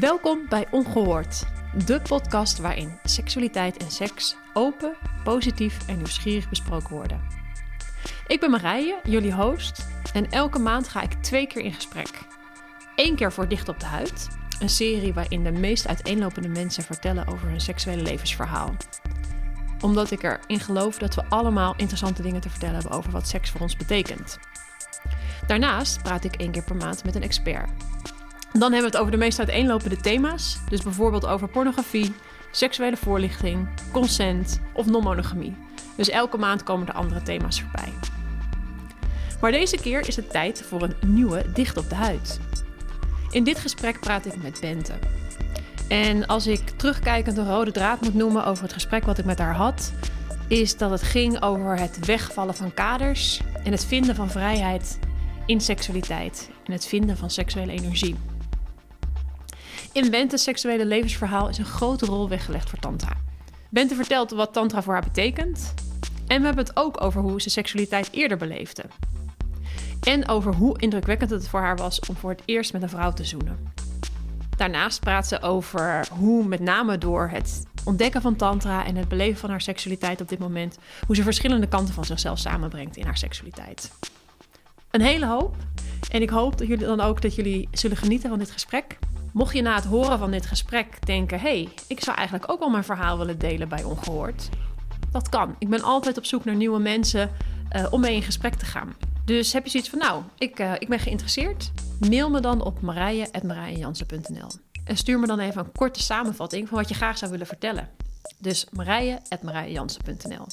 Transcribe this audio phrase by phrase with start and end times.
[0.00, 1.46] Welkom bij Ongehoord,
[1.86, 7.20] de podcast waarin seksualiteit en seks open, positief en nieuwsgierig besproken worden.
[8.26, 12.08] Ik ben Marije, jullie host, en elke maand ga ik twee keer in gesprek.
[12.96, 14.28] Eén keer voor Dicht op de Huid,
[14.60, 18.74] een serie waarin de meest uiteenlopende mensen vertellen over hun seksuele levensverhaal.
[19.80, 23.50] Omdat ik erin geloof dat we allemaal interessante dingen te vertellen hebben over wat seks
[23.50, 24.38] voor ons betekent.
[25.46, 27.70] Daarnaast praat ik één keer per maand met een expert.
[28.58, 30.58] Dan hebben we het over de meest uiteenlopende thema's.
[30.68, 32.14] Dus bijvoorbeeld over pornografie,
[32.50, 35.56] seksuele voorlichting, consent of non-monogamie.
[35.96, 37.92] Dus elke maand komen er andere thema's voorbij.
[39.40, 42.40] Maar deze keer is het tijd voor een nieuwe Dicht op de Huid.
[43.30, 44.92] In dit gesprek praat ik met Bente.
[45.88, 49.38] En als ik terugkijkend een rode draad moet noemen over het gesprek wat ik met
[49.38, 49.92] haar had,
[50.48, 54.98] is dat het ging over het wegvallen van kaders en het vinden van vrijheid
[55.46, 58.16] in seksualiteit en het vinden van seksuele energie.
[59.94, 63.16] In Bente's seksuele levensverhaal is een grote rol weggelegd voor Tantra.
[63.70, 65.74] Bente vertelt wat Tantra voor haar betekent.
[66.26, 68.82] En we hebben het ook over hoe ze seksualiteit eerder beleefde.
[70.00, 73.12] En over hoe indrukwekkend het voor haar was om voor het eerst met een vrouw
[73.12, 73.72] te zoenen.
[74.56, 79.38] Daarnaast praat ze over hoe, met name door het ontdekken van Tantra en het beleven
[79.38, 83.16] van haar seksualiteit op dit moment, hoe ze verschillende kanten van zichzelf samenbrengt in haar
[83.16, 83.90] seksualiteit.
[84.94, 85.56] Een hele hoop.
[86.10, 88.98] En ik hoop dat jullie dan ook dat jullie zullen genieten van dit gesprek.
[89.32, 92.68] Mocht je na het horen van dit gesprek denken: hey, ik zou eigenlijk ook wel
[92.68, 94.48] mijn verhaal willen delen bij Ongehoord.
[95.10, 95.54] Dat kan.
[95.58, 97.30] Ik ben altijd op zoek naar nieuwe mensen
[97.76, 98.94] uh, om mee in gesprek te gaan.
[99.24, 101.72] Dus heb je zoiets van: nou, ik, uh, ik ben geïnteresseerd?
[102.08, 104.50] Mail me dan op marije.marijejansen.nl.
[104.84, 107.88] En stuur me dan even een korte samenvatting van wat je graag zou willen vertellen.
[108.38, 110.46] Dus marije.marijejansen.nl.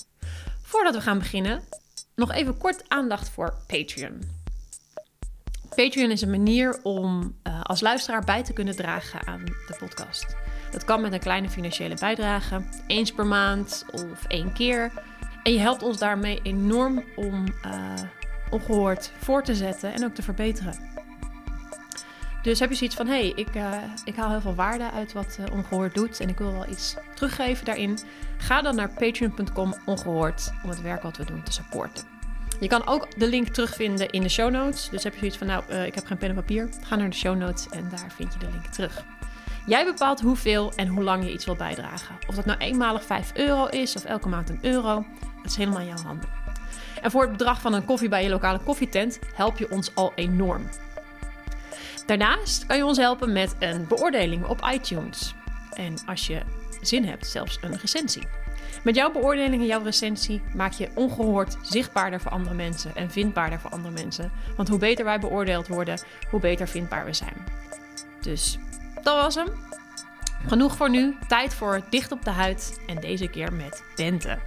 [0.62, 1.62] Voordat we gaan beginnen,
[2.22, 4.22] nog even kort aandacht voor Patreon.
[5.76, 10.36] Patreon is een manier om uh, als luisteraar bij te kunnen dragen aan de podcast.
[10.72, 14.92] Dat kan met een kleine financiële bijdrage, eens per maand of één keer.
[15.44, 17.94] En je helpt ons daarmee enorm om uh,
[18.50, 20.92] ongehoord voor te zetten en ook te verbeteren.
[22.42, 23.74] Dus heb je zoiets van: hé, hey, ik, uh,
[24.06, 27.66] ik haal heel veel waarde uit wat Ongehoord doet en ik wil wel iets teruggeven
[27.66, 28.00] daarin.
[28.38, 32.11] Ga dan naar patreon.com ongehoord om het werk wat we doen te supporten.
[32.62, 34.90] Je kan ook de link terugvinden in de show notes.
[34.90, 36.70] Dus heb je zoiets van, nou, uh, ik heb geen pen en papier.
[36.82, 39.04] Ga naar de show notes en daar vind je de link terug.
[39.66, 42.18] Jij bepaalt hoeveel en hoe lang je iets wil bijdragen.
[42.28, 45.06] Of dat nou eenmalig 5 euro is of elke maand een euro.
[45.42, 46.30] Dat is helemaal in jouw handen.
[47.02, 50.12] En voor het bedrag van een koffie bij je lokale koffietent help je ons al
[50.16, 50.70] enorm.
[52.06, 55.36] Daarnaast kan je ons helpen met een beoordeling op iTunes.
[55.74, 56.42] En als je
[56.82, 58.41] zin hebt, zelfs een recensie.
[58.84, 63.60] Met jouw beoordeling en jouw recensie maak je ongehoord zichtbaarder voor andere mensen en vindbaarder
[63.60, 64.32] voor andere mensen.
[64.56, 66.00] Want hoe beter wij beoordeeld worden,
[66.30, 67.36] hoe beter vindbaar we zijn.
[68.22, 68.58] Dus
[69.04, 69.48] dat was hem.
[70.48, 71.18] Genoeg voor nu.
[71.28, 74.38] Tijd voor Dicht op de Huid en deze keer met Bente.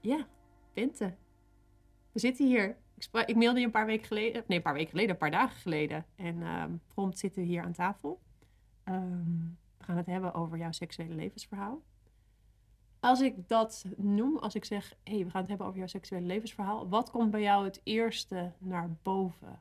[0.00, 0.26] Ja,
[0.74, 1.14] Bente.
[2.12, 4.74] We zitten hier ik, sprak, ik mailde je een paar weken geleden, nee, een paar
[4.74, 6.06] weken geleden, een paar dagen geleden.
[6.16, 8.20] En um, prompt zitten we hier aan tafel.
[8.84, 11.82] Um, we gaan het hebben over jouw seksuele levensverhaal.
[13.00, 15.88] Als ik dat noem, als ik zeg, hé, hey, we gaan het hebben over jouw
[15.88, 16.88] seksuele levensverhaal.
[16.88, 19.60] Wat komt bij jou het eerste naar boven?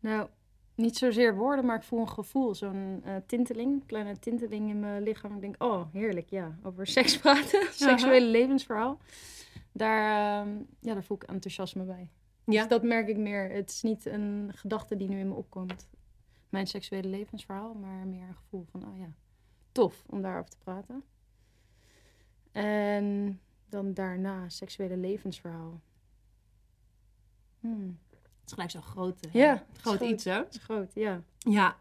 [0.00, 0.28] Nou,
[0.74, 5.02] niet zozeer woorden, maar ik voel een gevoel, zo'n uh, tinteling, kleine tinteling in mijn
[5.02, 5.34] lichaam.
[5.34, 8.98] Ik denk, oh, heerlijk, ja, over seks praten, seksuele levensverhaal
[9.72, 12.10] daar, uh, ja, daar voel ik enthousiasme bij.
[12.44, 12.60] Ja.
[12.60, 13.50] Dus dat merk ik meer.
[13.50, 15.88] Het is niet een gedachte die nu in me opkomt.
[16.48, 19.12] Mijn seksuele levensverhaal, maar meer een gevoel van, oh ja,
[19.72, 21.04] tof om daarover te praten.
[22.52, 25.80] En dan daarna seksuele levensverhaal.
[27.60, 27.98] Hmm.
[28.12, 30.36] Het is gelijk zo'n groot, ja, groot, groot iets, hè?
[30.36, 31.22] Het is groot, ja.
[31.38, 31.76] Ja.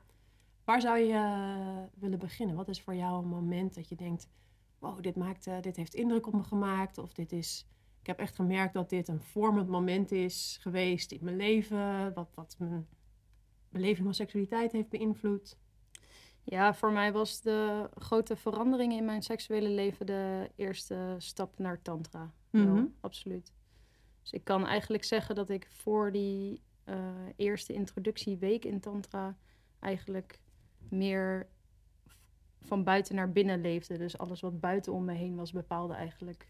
[0.63, 2.55] Waar zou je uh, willen beginnen?
[2.55, 4.27] Wat is voor jou een moment dat je denkt,
[4.81, 7.65] wow, dit, maakt, uh, dit heeft indruk op me gemaakt, of dit is
[8.01, 12.13] ik heb echt gemerkt dat dit een vormend moment is geweest in mijn leven.
[12.13, 12.87] Wat, wat mijn
[13.69, 15.57] beleving van seksualiteit heeft beïnvloed.
[16.43, 21.81] Ja, voor mij was de grote verandering in mijn seksuele leven de eerste stap naar
[21.81, 22.33] Tantra.
[22.49, 22.95] Mm -hmm.
[22.99, 23.53] absoluut.
[24.21, 26.95] Dus ik kan eigenlijk zeggen dat ik voor die uh,
[27.35, 29.37] eerste introductieweek in Tantra
[29.79, 30.39] eigenlijk
[30.89, 31.47] meer
[32.61, 33.97] van buiten naar binnen leefde.
[33.97, 36.47] Dus alles wat buiten om me heen was, bepaalde eigenlijk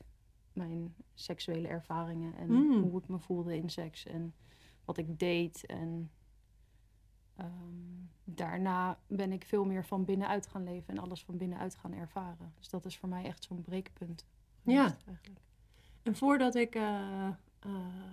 [0.54, 2.82] mijn seksuele ervaringen en mm.
[2.82, 4.34] hoe ik me voelde in seks en
[4.86, 5.66] wat ik deed.
[5.66, 6.12] En
[7.40, 11.94] um, daarna ben ik veel meer van binnenuit gaan leven en alles van binnenuit gaan
[11.94, 12.54] ervaren.
[12.58, 14.26] Dus dat is voor mij echt zo'n breekpunt
[14.62, 14.98] Ja.
[16.04, 17.30] En voordat ik uh,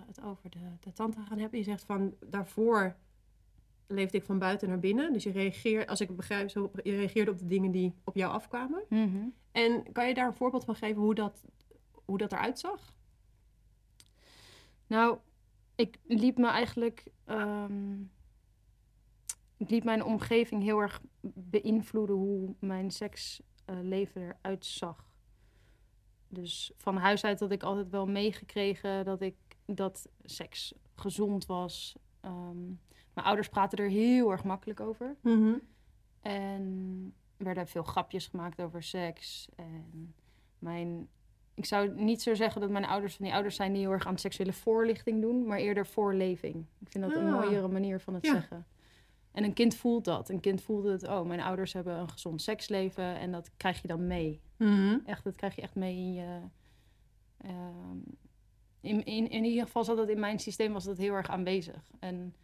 [0.07, 2.95] het over de, de tantra gaan hebben, je zegt van daarvoor
[3.91, 5.13] leefde ik van buiten naar binnen.
[5.13, 8.15] Dus je reageert, als ik het begrijp, zo, je reageerde op de dingen die op
[8.15, 8.83] jou afkwamen.
[8.89, 9.27] Mhm.
[9.51, 11.45] En kan je daar een voorbeeld van geven hoe dat,
[12.05, 12.93] hoe dat eruit zag?
[14.87, 15.17] Nou,
[15.75, 17.03] ik liep me eigenlijk.
[17.25, 18.01] Ehm,
[19.57, 21.01] ik liet mijn omgeving heel erg
[21.33, 25.07] beïnvloeden hoe mijn seksleven eruit zag.
[26.27, 29.35] Dus van huis uit had ik altijd wel meegekregen dat ik
[29.65, 31.95] dat seks gezond was.
[32.21, 32.71] Ehm,
[33.13, 35.15] mijn ouders praten er heel erg makkelijk over.
[35.21, 35.53] Mhm.
[36.21, 39.47] En er werden veel grapjes gemaakt over seks.
[39.55, 40.13] En
[40.59, 41.07] mijn.
[41.53, 44.05] Ik zou niet zo zeggen dat mijn ouders van die ouders zijn die heel erg
[44.07, 46.65] aan seksuele voorlichting doen, maar eerder voorleving.
[46.79, 47.39] Ik vind dat een Ah.
[47.41, 48.31] mooiere manier van het Ja.
[48.33, 48.65] zeggen.
[49.31, 50.29] En een kind voelt dat.
[50.29, 53.87] Een kind voelt het, oh, mijn ouders hebben een gezond seksleven en dat krijg je
[53.87, 54.41] dan mee.
[54.57, 54.97] Mhm.
[55.05, 56.39] Echt, dat krijg je echt mee in je.
[57.37, 57.97] ehm,
[58.81, 61.89] in, in, in ieder geval zat dat in mijn systeem was dat heel erg aanwezig.
[61.99, 62.35] En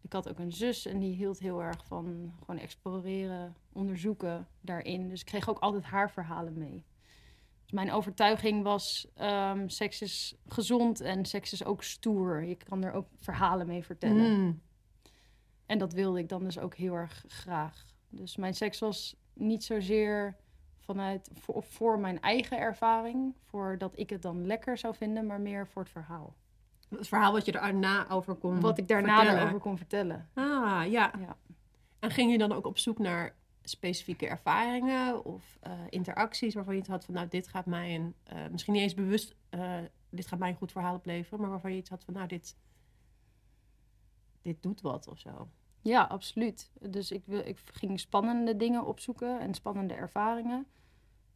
[0.00, 5.08] ik had ook een zus en die hield heel erg van gewoon exploreren, onderzoeken daarin.
[5.08, 6.84] Dus ik kreeg ook altijd haar verhalen mee.
[7.62, 12.44] Dus mijn overtuiging was, ehm, seks is gezond en seks is ook stoer.
[12.44, 14.42] Je kan er ook verhalen mee vertellen.
[14.42, 14.52] Mhm.
[15.66, 17.86] En dat wilde ik dan dus ook heel erg graag.
[18.08, 20.36] Dus mijn seks was niet zozeer
[20.78, 25.40] vanuit voor, voor mijn eigen ervaring, voor dat ik het dan lekker zou vinden, maar
[25.40, 26.34] meer voor het verhaal.
[26.96, 30.28] Het verhaal wat je er daarna over kon Wat ik daarna erover kon vertellen.
[30.34, 31.12] Ah, ja.
[31.18, 31.36] Ja.
[31.98, 36.80] En ging je dan ook op zoek naar specifieke ervaringen of eh, interacties waarvan je
[36.80, 39.78] het had van, nou, dit gaat mij een, eh, misschien niet eens bewust, eh,
[40.10, 42.56] dit gaat mij een goed verhaal opleveren, maar waarvan je iets had van, nou, dit,
[44.42, 45.48] dit doet wat of zo.
[45.82, 46.70] Ja, absoluut.
[46.80, 50.66] Dus ik, wil, ik ging spannende dingen opzoeken en spannende ervaringen.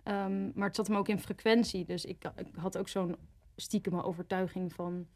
[0.03, 1.85] Ehm, maar het zat hem ook in frequentie.
[1.85, 3.17] Dus ik, ik had ook zo'n
[3.57, 5.07] stiekeme overtuiging van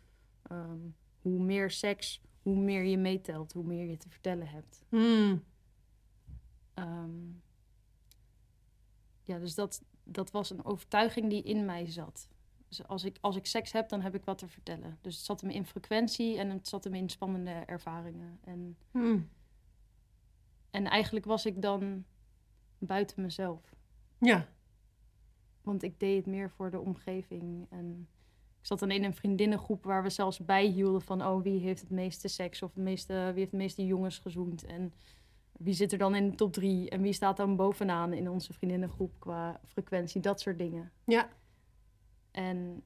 [0.48, 0.78] ehm,
[1.20, 4.84] hoe meer seks, hoe meer je meetelt, hoe meer je te vertellen hebt.
[4.88, 5.44] Hmm.
[6.74, 7.10] Ehm,
[9.22, 12.28] ja, dus dat, dat was een overtuiging die in mij zat.
[12.68, 14.98] Dus als ik, als ik seks heb, dan heb ik wat te vertellen.
[15.00, 18.38] Dus het zat hem in frequentie en het zat hem in spannende ervaringen.
[18.40, 19.28] En, Hmm.
[20.70, 22.04] en eigenlijk was ik dan
[22.78, 23.74] buiten mezelf.
[24.18, 24.48] Ja.
[25.62, 27.66] Want ik deed het meer voor de omgeving.
[27.70, 28.08] En
[28.60, 31.26] ik zat dan in een vriendinnengroep waar we zelfs bijhielden van...
[31.26, 34.64] oh, wie heeft het meeste seks of meeste, wie heeft het meeste jongens gezoend?
[34.64, 34.92] En
[35.52, 36.90] wie zit er dan in de top drie?
[36.90, 40.20] En wie staat dan bovenaan in onze vriendinnengroep qua frequentie?
[40.20, 40.92] Dat soort dingen.
[41.04, 41.28] Ja.
[42.30, 42.82] En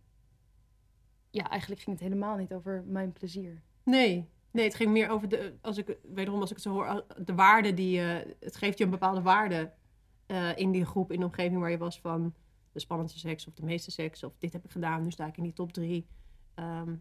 [1.30, 3.62] ja, eigenlijk ging het helemaal niet over mijn plezier.
[3.82, 4.28] Nee.
[4.50, 7.34] Nee, het ging meer over de, als ik, wederom als ik het zo hoor, de
[7.34, 9.72] waarde die je, het geeft je een bepaalde waarde
[10.26, 12.34] eh, in die groep, in de omgeving waar je was van
[12.72, 15.36] de spannendste seks of de meeste seks of dit heb ik gedaan, nu sta ik
[15.36, 16.06] in die top drie.
[16.54, 16.96] Ehm,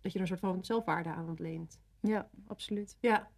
[0.00, 1.80] dat je er een soort van zelfwaarde aan ontleent.
[2.00, 2.96] Ja, absoluut.
[3.00, 3.30] Ja.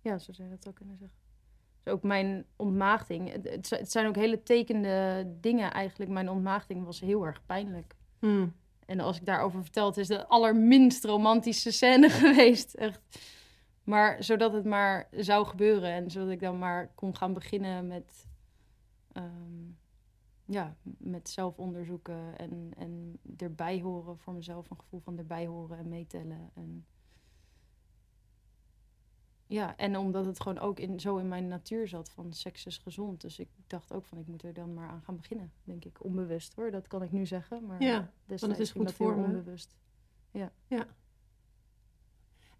[0.00, 1.16] Ja, zo zou je dat ook kunnen zeggen.
[1.82, 3.32] Dus ook mijn ontmaagding.
[3.32, 6.10] Het, het zi- het zijn ook hele tekende dingen eigenlijk.
[6.10, 7.96] Mijn ontmaagding was heel erg pijnlijk.
[8.18, 8.54] Hmm.
[8.86, 12.74] En als ik daarover vertel, het is de allerminst romantische scène geweest.
[12.74, 13.00] Echt.
[13.84, 15.90] Maar zodat het maar zou gebeuren.
[15.90, 18.26] En zodat ik dan maar kon gaan beginnen met...
[19.12, 19.64] ehm,
[20.46, 24.70] ja, met zelfonderzoeken en, en erbij horen voor mezelf.
[24.70, 26.50] Een gevoel van erbij horen en meetellen.
[26.54, 26.86] En
[29.46, 32.78] ja, en omdat het gewoon ook in, zo in mijn natuur zat van seks is
[32.78, 33.20] gezond.
[33.20, 36.04] Dus ik dacht ook van ik moet er dan maar aan gaan beginnen, denk ik.
[36.04, 37.66] Onbewust hoor, dat kan ik nu zeggen.
[37.66, 39.24] Maar Ja, destijds is ging goed voor me.
[39.24, 39.76] onbewust.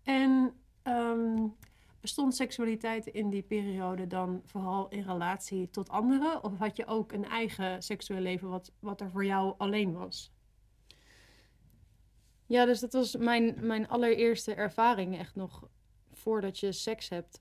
[0.03, 0.53] En
[0.83, 1.49] ehm,
[2.07, 6.45] bestond seksualiteit in die periode dan vooral in relatie tot anderen?
[6.45, 10.33] Of had je ook een eigen seksueel leven wat, wat er voor jou alleen was?
[12.47, 15.69] Ja, dus dat was mijn, mijn allereerste ervaring echt nog
[16.13, 17.41] voordat je seks hebt.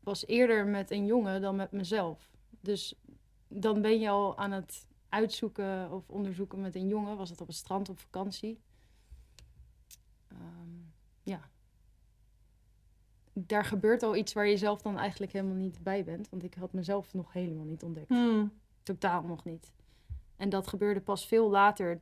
[0.00, 2.30] Was eerder met een jongen dan met mezelf.
[2.60, 2.94] Dus
[3.48, 7.16] dan ben je al aan het uitzoeken of onderzoeken met een jongen.
[7.16, 8.60] Was het op het strand op vakantie.
[10.28, 10.70] Ehm,
[11.22, 11.50] ja.
[13.38, 16.28] Daar gebeurt al iets waar je zelf dan eigenlijk helemaal niet bij bent.
[16.28, 18.08] Want ik had mezelf nog helemaal niet ontdekt.
[18.08, 18.52] Hmm.
[18.82, 19.72] Totaal nog niet.
[20.36, 22.00] En dat gebeurde pas veel later.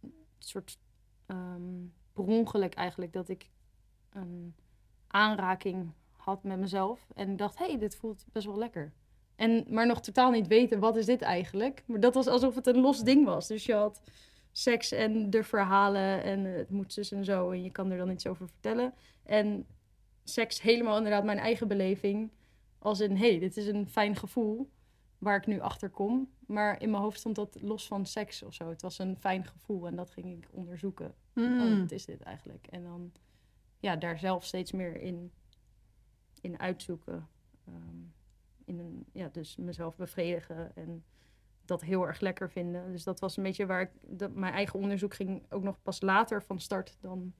[0.00, 0.78] Een soort
[1.26, 3.12] ehm per ongeluk eigenlijk.
[3.12, 3.50] Dat ik
[4.12, 4.54] een
[5.06, 7.06] aanraking had met mezelf.
[7.14, 8.92] En dacht, hé, hey, dit voelt best wel lekker.
[9.36, 11.82] En, maar nog totaal niet weten, wat is dit eigenlijk?
[11.86, 13.46] Maar dat was alsof het een los ding was.
[13.46, 14.02] Dus je had
[14.52, 17.50] seks en de verhalen en het moet en zo.
[17.50, 18.94] En je kan er dan iets over vertellen.
[19.22, 19.66] En
[20.28, 22.30] seks helemaal inderdaad mijn eigen beleving.
[22.78, 24.70] Als in, hé, hey, dit is een fijn gevoel.
[25.18, 26.30] waar ik nu achter kom.
[26.46, 28.68] Maar in mijn hoofd stond dat los van seks of zo.
[28.68, 31.14] Het was een fijn gevoel en dat ging ik onderzoeken.
[31.32, 31.60] Mm.
[31.60, 32.66] Oh, wat is dit eigenlijk?
[32.66, 33.12] En dan
[33.78, 35.32] ja, daar zelf steeds meer in,
[36.40, 37.28] in uitzoeken.
[37.66, 37.98] Ehm,
[38.64, 41.04] in een, ja, dus mezelf bevredigen en
[41.64, 42.92] dat heel erg lekker vinden.
[42.92, 43.90] Dus dat was een beetje waar ik...
[44.00, 47.32] Dat, mijn eigen onderzoek ging ook nog pas later van start dan,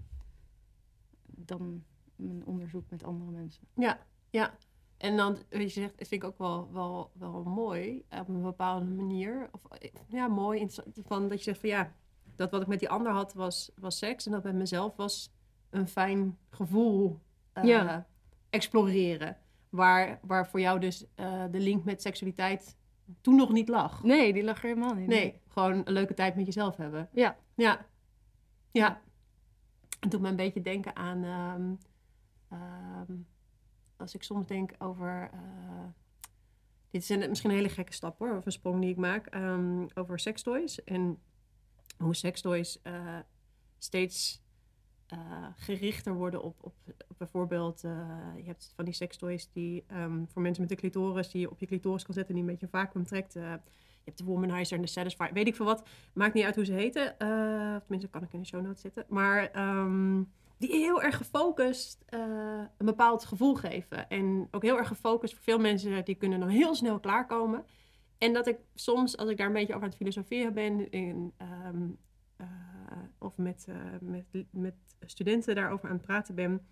[1.26, 1.84] dan
[2.16, 3.62] mijn onderzoek met andere mensen.
[3.74, 3.98] Ja,
[4.30, 4.54] ja.
[4.96, 8.84] En dan, weet je zegt, vind ik ook wel, wel, wel mooi op een bepaalde
[8.86, 9.48] manier.
[9.52, 9.60] Of,
[10.08, 10.66] ja, mooi.
[11.06, 11.92] Van dat je zegt van ja,
[12.36, 14.26] dat wat ik met die ander had was, was seks.
[14.26, 15.32] En dat met mezelf was
[15.70, 17.20] een fijn gevoel
[17.52, 18.06] eh, Ja.
[18.50, 19.36] exploreren.
[19.68, 22.76] Waar, waar voor jou dus eh, de link met seksualiteit
[23.20, 24.02] toen nog niet lag.
[24.02, 25.06] Nee, die lag er helemaal niet.
[25.08, 27.08] Nee, gewoon een leuke tijd met jezelf hebben.
[27.12, 27.36] Ja.
[27.54, 27.86] Ja.
[28.70, 29.00] Ja.
[30.00, 31.24] Het doet me een beetje denken aan...
[31.24, 31.74] ehm,
[32.48, 33.12] ehm,
[33.96, 35.30] als ik soms denk over...
[35.32, 35.86] eh,
[36.90, 39.26] dit is een, misschien een hele gekke stap hoor, of een sprong die ik maak.
[39.26, 40.84] ehm, over sextoys.
[40.84, 41.18] En
[41.98, 43.18] hoe sextoys eh,
[43.78, 44.42] steeds
[45.06, 46.74] eh, gerichter worden op, op,
[47.16, 47.80] bijvoorbeeld...
[48.36, 51.30] je hebt van die sextoys die ehm, voor mensen met de clitoris...
[51.30, 53.32] die je op je clitoris kan zetten en die een beetje vacuüm trekt...
[53.32, 53.60] je
[54.04, 55.32] hebt de Womanizer en de Satisfier.
[55.32, 55.88] Weet ik veel wat.
[56.12, 57.16] Maakt niet uit hoe ze heten.
[57.78, 59.04] Tenminste, kan ik in de show notes zetten.
[59.08, 59.50] Maar
[60.58, 62.20] die heel erg gefocust eh,
[62.78, 64.08] een bepaald gevoel geven.
[64.08, 66.04] En ook heel erg gefocust voor veel mensen.
[66.04, 67.64] Die kunnen dan heel snel klaarkomen.
[68.18, 70.90] En dat ik soms, als ik daar een beetje over aan het filosoferen ben...
[70.90, 71.88] In, ehm,
[72.36, 72.46] eh,
[73.18, 76.66] of met, eh, met, met studenten daarover aan het praten ben...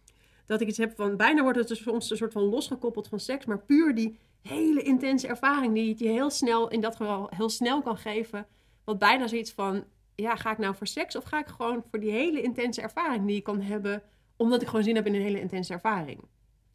[0.46, 3.20] Dat ik iets heb van, bijna wordt het dus soms een soort van losgekoppeld van
[3.20, 7.48] seks, maar puur die hele intense ervaring die je heel snel, in dat geval heel
[7.48, 8.46] snel kan geven.
[8.84, 12.00] Wat bijna zoiets van, ja, ga ik nou voor seks of ga ik gewoon voor
[12.00, 14.02] die hele intense ervaring die je kan hebben,
[14.36, 16.20] omdat ik gewoon zin heb in een hele intense ervaring.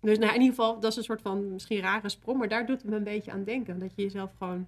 [0.01, 2.65] Dus nou, in ieder geval, dat is een soort van misschien rare sprong, maar daar
[2.65, 3.79] doet het me een beetje aan denken.
[3.79, 4.67] Dat je jezelf gewoon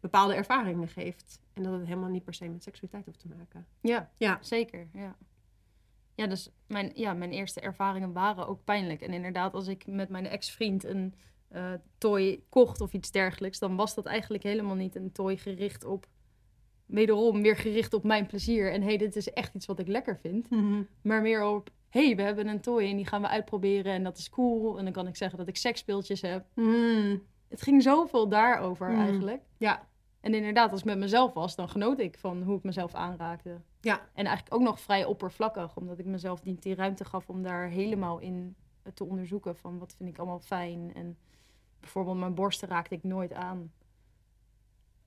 [0.00, 1.40] bepaalde ervaringen geeft.
[1.52, 3.66] En dat het helemaal niet per se met seksualiteit hoeft te maken.
[3.80, 4.38] Ja, Ja.
[4.40, 4.88] zeker.
[4.92, 5.16] Ja.
[6.14, 9.00] Ja, dus mijn, ja, mijn eerste ervaringen waren ook pijnlijk.
[9.00, 11.14] En inderdaad, als ik met mijn ex-vriend een
[11.48, 15.84] eh, toy kocht of iets dergelijks, dan was dat eigenlijk helemaal niet een toy gericht
[15.84, 16.06] op,
[16.86, 18.72] wederom weer gericht op mijn plezier.
[18.72, 20.48] En hey, dit is echt iets wat ik lekker vind.
[21.02, 24.18] Maar meer op, hey, we hebben een toy en die gaan we uitproberen en dat
[24.18, 24.78] is cool.
[24.78, 26.44] En dan kan ik zeggen dat ik seksspeeltjes heb.
[26.54, 27.22] Mm.
[27.48, 28.98] Het ging zoveel daarover Mm.
[29.00, 29.42] eigenlijk.
[29.58, 29.86] Ja,
[30.20, 33.60] En inderdaad, als het met mezelf was, dan genoot ik van hoe ik mezelf aanraakte.
[33.80, 37.42] ja, En eigenlijk ook nog vrij oppervlakkig, omdat ik mezelf niet die ruimte gaf om
[37.42, 38.56] daar helemaal in
[38.94, 40.92] te onderzoeken van wat vind ik allemaal fijn.
[40.94, 41.16] En
[41.80, 43.72] bijvoorbeeld mijn borsten raakte ik nooit aan.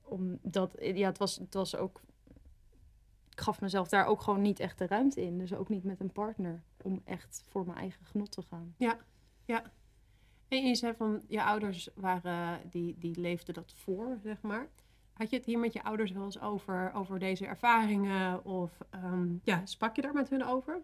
[0.08, 2.00] Omdat, ja, het was, het was ook,
[3.30, 5.38] ik gaf mezelf daar ook gewoon niet echt de ruimte in.
[5.38, 8.74] Dus ook niet met een partner, om echt voor mijn eigen genot te gaan.
[10.48, 14.68] En je zei van je ouders waren, die, die leefden dat voor, zeg maar.
[15.12, 18.44] Had je het hier met je ouders wel eens over, over deze ervaringen?
[18.44, 20.80] Of ehm, ja, sprak je daar met hun over?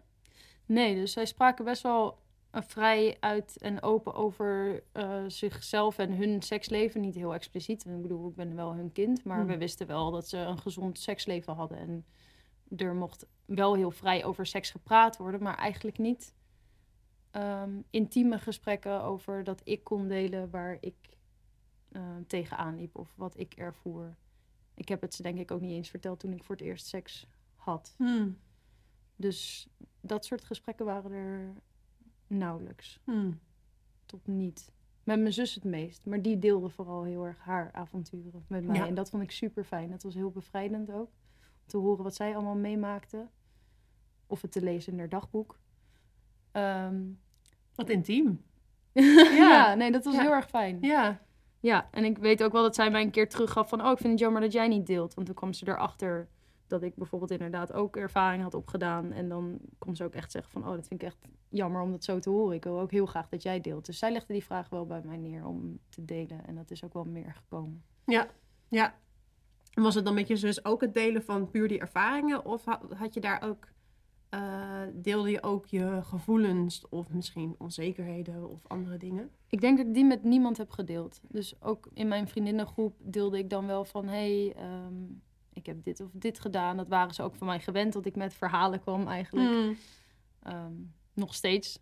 [0.65, 2.17] Nee, dus zij spraken best wel eh,
[2.63, 7.01] vrij uit en open over eh, zichzelf en hun seksleven.
[7.01, 7.85] Niet heel expliciet.
[7.85, 9.47] Ik bedoel, ik ben wel hun kind, maar Hmm.
[9.47, 11.77] we wisten wel dat ze een gezond seksleven hadden.
[11.77, 12.05] En
[12.77, 16.33] er mocht wel heel vrij over seks gepraat worden, maar eigenlijk niet
[17.31, 20.95] ehm, intieme gesprekken over dat ik kon delen waar ik
[21.91, 24.15] eh, tegenaan liep of wat ik ervoer.
[24.73, 26.87] Ik heb het ze denk ik ook niet eens verteld toen ik voor het eerst
[26.87, 27.93] seks had.
[27.97, 28.37] Hmm.
[29.15, 29.67] Dus
[30.01, 31.53] dat soort gesprekken waren er
[32.27, 32.99] nauwelijks.
[33.03, 33.39] Hmm.
[34.05, 34.71] Tot niet.
[35.03, 36.05] Met mijn zus het meest.
[36.05, 38.75] Maar die deelde vooral heel erg haar avonturen met mij.
[38.75, 38.87] Ja.
[38.87, 39.89] En dat vond ik super fijn.
[39.89, 41.09] Dat was heel bevrijdend ook.
[41.41, 43.27] Om te horen wat zij allemaal meemaakte.
[44.27, 45.59] Of het te lezen in haar dagboek.
[46.51, 47.01] Ehm,
[47.75, 48.41] Wat intiem.
[49.37, 49.73] ja.
[49.73, 50.21] nee, dat was Ja.
[50.21, 50.77] heel erg fijn.
[50.81, 51.23] Ja.
[51.59, 53.81] Ja, en ik weet ook wel dat zij mij een keer teruggaf van...
[53.85, 55.13] oh, ik vind het jammer dat jij niet deelt.
[55.13, 56.29] Want toen kwam ze erachter
[56.67, 59.11] dat ik bijvoorbeeld inderdaad ook ervaring had opgedaan.
[59.11, 60.61] En dan kon ze ook echt zeggen van...
[60.61, 61.17] oh, dat vind ik echt
[61.49, 62.55] jammer om dat zo te horen.
[62.55, 63.85] Ik wil ook heel graag dat jij deelt.
[63.85, 66.45] Dus zij legde die vraag wel bij mij neer om te delen.
[66.45, 67.83] En dat is ook wel meer gekomen.
[68.05, 68.27] Ja.
[68.69, 68.95] Ja.
[69.73, 72.45] En was het dan met je zus ook het delen van puur die ervaringen?
[72.45, 73.67] Of ha- had je daar ook...
[74.29, 79.29] eh, deelde je ook je gevoelens of misschien onzekerheden of andere dingen?
[79.49, 81.21] Ik denk dat ik die met niemand heb gedeeld.
[81.27, 84.07] Dus ook in mijn vriendinnengroep deelde ik dan wel van...
[84.07, 85.03] hé, hey, ehm,
[85.55, 86.77] ik heb dit of dit gedaan.
[86.77, 89.49] Dat waren ze ook van mij gewend dat ik met verhalen kwam eigenlijk.
[89.49, 89.77] Hmm.
[90.43, 90.73] Ehm,
[91.13, 91.79] nog steeds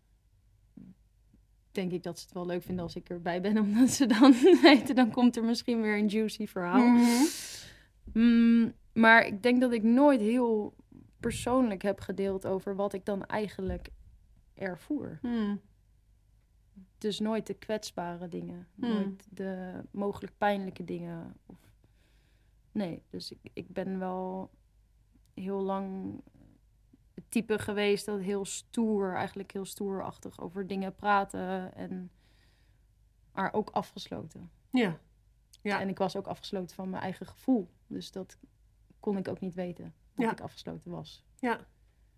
[1.71, 3.57] denk ik dat ze het wel leuk vinden als ik erbij ben.
[3.65, 6.87] Omdat ze dan weten, dan komt er misschien weer een juicy verhaal.
[6.87, 7.25] Mhm.
[8.13, 10.75] Mm, maar ik denk dat ik nooit heel
[11.19, 13.89] persoonlijk heb gedeeld over wat ik dan eigenlijk
[14.53, 15.17] ervoer.
[15.21, 15.61] Hmm.
[16.97, 18.67] dus nooit de kwetsbare dingen.
[18.75, 18.89] Hmm.
[18.89, 21.35] Nooit de mogelijk pijnlijke dingen.
[21.45, 21.57] Of...
[22.73, 24.49] Nee, dus ik, ik ben wel
[25.33, 26.19] heel lang
[27.13, 31.75] het type geweest dat heel stoer, eigenlijk heel stoerachtig over dingen praten.
[31.75, 32.11] En
[33.33, 34.51] maar ook afgesloten.
[34.69, 34.99] Ja.
[35.61, 35.79] Ja.
[35.79, 37.69] En ik was ook afgesloten van mijn eigen gevoel.
[37.87, 38.37] Dus dat
[38.99, 40.31] kon ik ook niet weten, dat Ja.
[40.31, 41.23] ik afgesloten was.
[41.39, 41.59] Ja,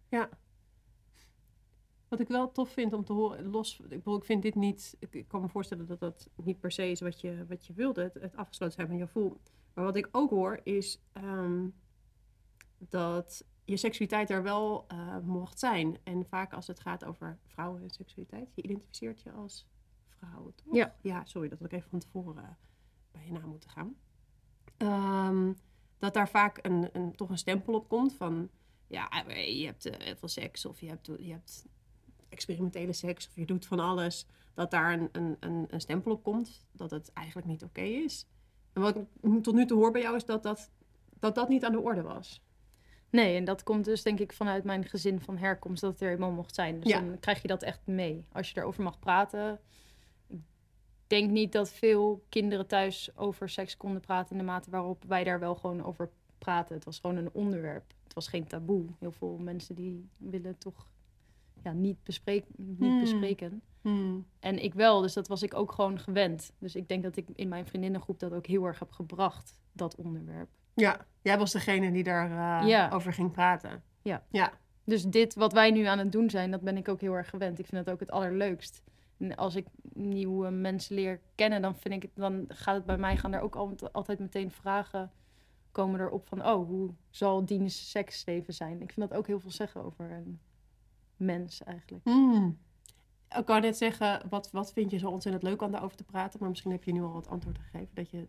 [0.09, 0.29] ja.
[2.07, 4.95] Wat ik wel tof vind om te horen, los, ik bedoel, ik vind dit niet,
[4.99, 7.73] ik, ik kan me voorstellen dat dat niet per se is wat je, wat je
[7.73, 9.37] wilde, het, het afgesloten zijn van je gevoel.
[9.75, 11.67] Maar wat ik ook hoor is ehm,
[12.77, 15.97] dat je seksualiteit er wel eh, mocht zijn.
[16.03, 19.67] En vaak als het gaat over vrouwen en seksualiteit, je identificeert je als
[20.07, 20.75] vrouw, toch?
[20.75, 20.95] Ja.
[21.01, 22.49] Ja, sorry, dat ik even van tevoren eh,
[23.11, 23.95] bij je naam moeten gaan.
[24.77, 25.53] Ehm,
[25.97, 28.49] dat daar vaak een, een, toch een stempel op komt van
[28.87, 29.89] ja, eh, je hebt
[30.19, 31.65] veel seks of je hebt, je hebt
[32.29, 34.27] experimentele seks of je doet van alles.
[34.53, 38.27] Dat daar een, een, een, een stempel op komt dat het eigenlijk niet oké is.
[38.75, 39.05] En wat ik
[39.43, 40.71] tot nu toe hoor bij jou is dat dat,
[41.19, 42.41] dat dat niet aan de orde was.
[43.09, 46.07] Nee, en dat komt dus denk ik vanuit mijn gezin van herkomst, dat het er
[46.07, 46.79] helemaal mocht zijn.
[46.79, 46.99] Dus Ja.
[47.01, 48.25] dan krijg je dat echt mee.
[48.31, 49.59] Als je erover mag praten.
[50.27, 50.41] Ik
[51.07, 55.23] denk niet dat veel kinderen thuis over seks konden praten in de mate waarop wij
[55.23, 56.75] daar wel gewoon over praten.
[56.75, 57.93] Het was gewoon een onderwerp.
[58.03, 58.85] Het was geen taboe.
[58.99, 60.87] Heel veel mensen die willen toch
[61.63, 62.99] ja, niet, bespreek, niet Hmm.
[62.99, 63.61] bespreken.
[64.39, 66.53] En ik wel, dus dat was ik ook gewoon gewend.
[66.59, 69.95] Dus ik denk dat ik in mijn vriendinnengroep dat ook heel erg heb gebracht, dat
[69.95, 70.49] onderwerp.
[70.73, 72.89] Ja, jij was degene die daarover over Ja.
[72.89, 73.83] over ging praten.
[74.01, 74.23] Ja.
[74.29, 74.53] Ja.
[74.83, 77.29] Dus dit wat wij nu aan het doen zijn, dat ben ik ook heel erg
[77.29, 77.59] gewend.
[77.59, 78.83] Ik vind het ook het allerleukst.
[79.17, 82.97] En als ik nieuwe mensen leer kennen, dan vind ik het, dan gaat het bij
[82.97, 83.55] mij gaan er ook
[83.91, 85.11] altijd, meteen vragen
[85.71, 88.81] komen erop van, oh, hoe zal diens seksleven zijn?
[88.81, 90.39] Ik vind dat ook heel veel zeggen over een
[91.17, 92.03] mens eigenlijk.
[92.03, 92.57] Hmm.
[93.37, 96.39] Ik kan net zeggen, wat, wat vind je zo ontzettend leuk om daarover te praten?
[96.39, 98.27] Maar misschien heb je nu al wat antwoord gegeven dat je,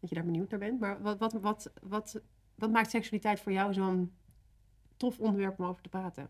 [0.00, 0.80] dat je daar benieuwd naar bent.
[0.80, 2.20] Maar wat, wat, wat, wat,
[2.54, 4.12] wat maakt seksualiteit voor jou zo'n
[4.96, 6.28] tof onderwerp om over te praten?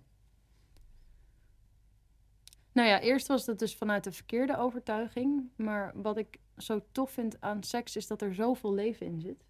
[2.73, 5.51] Nou ja, eerst was dat dus vanuit de verkeerde overtuiging.
[5.57, 9.45] Maar wat ik zo tof vind aan seks is dat er zoveel leven in zit.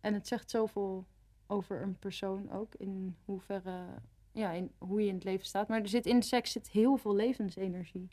[0.00, 1.06] En het zegt zoveel
[1.46, 2.74] over een persoon ook.
[2.74, 3.84] In hoeverre,
[4.32, 5.68] ja, in hoe je in het leven staat.
[5.68, 8.08] Maar er zit in seks zit heel veel levensenergie.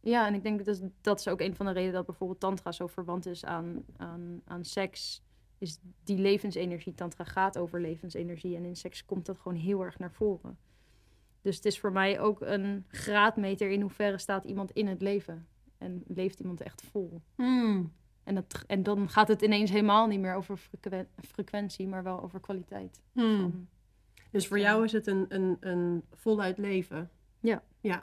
[0.00, 2.40] Ja, en ik denk dat is, dat is ook een van de redenen dat bijvoorbeeld
[2.40, 5.22] tantra zo verwant is aan, aan, aan seks.
[5.58, 6.94] Is die levensenergie.
[6.94, 8.56] Tantra gaat over levensenergie.
[8.56, 10.58] En in seks komt dat gewoon heel erg naar voren.
[11.42, 15.46] Dus het is voor mij ook een graadmeter in hoeverre staat iemand in het leven.
[15.78, 17.22] En leeft iemand echt vol.
[17.34, 17.92] Hmm.
[18.24, 22.22] En, dat, en dan gaat het ineens helemaal niet meer over frequen- frequentie, maar wel
[22.22, 23.02] over kwaliteit.
[23.40, 23.68] Van-
[24.30, 27.10] Dus voor jou is het een, een, een voluit leven.
[27.40, 27.62] Ja.
[27.80, 28.02] Ja.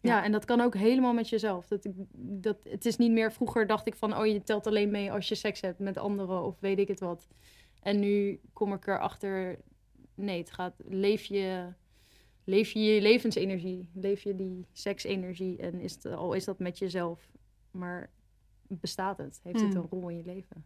[0.00, 0.24] ja.
[0.24, 1.66] en dat kan ook helemaal met jezelf.
[1.66, 5.12] Dat, dat, het is niet meer, vroeger dacht ik van, oh je telt alleen mee
[5.12, 7.28] als je seks hebt met anderen of weet ik het wat.
[7.82, 9.58] En nu kom ik erachter,
[10.14, 11.72] nee, het gaat, leef je,
[12.44, 16.78] leef je je levensenergie, leef je die seksenergie en is het, al is dat met
[16.78, 17.30] jezelf,
[17.70, 18.10] maar
[18.68, 19.40] bestaat het?
[19.42, 19.82] Heeft het Hmm.
[19.82, 20.64] een rol in je leven?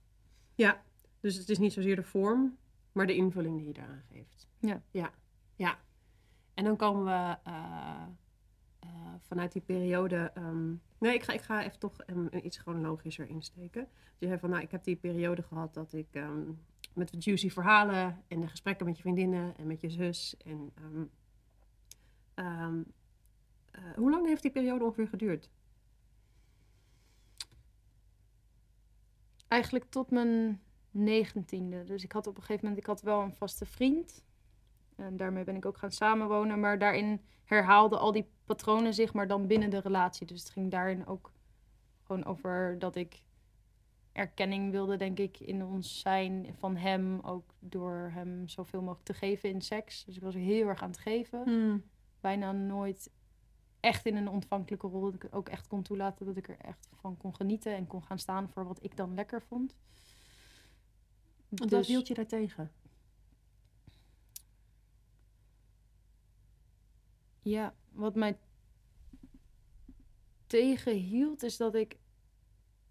[0.55, 0.83] Ja.
[1.21, 2.57] Dus het is niet zozeer de vorm,
[2.93, 4.49] maar de invulling die je daaraan geeft.
[4.59, 4.83] Ja.
[4.91, 5.11] Ja.
[5.57, 5.79] Ja.
[6.55, 8.07] En dan komen we eh,
[8.79, 8.89] eh,
[9.21, 10.31] vanuit die periode.
[10.35, 13.89] ehm, nee, ik ga, ik ga even toch um, iets chronologischer insteken.
[13.93, 16.51] Dus je zei van, nou, ik heb die periode gehad dat ik ehm,
[16.95, 20.37] met de juicy verhalen en de gesprekken met je vriendinnen en met je zus.
[20.45, 20.73] En,
[23.73, 25.51] eh, hoe lang heeft die periode ongeveer geduurd?
[29.49, 30.61] Eigenlijk tot mijn
[30.93, 31.85] negentiende.
[31.85, 34.25] Dus ik had op een gegeven moment, ik had wel een vaste vriend.
[34.97, 36.61] En daarmee ben ik ook gaan samenwonen.
[36.61, 40.27] Maar daarin herhaalden al die patronen zich, maar dan binnen de relatie.
[40.27, 41.33] Dus het ging daarin ook
[42.03, 43.23] gewoon over dat ik
[44.13, 47.21] erkenning wilde, denk ik, in ons zijn van hem.
[47.21, 50.05] Ook door hem zoveel mogelijk te geven in seks.
[50.05, 51.85] Dus ik was heel erg aan het geven.
[52.21, 53.11] Bijna nooit
[53.81, 55.01] echt in een ontvankelijke rol.
[55.01, 57.77] Dat ik ook echt kon toelaten dat ik er echt van kon genieten.
[57.77, 59.77] En kon gaan staan voor wat ik dan lekker vond.
[61.55, 62.73] Dus- wat hield je daartegen?
[67.41, 68.39] Ja, wat mij
[70.47, 71.99] tegenhield is dat ik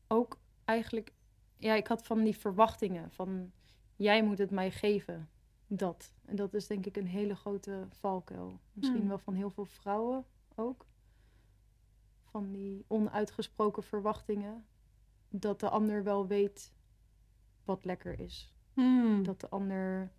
[0.08, 1.13] ook eigenlijk...
[1.58, 3.52] Ja, ik had van die verwachtingen van...
[3.95, 5.30] Jij moet het mij geven.
[5.67, 6.13] Dat.
[6.26, 8.60] En dat is denk ik een hele grote valkuil.
[8.74, 9.08] Misschien Hmm.
[9.08, 10.86] wel van heel veel vrouwen ook.
[12.24, 14.65] Van die onuitgesproken verwachtingen.
[15.30, 16.71] Dat de ander wel weet
[17.65, 18.54] wat lekker is.
[18.74, 19.24] Hmm.
[19.24, 20.12] Dat de ander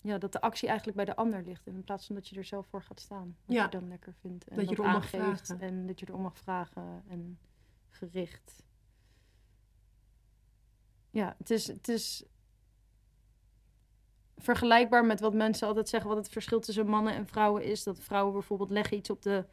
[0.00, 1.66] ja, dat de actie eigenlijk bij de ander ligt.
[1.66, 3.36] In plaats van dat je er zelf voor gaat staan.
[3.44, 3.64] Wat Ja.
[3.64, 4.48] je dan lekker vindt.
[4.48, 5.60] En Dat je erom mag vragen.
[5.60, 7.02] En dat je erom mag vragen.
[7.08, 7.38] En
[7.88, 8.62] gericht.
[11.10, 12.24] Ja, het is, het is
[14.36, 16.08] vergelijkbaar met wat mensen altijd zeggen.
[16.08, 17.82] Wat het verschil tussen mannen en vrouwen is.
[17.82, 19.46] Dat vrouwen bijvoorbeeld leggen iets op de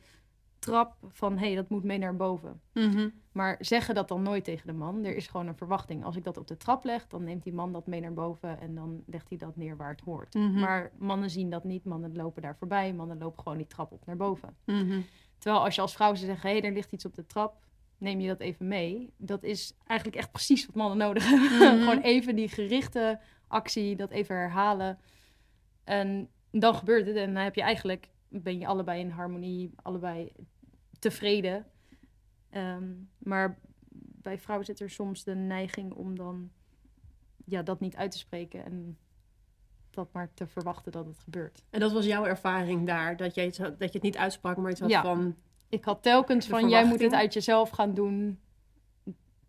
[0.65, 1.37] trap van...
[1.37, 2.61] hé, hey, dat moet mee naar boven.
[2.73, 3.09] Mhm.
[3.31, 5.03] Maar zeggen dat dan nooit tegen de man.
[5.03, 6.03] Er is gewoon een verwachting.
[6.03, 8.59] Als ik dat op de trap leg, dan neemt die man dat mee naar boven
[8.59, 10.33] en dan legt hij dat neer waar het hoort.
[10.33, 10.59] Mhm.
[10.59, 11.85] Maar mannen zien dat niet.
[11.85, 12.93] Mannen lopen daar voorbij.
[12.93, 14.55] Mannen lopen gewoon die trap op naar boven.
[14.65, 15.01] Mhm.
[15.37, 17.63] Terwijl als je als vrouw zou zeggen, hé, hey, er ligt iets op de trap.
[17.97, 19.13] Neem je dat even mee.
[19.17, 21.49] Dat is eigenlijk echt precies wat mannen nodig hebben.
[21.83, 24.99] Gewoon even die gerichte actie, dat even herhalen.
[25.83, 27.15] En dan gebeurt het.
[27.15, 30.31] En dan heb je eigenlijk, ben je allebei in harmonie, allebei
[31.09, 31.65] tevreden.
[32.49, 32.83] Ehm,
[33.17, 33.59] maar
[34.21, 36.49] bij vrouwen zit er soms de neiging om dan
[37.45, 38.97] ja, dat niet uit te spreken en
[39.89, 41.63] dat maar te verwachten dat het gebeurt.
[41.69, 44.79] En dat was jouw ervaring daar, dat, jij dat je het niet uitsprak, maar iets
[44.79, 45.01] had Ja.
[45.01, 45.35] van...
[45.69, 48.39] Ik had telkens van, jij moet het uit jezelf gaan doen,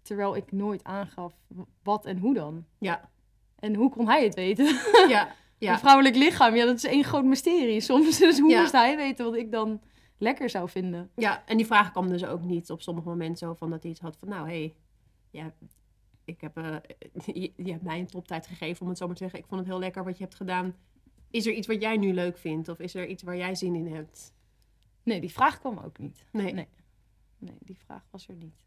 [0.02, 1.34] terwijl ik nooit aangaf
[1.82, 2.64] wat en hoe dan.
[2.78, 3.10] Ja,
[3.58, 4.64] En hoe kon hij het weten?
[5.08, 5.78] ja, Een ja.
[5.78, 8.18] vrouwelijk lichaam, ja, dat is één groot mysterie soms.
[8.18, 8.60] Dus hoe Ja.
[8.60, 9.80] moest hij weten wat ik dan
[10.18, 11.10] lekker zou vinden?
[11.14, 13.90] Ja, en die vraag kwam dus ook niet op sommige momenten zo van dat hij
[13.90, 14.74] iets had van, nou, hé, hey,
[15.30, 15.54] ja,
[16.24, 16.76] ik heb, eh,
[17.42, 19.38] je, je hebt mij een toptijd gegeven, om het zo maar te zeggen.
[19.38, 20.74] Ik vond het heel lekker wat je hebt gedaan.
[21.30, 22.68] Is er iets wat jij nu leuk vindt?
[22.68, 24.34] Of is er iets waar jij zin in hebt?
[25.02, 26.24] Nee, die vraag kwam ook niet.
[26.32, 26.52] Nee.
[26.52, 26.68] Nee.
[27.38, 28.64] Nee, die vraag was er niet.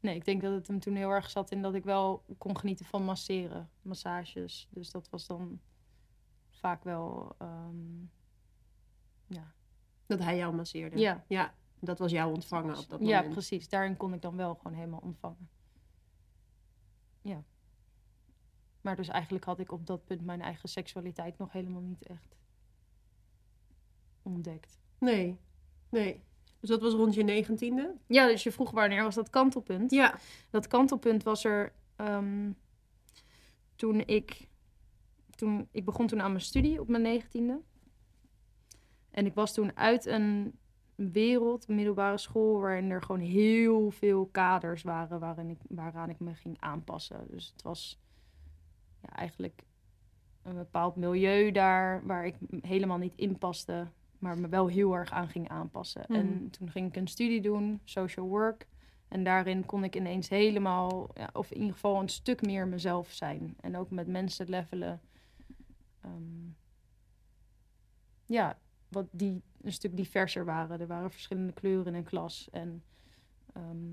[0.00, 2.58] Nee, ik denk dat het hem toen heel erg zat in dat ik wel kon
[2.58, 4.68] genieten van masseren, massages.
[4.70, 5.60] Dus dat was dan
[6.50, 8.04] vaak wel, ehm,
[9.32, 9.52] ja.
[10.06, 10.98] Dat hij jou masseerde.
[10.98, 11.24] Ja.
[11.28, 13.32] Ja, dat was jouw ontvangen op dat ja, moment.
[13.32, 13.68] precies.
[13.68, 15.48] Daarin kon ik dan wel gewoon helemaal ontvangen.
[17.22, 17.44] Ja.
[18.80, 22.36] Maar dus eigenlijk had ik op dat punt mijn eigen seksualiteit nog helemaal niet echt
[24.22, 24.80] ontdekt.
[24.98, 25.38] Nee,
[25.88, 26.22] nee.
[26.60, 27.94] Dus dat was rond je negentiende?
[28.06, 29.90] Ja, dus je vroeg wanneer was dat kantelpunt?
[29.90, 30.18] Ja.
[30.50, 32.50] Dat kantelpunt was er ehm,
[33.76, 34.50] toen ik...
[35.34, 37.60] Toen, ik begon toen aan mijn studie op mijn negentiende.
[39.12, 40.58] En ik was toen uit een
[40.94, 46.20] wereld, een middelbare school, waarin er gewoon heel veel kaders waren waarin ik, waaraan ik
[46.20, 47.26] me ging aanpassen.
[47.30, 48.00] Dus het was
[49.00, 49.62] ja, eigenlijk
[50.42, 53.86] een bepaald milieu daar waar ik helemaal niet in paste,
[54.18, 56.06] maar me wel heel erg aan ging aanpassen.
[56.06, 58.66] En toen ging ik een studie doen, social work.
[59.08, 63.10] En daarin kon ik ineens helemaal, ja, of in ieder geval een stuk meer mezelf
[63.10, 63.56] zijn.
[63.60, 65.00] En ook met mensen levelen.
[66.00, 66.50] Ehm,
[68.26, 68.58] ja,
[68.92, 70.80] wat die een stuk diverser waren.
[70.80, 72.48] Er waren verschillende kleuren in een klas.
[72.50, 72.82] En
[73.52, 73.90] ehm,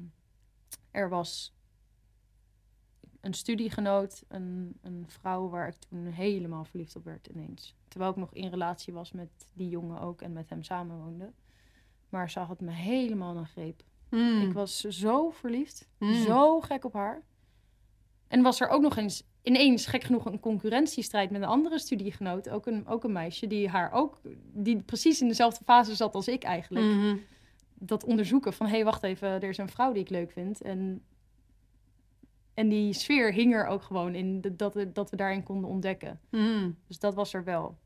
[0.91, 1.53] er was
[3.21, 7.75] een studiegenoot, een, een vrouw waar ik toen helemaal verliefd op werd ineens.
[7.87, 11.31] Terwijl ik nog in relatie was met die jongen ook en met hem samenwoonde.
[12.09, 13.83] Maar ze had me helemaal een greep.
[14.09, 14.41] Mm.
[14.41, 15.87] Ik was zo verliefd.
[15.97, 16.13] Mm.
[16.13, 17.23] Zo gek op haar.
[18.27, 22.49] En was er ook nog eens ineens, gek genoeg, een concurrentiestrijd met een andere studiegenoot.
[22.49, 24.21] Ook een, ook een meisje die haar ook,
[24.53, 26.85] die precies in dezelfde fase zat als ik eigenlijk.
[26.85, 27.17] Mhm.
[27.73, 30.61] Dat onderzoeken van, hé, hey, wacht even, er is een vrouw die ik leuk vind.
[30.61, 31.03] En,
[32.53, 35.69] en die sfeer hing er ook gewoon in, dat- dat we, dat we daarin konden
[35.69, 36.19] ontdekken.
[36.29, 36.71] Mhm.
[36.87, 37.77] Dus dat was er wel.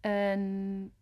[0.00, 0.92] En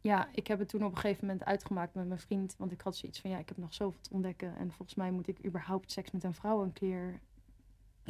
[0.00, 2.54] ja, ik heb het toen op een gegeven moment uitgemaakt met mijn vriend.
[2.58, 4.56] Want ik had zoiets van, ja, ik heb nog zoveel te ontdekken.
[4.56, 7.20] En volgens mij moet ik überhaupt seks met een vrouw een keer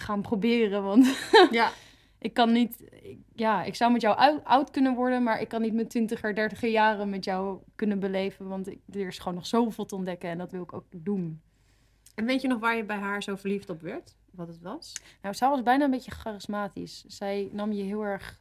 [0.00, 0.82] gaan proberen.
[0.82, 1.16] Want
[1.50, 1.70] Ja.
[2.18, 2.82] ik kan niet...
[3.02, 5.22] ik- ja, ik zou met jou ou- oud kunnen worden...
[5.22, 8.48] maar ik kan niet mijn twintiger, dertiger jaren met jou kunnen beleven.
[8.48, 10.30] Want ik, er is gewoon nog zoveel te ontdekken.
[10.30, 11.40] En dat wil ik ook doen.
[12.14, 14.16] En weet je nog waar je bij haar zo verliefd op werd?
[14.30, 14.92] Wat het was?
[15.22, 17.04] Nou, zij was bijna een beetje charismatisch.
[17.06, 18.40] Zij nam je heel erg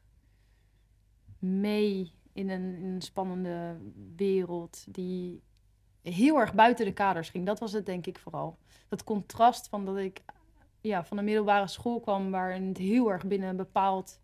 [1.40, 3.78] mee in een, in een spannende
[4.16, 5.42] wereld die
[6.02, 7.46] heel erg buiten de kaders ging.
[7.46, 8.58] Dat was het denk ik vooral.
[8.88, 10.22] Dat contrast van dat ik
[10.88, 14.20] ja, van een middelbare school kwam waarin het heel erg binnen een bepaald,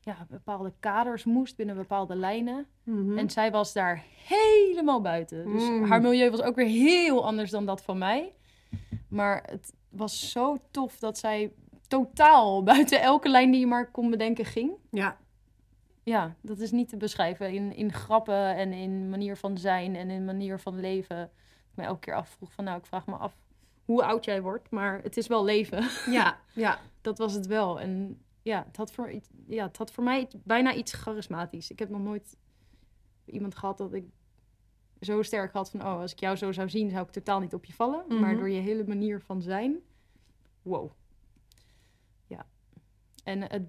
[0.00, 2.66] ja, bepaalde kaders moest, binnen bepaalde lijnen.
[2.82, 3.18] Mhm.
[3.18, 5.52] En zij was daar helemaal buiten.
[5.52, 5.84] Dus Mm.
[5.84, 8.32] haar milieu was ook weer heel anders dan dat van mij.
[9.08, 11.52] Maar het was zo tof dat zij
[11.88, 14.72] totaal buiten elke lijn die je maar kon bedenken ging.
[14.90, 15.16] Ja.
[16.02, 20.10] Ja, dat is niet te beschrijven in, in grappen en in manier van zijn en
[20.10, 21.22] in manier van leven.
[21.70, 23.36] Ik me elke keer afvroeg van nou, ik vraag me af
[23.86, 25.88] hoe oud jij wordt, maar het is wel leven.
[26.12, 26.40] Ja.
[26.54, 26.78] Ja.
[27.00, 27.80] dat was het wel.
[27.80, 29.12] En ja, het had voor,
[29.46, 31.70] ja, het had voor mij bijna iets charismatisch.
[31.70, 32.36] Ik heb nog nooit
[33.24, 34.04] iemand gehad dat ik
[35.00, 35.80] zo sterk had van...
[35.80, 38.04] oh, als ik jou zo zou zien, zou ik totaal niet op je vallen.
[38.08, 38.20] Mhm.
[38.20, 39.76] Maar door je hele manier van zijn,
[40.62, 40.90] wow.
[43.26, 43.68] En het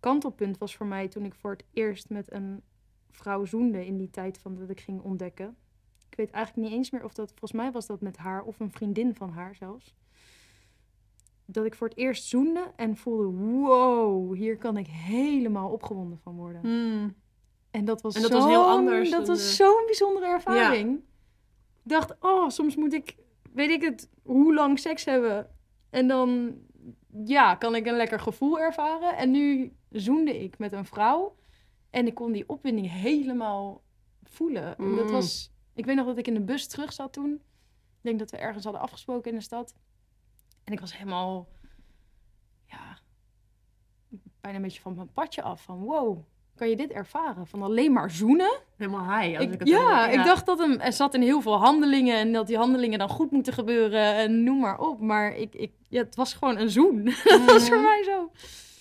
[0.00, 2.62] kantelpunt was voor mij toen ik voor het eerst met een
[3.10, 5.56] vrouw zoende in die tijd van dat ik ging ontdekken.
[6.10, 8.60] Ik weet eigenlijk niet eens meer of dat, volgens mij was dat met haar of
[8.60, 9.94] een vriendin van haar zelfs.
[11.44, 16.36] Dat ik voor het eerst zoende en voelde, wow, hier kan ik helemaal opgewonden van
[16.36, 16.60] worden.
[16.60, 17.14] Hmm.
[17.70, 20.96] En dat was, En dat was heel anders Dat was de- zo'n bijzondere ervaring.
[20.96, 23.16] Ik dacht, oh, soms moet ik,
[23.52, 25.50] weet ik het, hoe lang seks hebben.
[25.90, 26.54] En dan,
[27.24, 29.16] ja, kan ik een lekker gevoel ervaren.
[29.16, 31.36] En nu zoende ik met een vrouw.
[31.90, 33.82] En ik kon die opwinding helemaal
[34.22, 34.76] voelen.
[34.78, 35.10] En dat Mm.
[35.12, 37.32] was, ik weet nog dat ik in de bus terug zat toen.
[37.32, 39.74] Ik denk dat we ergens hadden afgesproken in de stad.
[40.64, 41.48] En ik was helemaal,
[42.64, 42.98] ja,
[44.40, 45.62] bijna een beetje van mijn padje af.
[45.62, 46.18] Van wow,
[46.54, 47.46] kan je dit ervaren?
[47.46, 48.58] Van alleen maar zoenen?
[48.76, 49.36] Helemaal high.
[49.36, 50.18] Als ik, Ik, het ja, hoor.
[50.18, 53.08] ik dacht dat hem, er zat in heel veel handelingen en dat die handelingen dan
[53.08, 55.00] goed moeten gebeuren en noem maar op.
[55.00, 57.04] Maar ik, ik, ja, het was gewoon een zoen.
[57.24, 57.84] dat was voor Mhm.
[57.86, 58.30] mij zo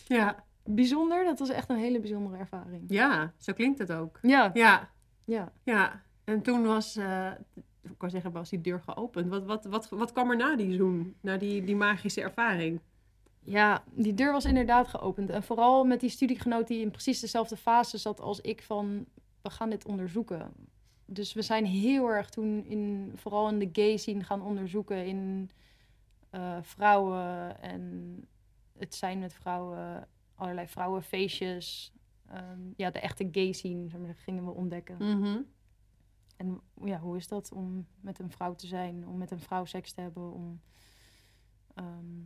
[0.07, 0.43] Ja.
[0.63, 1.23] bijzonder.
[1.23, 2.83] Dat was echt een hele bijzondere ervaring.
[2.87, 4.19] ja, zo klinkt het ook.
[4.21, 4.89] Ja, Ja,
[5.25, 5.51] ja.
[5.63, 6.05] ja.
[6.27, 7.31] En toen was, eh,
[7.81, 9.29] ik kan zeggen, was die deur geopend.
[9.29, 11.15] Wat, wat, wat, wat kwam er na die zoen?
[11.21, 12.79] Na die, die magische ervaring?
[13.39, 15.29] Ja, die deur was inderdaad geopend.
[15.29, 19.05] En vooral met die studiegenoot die in precies dezelfde fase zat als ik van,
[19.41, 20.53] we gaan dit onderzoeken.
[21.05, 25.49] Dus we zijn heel erg toen in, vooral in de gay scene gaan onderzoeken in
[26.29, 28.23] eh, vrouwen en
[28.77, 31.93] het zijn met vrouwen, allerlei vrouwenfeestjes.
[32.29, 34.97] Ehm, ja, de echte gay scene gingen we ontdekken.
[34.99, 35.37] Mhm.
[36.37, 39.65] En ja, hoe is dat om met een vrouw te zijn, om met een vrouw
[39.65, 40.61] seks te hebben, om
[41.73, 42.21] ehm,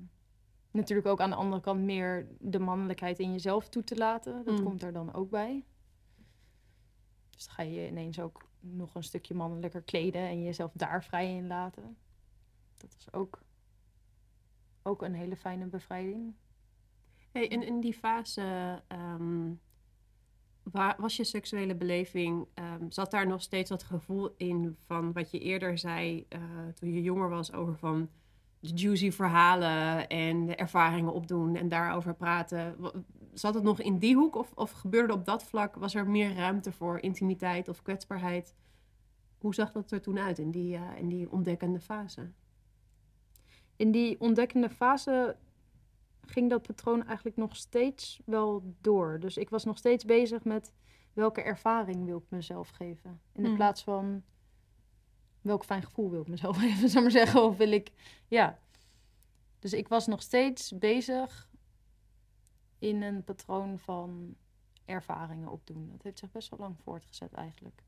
[0.72, 4.46] natuurlijk ook aan de andere kant meer de mannelijkheid in jezelf toe te laten.
[4.46, 4.64] Dat Mm.
[4.64, 5.66] komt er dan ook bij.
[7.30, 11.36] Dus dan ga je ineens ook nog een stukje mannelijker kleden en jezelf daar vrij
[11.36, 11.98] in laten.
[12.78, 13.42] Dat is ook,
[14.84, 16.34] ook een hele fijne bevrijding.
[17.32, 19.52] Hey, en in die fase, ehm,
[20.64, 25.32] waar was je seksuele beleving, ehm, zat daar nog steeds dat gevoel in van wat
[25.32, 26.40] je eerder zei eh,
[26.74, 28.10] toen je jonger was over van
[28.60, 32.76] de juicy verhalen en de ervaringen opdoen en daarover praten.
[33.34, 36.36] Zat het nog in die hoek of, of gebeurde op dat vlak, was er meer
[36.36, 38.56] ruimte voor intimiteit of kwetsbaarheid?
[39.38, 42.32] Hoe zag dat er toen uit in die, eh, in die ontdekkende fase?
[43.76, 45.36] In die ontdekkende fase
[46.26, 49.20] ging dat patroon eigenlijk nog steeds wel door.
[49.20, 50.74] Dus ik was nog steeds bezig met
[51.14, 53.22] welke ervaring wil ik mezelf geven.
[53.34, 53.56] In de Mm.
[53.56, 54.24] plaats van
[55.42, 57.44] welk fijn gevoel wil ik mezelf geven, zou ik maar zeggen.
[57.44, 57.92] Of wil ik,
[58.28, 58.60] ja.
[59.60, 61.50] Dus ik was nog steeds bezig
[62.80, 64.36] in een patroon van
[64.86, 65.90] ervaringen opdoen.
[65.92, 67.84] Dat heeft zich best wel lang voortgezet eigenlijk.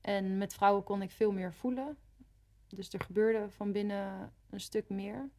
[0.00, 1.96] En met vrouwen kon ik veel meer voelen.
[2.68, 5.30] Dus er gebeurde van binnen een stuk meer.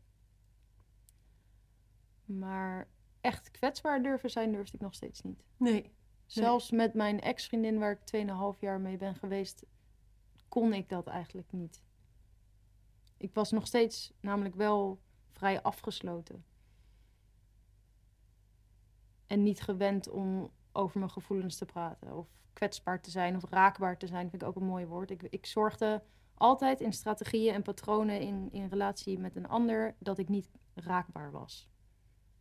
[2.25, 2.87] Maar
[3.21, 5.43] echt kwetsbaar durven zijn, durfde ik nog steeds niet.
[5.57, 5.91] Nee.
[6.25, 9.65] Zelfs met mijn ex-vriendin, waar ik 2,5 jaar mee ben geweest,
[10.47, 11.81] kon ik dat eigenlijk niet.
[13.17, 16.45] Ik was nog steeds namelijk wel vrij afgesloten.
[19.27, 22.17] En niet gewend om over mijn gevoelens te praten.
[22.17, 25.11] Of kwetsbaar te zijn of raakbaar te zijn, vind ik ook een mooi woord.
[25.11, 30.17] Ik, ik zorgde altijd in strategieën en patronen in, in relatie met een ander dat
[30.17, 31.69] ik niet raakbaar was.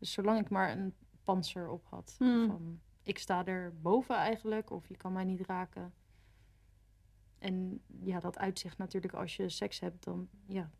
[0.02, 2.14] Dus zolang ik maar een panzer op had.
[2.18, 2.46] Hmm.
[2.46, 5.94] Van, ik sta er boven eigenlijk, of je kan mij niet raken.
[7.38, 10.70] En ja, dat uitzicht natuurlijk als je seks hebt, dan, ja,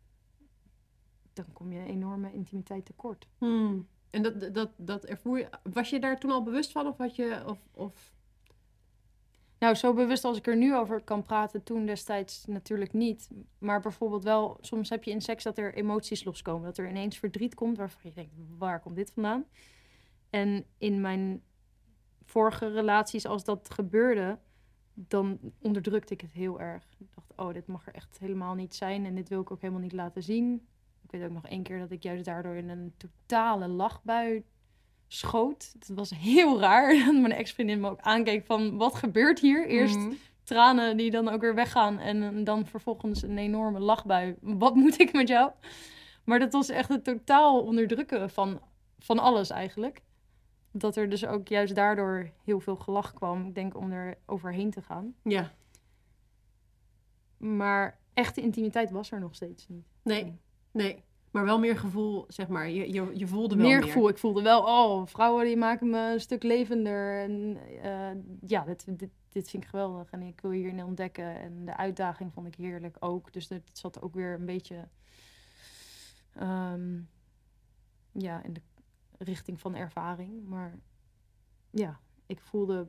[1.33, 3.27] dan kom je een enorme intimiteit tekort.
[3.37, 3.87] Hmm.
[4.09, 7.15] En dat, dat, dat ervoer je, was je daar toen al bewust van of had
[7.15, 8.13] je, of, of
[9.63, 13.29] Nou, zo bewust als ik er nu over kan praten, toen destijds natuurlijk niet.
[13.57, 16.65] Maar bijvoorbeeld wel, soms heb je in seks dat er emoties loskomen.
[16.65, 19.45] Dat er ineens verdriet komt waarvan je denkt, waar komt dit vandaan?
[20.29, 21.43] En in mijn
[22.25, 24.39] vorige relaties, als dat gebeurde,
[24.93, 26.83] dan onderdrukte ik het heel erg.
[26.97, 29.61] Ik dacht, oh, dit mag er echt helemaal niet zijn en dit wil ik ook
[29.61, 30.67] helemaal niet laten zien.
[31.01, 34.43] Ik weet ook nog één keer dat ik juist daardoor in een totale lachbui
[35.13, 35.71] schoot.
[35.79, 39.67] Het was heel raar dat mijn ex-vriendin me ook aankeek van, wat gebeurt hier?
[39.67, 40.13] Eerst Mhm.
[40.43, 44.35] tranen die dan ook weer weggaan en dan vervolgens een enorme lachbui.
[44.41, 45.51] Wat moet ik met jou?
[46.23, 48.61] Maar dat was echt het totaal onderdrukken van,
[48.99, 50.01] van alles eigenlijk.
[50.71, 53.47] Dat er dus ook juist daardoor heel veel gelach kwam.
[53.47, 55.15] Ik denk om er overheen te gaan.
[55.23, 55.51] Ja,
[57.37, 59.85] Maar echte intimiteit was er nog steeds niet.
[60.03, 60.37] nee,
[60.71, 61.03] nee.
[61.33, 62.69] Maar wel meer gevoel, zeg maar.
[62.69, 63.87] Je, je, je voelde wel meer meer.
[63.87, 64.09] gevoel.
[64.09, 67.21] Ik voelde wel, oh, vrouwen die maken me een stuk levender.
[67.21, 68.11] En eh,
[68.49, 70.11] ja, dit, dit, dit vind ik geweldig.
[70.11, 71.39] En ik wil hierin ontdekken.
[71.39, 73.33] En de uitdaging vond ik heerlijk ook.
[73.33, 74.87] Dus dat zat ook weer een beetje...
[76.33, 77.01] ehm,
[78.11, 78.61] ja, in de
[79.17, 80.47] richting van ervaring.
[80.47, 80.79] Maar
[81.69, 82.87] ja, ik voelde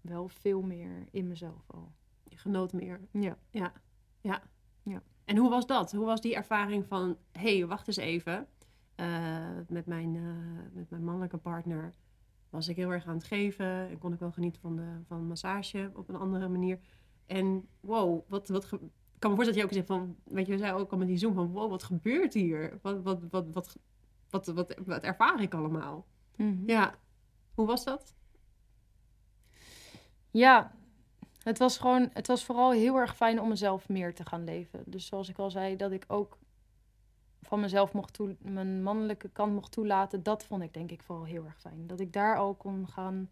[0.00, 1.92] wel veel meer in mezelf al.
[2.28, 3.00] Je genoot meer.
[3.10, 3.36] Ja.
[3.50, 3.72] Ja.
[4.20, 4.42] Ja.
[4.82, 5.02] Ja.
[5.24, 5.92] En hoe was dat?
[5.92, 7.16] Hoe was die ervaring van...
[7.32, 8.46] Hé, hey, wacht eens even.
[8.96, 9.06] Uh,
[9.68, 10.22] met, mijn, uh,
[10.72, 11.94] met mijn mannelijke partner
[12.50, 13.66] was ik heel erg aan het geven.
[13.66, 16.78] En kon ik wel genieten van de van massage op een andere manier.
[17.26, 18.70] En wow, wat, wat ik
[19.18, 20.16] kan me voorstellen dat je ook zegt van...
[20.24, 21.50] Weet je, we zei ook al met die Zoom van...
[21.50, 22.78] Wow, wat gebeurt hier?
[22.82, 23.76] Wat, wat, wat, wat,
[24.30, 26.06] wat, wat, wat ervaar ik allemaal?
[26.36, 26.62] Mm -hmm.
[26.68, 26.94] Ja.
[27.54, 28.14] Hoe was dat?
[30.30, 30.74] Ja,
[31.44, 34.82] het was gewoon, het was vooral heel erg fijn om mezelf meer te gaan leven.
[34.86, 36.38] Dus zoals ik al zei, dat ik ook
[37.42, 41.24] van mezelf mocht toe, mijn mannelijke kant mocht toelaten, dat vond ik denk ik vooral
[41.24, 41.86] heel erg fijn.
[41.86, 43.30] Dat ik daar al kon gaan,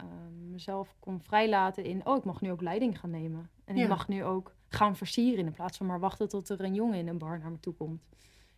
[0.00, 0.04] uh,
[0.50, 3.50] mezelf kon vrijlaten in, oh, ik mag nu ook leiding gaan nemen.
[3.64, 3.82] En Ja.
[3.82, 6.98] ik mag nu ook gaan versieren in plaats van maar wachten tot er een jongen
[6.98, 8.02] in een bar naar me toe komt.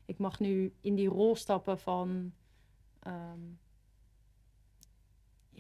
[0.05, 2.33] Ik mag nu in die rol stappen van,
[3.01, 3.38] ehm,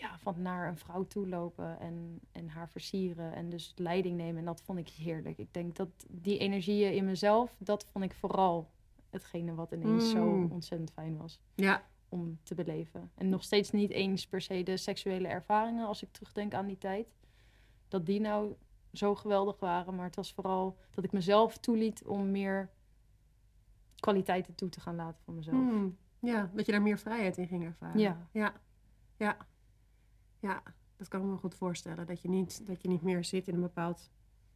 [0.00, 4.38] ja, van naar een vrouw toe lopen en, en haar versieren en dus leiding nemen.
[4.38, 5.38] En dat vond ik heerlijk.
[5.38, 8.70] Ik denk dat die energieën in mezelf, dat vond ik vooral
[9.10, 10.50] hetgene wat ineens zo Mm.
[10.52, 11.82] ontzettend fijn was Ja.
[12.08, 13.10] om te beleven.
[13.14, 16.78] En nog steeds niet eens per se de seksuele ervaringen, als ik terugdenk aan die
[16.78, 17.14] tijd.
[17.88, 18.54] Dat die nou
[18.92, 19.94] zo geweldig waren.
[19.94, 22.70] Maar het was vooral dat ik mezelf toeliet om meer
[24.00, 25.56] kwaliteiten toe te gaan laten van mezelf.
[25.56, 25.96] Hmm.
[26.18, 28.00] Ja, dat je daar meer vrijheid in ging ervaren.
[28.00, 28.28] Ja.
[28.32, 28.52] Ja.
[29.16, 29.36] Ja.
[30.40, 30.62] Ja,
[30.96, 32.06] dat kan ik me goed voorstellen.
[32.06, 34.10] Dat je niet, dat je niet meer zit in een bepaald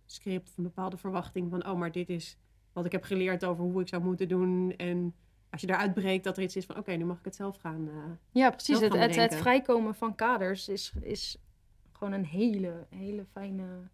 [0.07, 2.39] script, of een bepaalde verwachting van, oh, maar dit is
[2.73, 4.77] wat ik heb geleerd over hoe ik zou moeten doen.
[4.77, 5.15] En
[5.51, 7.57] als je daaruit breekt, dat er iets is van, oké, nu mag ik het zelf
[7.57, 7.89] gaan.
[7.89, 7.95] eh,
[8.31, 8.81] Ja, precies.
[8.81, 11.37] Het, het, vrijkomen van kaders is, is
[11.93, 13.89] gewoon een hele, hele fijne.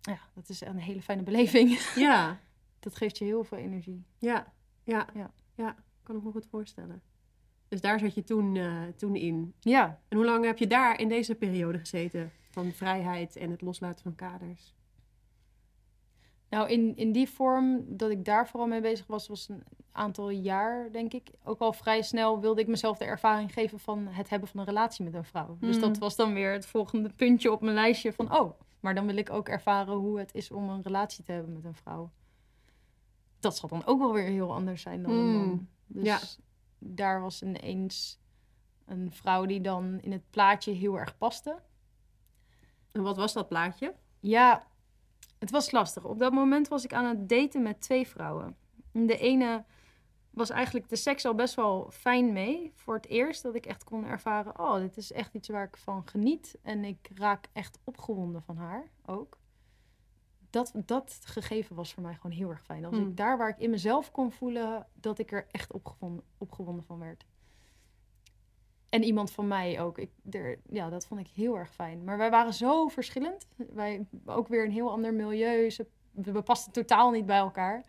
[0.00, 1.78] Ja, dat is een hele fijne beleving.
[2.06, 2.40] ja,
[2.78, 4.04] Dat geeft je heel veel energie.
[4.18, 5.30] ja, ja, Ja.
[5.54, 7.02] ja, kan ik me goed voorstellen.
[7.74, 9.54] Dus daar zat je toen, eh, toen in.
[9.60, 12.32] Ja, En hoe lang heb je daar in deze periode gezeten?
[12.50, 14.74] Van vrijheid en het loslaten van kaders?
[16.48, 20.30] nou in, in die vorm dat ik daar vooral mee bezig was, was een aantal
[20.30, 21.30] jaar, denk ik.
[21.44, 24.66] Ook al vrij snel wilde ik mezelf de ervaring geven van het hebben van een
[24.66, 25.56] relatie met een vrouw.
[25.60, 25.80] Dus Mm.
[25.82, 29.16] dat was dan weer het volgende puntje op mijn lijstje van, oh, maar dan wil
[29.16, 32.10] ik ook ervaren hoe het is om een relatie te hebben met een vrouw.
[33.40, 35.46] Dat zal dan ook wel weer heel anders zijn dan een man.
[35.48, 35.68] Mm.
[35.86, 36.18] Dus Ja.
[36.86, 38.18] Daar was ineens
[38.84, 41.62] een vrouw die dan in het plaatje heel erg paste.
[42.92, 43.94] En wat was dat plaatje?
[44.20, 44.66] Ja,
[45.38, 46.04] het was lastig.
[46.04, 48.56] Op dat moment was ik aan het daten met twee vrouwen.
[48.92, 49.64] En De ene
[50.30, 52.72] was eigenlijk de seks al best wel fijn mee.
[52.74, 54.58] Voor het eerst dat ik echt kon ervaren...
[54.58, 56.58] oh, dit is echt iets waar ik van geniet.
[56.62, 59.38] En ik raak echt opgewonden van haar ook.
[60.54, 62.84] Dat, dat gegeven was voor mij gewoon heel erg fijn.
[62.84, 63.08] Als Hmm.
[63.08, 64.86] ik daar waar ik in mezelf kon voelen...
[64.92, 67.24] dat ik er echt opgewonden, opgewonden van werd.
[68.88, 69.98] En iemand van mij ook.
[69.98, 72.04] Ik, er, ja, dat vond ik heel erg fijn.
[72.04, 73.48] Maar wij waren zo verschillend.
[73.56, 75.70] Wij ook weer een heel ander milieu.
[75.70, 77.84] Ze, we pasten totaal niet bij elkaar.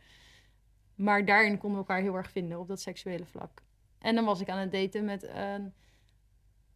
[0.96, 3.62] Maar daarin konden we elkaar heel erg vinden op dat seksuele vlak.
[4.00, 5.74] En dan was ik aan het daten met een,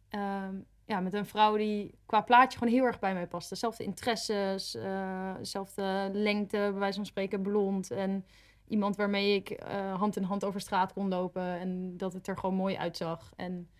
[0.08, 3.54] ehm, ja, met een vrouw die qua plaatje gewoon heel erg bij mij paste.
[3.54, 7.90] Zelfde interesses, eh, zelfde lengte, bij wijze van spreken blond.
[7.90, 8.24] En
[8.68, 11.58] iemand waarmee ik eh, hand in hand over straat kon lopen.
[11.58, 13.32] En dat het er gewoon mooi uitzag.
[13.36, 13.70] En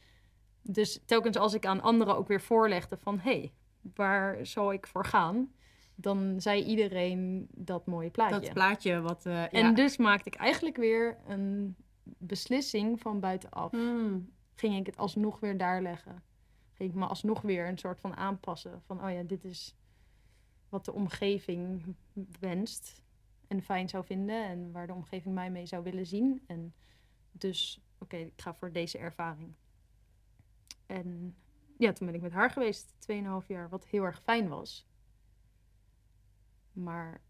[0.62, 3.18] dus telkens als ik aan anderen ook weer voorlegde van...
[3.18, 3.53] hé, hey,
[3.94, 5.53] waar zal ik voor gaan?
[5.94, 8.40] Dan zei iedereen dat mooie plaatje.
[8.40, 9.27] Dat plaatje wat...
[9.27, 9.51] eh, ja.
[9.51, 13.70] En dus maakte ik eigenlijk weer een beslissing van buitenaf.
[13.70, 14.31] Hmm.
[14.55, 16.29] Ging ik het alsnog weer daar leggen.
[16.81, 18.83] Ik me alsnog weer een soort van aanpassen.
[18.83, 19.75] Van, oh ja, dit is
[20.69, 21.95] wat de omgeving
[22.40, 23.03] wenst
[23.47, 24.45] en fijn zou vinden.
[24.45, 26.43] En waar de omgeving mij mee zou willen zien.
[26.47, 26.75] En
[27.33, 29.55] dus, oké, ik ga voor deze ervaring.
[30.87, 31.37] En
[31.78, 32.95] ja, toen ben ik met haar geweest,
[33.43, 34.87] 2,5 jaar, wat heel erg fijn was.
[36.72, 37.20] Maar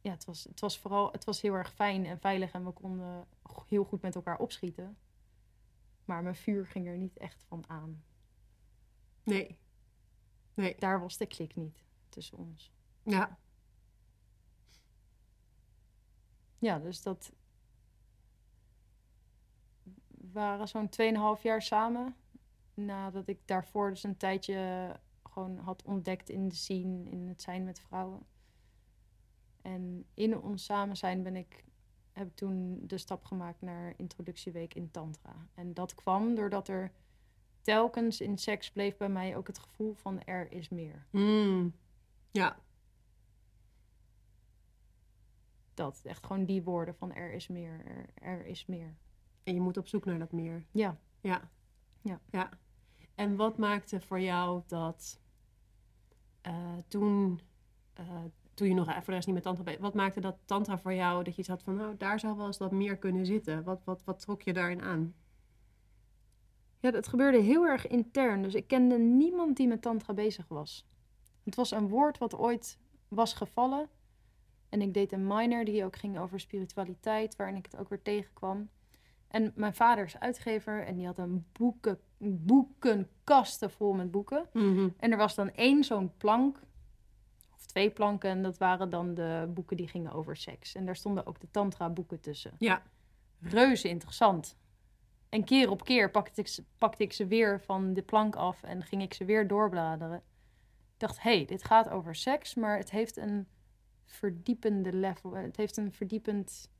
[0.00, 2.72] ja, het was, het was vooral het was heel erg fijn en veilig en we
[2.72, 3.26] konden
[3.68, 4.96] heel goed met elkaar opschieten.
[6.04, 8.02] Maar mijn vuur ging er niet echt van aan.
[9.22, 9.58] Nee.
[10.54, 10.76] Nee.
[10.78, 12.72] Daar was de klik niet tussen ons.
[13.02, 13.38] Ja.
[16.58, 17.32] Ja, dus dat
[20.06, 20.88] we waren zo'n
[21.36, 22.16] 2,5 jaar samen.
[22.74, 24.90] Nadat ik daarvoor dus een tijdje
[25.22, 28.26] gewoon had ontdekt in de scene, in het zijn met vrouwen.
[29.62, 31.64] En in ons samen zijn ben ik,
[32.12, 35.46] heb ik toen de stap gemaakt naar introductieweek in Tantra.
[35.54, 36.92] En dat kwam doordat er
[37.62, 41.06] telkens in seks bleef bij mij ook het gevoel van er is meer.
[41.10, 41.74] Hmm.
[42.30, 42.56] Ja.
[45.74, 48.96] Dat, echt gewoon die woorden van er is meer, er, er is meer.
[49.42, 50.64] En je moet op zoek naar dat meer.
[50.70, 50.98] Ja.
[51.20, 51.50] Ja.
[52.00, 52.20] Ja.
[52.30, 52.50] ja.
[53.14, 55.20] En wat maakte voor jou dat
[56.40, 57.40] eh, toen,
[57.92, 60.78] eh, toen je nog voor de rest niet met tantra bezig wat maakte dat tantra
[60.78, 63.26] voor jou dat je iets had van, nou, daar zou wel eens wat meer kunnen
[63.26, 63.62] zitten?
[63.64, 65.14] Wat, wat, wat trok je daarin aan?
[66.82, 68.42] Ja, dat gebeurde heel erg intern.
[68.42, 70.86] Dus ik kende niemand die met tantra bezig was.
[71.44, 72.78] Het was een woord wat ooit
[73.08, 73.88] was gevallen.
[74.68, 78.02] En ik deed een minor die ook ging over spiritualiteit, waarin ik het ook weer
[78.02, 78.68] tegenkwam.
[79.28, 84.48] En mijn vader is uitgever en die had een boeken, boekenkasten vol met boeken.
[84.96, 86.60] En er was dan één zo'n plank,
[87.54, 90.74] of twee planken, en dat waren dan de boeken die gingen over seks.
[90.74, 92.52] En daar stonden ook de tantra-boeken tussen.
[92.58, 92.82] Ja.
[93.40, 94.56] Reuze interessant.
[95.32, 98.62] En keer op keer pakte ik, ze, pakte ik ze weer van de plank af
[98.62, 100.16] en ging ik ze weer doorbladeren.
[100.16, 103.46] Ik dacht, hé, hey, dit gaat over seks, maar het heeft een
[104.04, 105.34] verdiepende level.
[105.34, 106.70] Het heeft een verdiepend,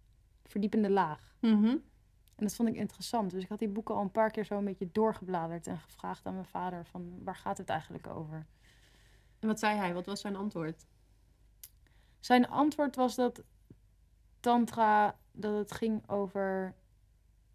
[0.45, 1.37] verdiepende laag.
[1.41, 1.67] Mhm.
[2.35, 3.31] En dat vond ik interessant.
[3.31, 6.27] Dus ik had die boeken al een paar keer zo een beetje doorgebladerd en gevraagd
[6.27, 8.47] aan mijn vader van waar gaat het eigenlijk over?
[9.39, 9.95] En wat zei hij?
[9.95, 10.87] Wat was zijn antwoord?
[12.21, 13.43] Zijn antwoord was dat
[14.41, 16.75] tantra, dat het ging over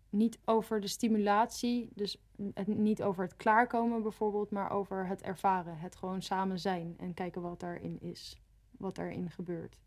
[0.10, 2.22] niet over de stimulatie, dus
[2.54, 7.14] het, niet over het klaarkomen bijvoorbeeld, maar over het ervaren, het gewoon samen zijn en
[7.14, 8.42] kijken wat daarin is,
[8.72, 9.78] wat daarin gebeurt.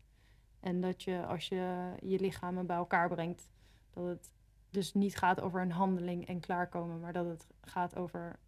[0.59, 3.49] En dat je als je je lichamen bij elkaar brengt,
[3.89, 4.31] dat het
[4.69, 8.39] dus niet gaat over een handeling en klaarkomen, maar dat het gaat over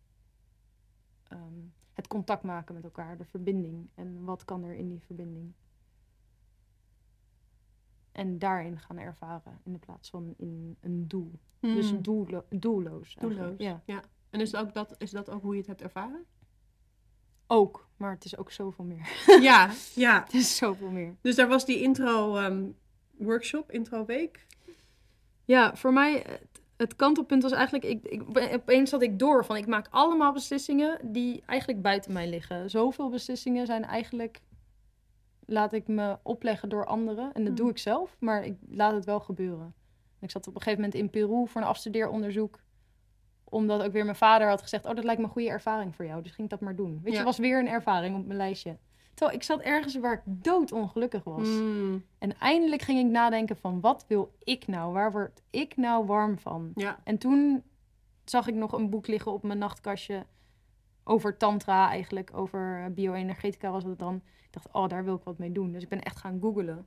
[1.27, 1.59] ehm,
[1.93, 5.53] het contact maken met elkaar, de verbinding en wat kan er in die verbinding.
[8.13, 11.31] En daarin gaan ervaren in de plaats van in een doel.
[11.59, 12.01] Dus Mm.
[12.01, 13.15] doello- doelloos.
[13.19, 13.55] Doelloos.
[13.57, 13.81] Ja.
[14.29, 16.25] En is, ook dat, is dat ook hoe je het hebt ervaren?
[17.47, 19.09] Ook, maar het is ook zoveel meer.
[19.41, 20.19] ja, ja.
[20.23, 21.15] het is zoveel meer.
[21.21, 22.63] Dus daar was die intro ehm,
[23.17, 24.45] workshop, intro week.
[25.45, 29.55] Ja, voor mij, het, het kantelpunt was eigenlijk, ik, ik, opeens had ik door van,
[29.55, 32.69] ik maak allemaal beslissingen die eigenlijk buiten mij liggen.
[32.69, 34.41] Zoveel beslissingen zijn eigenlijk,
[35.45, 37.23] laat ik me opleggen door anderen.
[37.33, 37.61] En dat Mhm.
[37.61, 39.73] doe ik zelf, maar ik laat het wel gebeuren.
[40.19, 42.59] Ik zat op een gegeven moment in Peru voor een afstudeeronderzoek.
[43.43, 46.05] Omdat ook weer mijn vader had gezegd, oh, dat lijkt me een goede ervaring voor
[46.05, 46.21] jou.
[46.21, 46.99] Dus ging ik dat maar doen.
[47.03, 47.19] Weet Ja.
[47.19, 48.77] je, was weer een ervaring op mijn lijstje.
[49.13, 51.47] Terwijl ik zat ergens waar ik doodongelukkig was.
[51.47, 52.03] Mm.
[52.19, 54.93] En eindelijk ging ik nadenken van, wat wil ik nou?
[54.93, 56.71] Waar word ik nou warm van?
[56.75, 56.99] Ja.
[57.03, 57.63] En toen
[58.23, 60.25] zag ik nog een boek liggen op mijn nachtkastje
[61.03, 64.15] over tantra eigenlijk, over bioenergetica was het dan.
[64.15, 65.71] Ik dacht, oh, daar wil ik wat mee doen.
[65.71, 66.85] Dus ik ben echt gaan googlen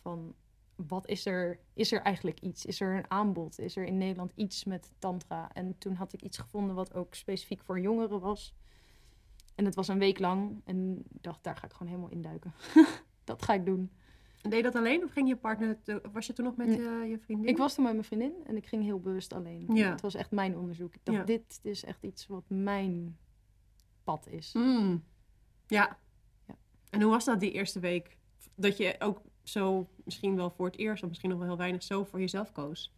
[0.00, 0.34] van,
[0.76, 2.66] wat is er, is er eigenlijk iets?
[2.66, 3.58] Is er een aanbod?
[3.58, 5.50] Is er in Nederland iets met tantra?
[5.52, 8.54] En toen had ik iets gevonden wat ook specifiek voor jongeren was.
[9.54, 12.52] En het was een week lang en ik dacht, daar ga ik gewoon helemaal induiken.
[13.24, 13.90] dat ga ik doen.
[14.42, 15.78] En deed je dat alleen of ging je partner,
[16.12, 16.80] was je toen nog met Nee.
[16.80, 17.48] je, je vriendin?
[17.48, 19.66] Ik was toen met mijn vriendin en ik ging heel bewust alleen.
[19.74, 19.90] Ja.
[19.90, 20.94] Het was echt mijn onderzoek.
[20.94, 21.24] Ik dacht, Ja.
[21.24, 23.16] dit is echt iets wat mijn
[24.04, 24.52] pad is.
[24.52, 25.04] Mm.
[25.66, 25.98] Ja.
[26.46, 26.54] Ja.
[26.90, 28.16] En hoe was dat die eerste week?
[28.54, 31.82] Dat je ook zo misschien wel voor het eerst, of misschien nog wel heel weinig,
[31.82, 32.92] zo voor jezelf koos.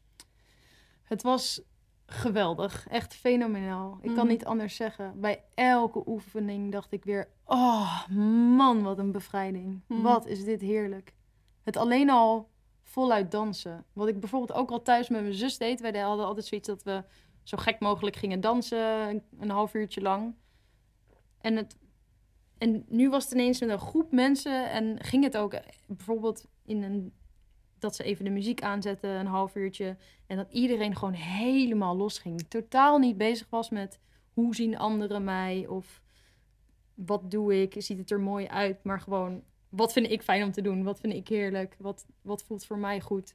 [1.02, 1.62] Het was
[2.06, 2.86] geweldig.
[2.88, 3.98] Echt fenomenaal.
[4.00, 4.26] Ik kan Mhm.
[4.26, 5.20] niet anders zeggen.
[5.20, 7.28] Bij elke oefening dacht ik weer...
[7.44, 8.08] Oh,
[8.56, 9.80] man, wat een bevrijding.
[9.86, 10.02] Mhm.
[10.02, 11.14] Wat is dit heerlijk.
[11.62, 12.50] Het alleen al
[12.82, 13.84] voluit dansen.
[13.92, 15.80] Wat ik bijvoorbeeld ook al thuis met mijn zus deed.
[15.80, 17.04] Wij hadden altijd zoiets dat we
[17.42, 19.08] zo gek mogelijk gingen dansen.
[19.08, 20.34] Een, een half uurtje lang.
[21.44, 21.76] En, het,
[22.58, 24.70] en nu was het ineens met een groep mensen.
[24.70, 25.54] En ging het ook
[25.86, 27.12] bijvoorbeeld in een...
[27.78, 29.96] Dat ze even de muziek aanzetten, een half uurtje.
[30.26, 32.48] En dat iedereen gewoon helemaal losging.
[32.48, 33.98] Totaal niet bezig was met
[34.32, 36.02] hoe zien anderen mij of
[36.94, 38.84] wat doe ik, ziet het er mooi uit.
[38.84, 40.82] Maar gewoon, wat vind ik fijn om te doen?
[40.82, 41.76] Wat vind ik heerlijk?
[41.78, 43.34] Wat, wat voelt voor mij goed?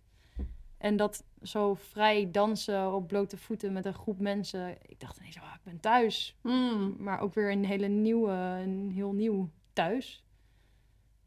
[0.80, 4.78] En dat zo vrij dansen op blote voeten met een groep mensen.
[4.88, 6.38] Ik dacht ineens, oh, ik ben thuis.
[6.42, 6.96] Mm.
[7.00, 10.24] Maar ook weer een hele nieuwe, een heel nieuw thuis.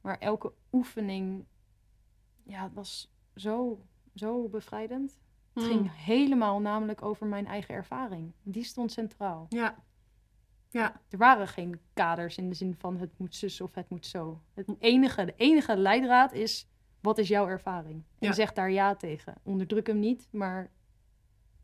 [0.01, 1.45] Maar elke oefening,
[2.43, 3.81] ja, het was zo,
[4.15, 5.21] zo bevrijdend.
[5.53, 5.71] Het Mm.
[5.71, 8.33] ging helemaal namelijk over mijn eigen ervaring.
[8.43, 9.47] Die stond centraal.
[9.49, 9.85] Ja.
[10.71, 11.01] Ja.
[11.09, 14.41] Er waren geen kaders in de zin van het moet zus of het moet zo.
[14.55, 16.69] Het enige, de enige leidraad is,
[17.03, 18.05] wat is jouw ervaring?
[18.19, 18.33] En Ja.
[18.33, 19.35] zeg daar ja tegen.
[19.43, 20.71] Onderdruk hem niet, maar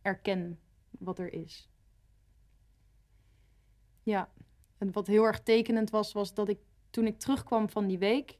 [0.02, 0.58] erken
[0.90, 1.68] wat er is.
[4.02, 4.30] Ja,
[4.78, 6.58] en wat heel erg tekenend was, was dat ik
[6.90, 8.38] toen ik terugkwam van die week...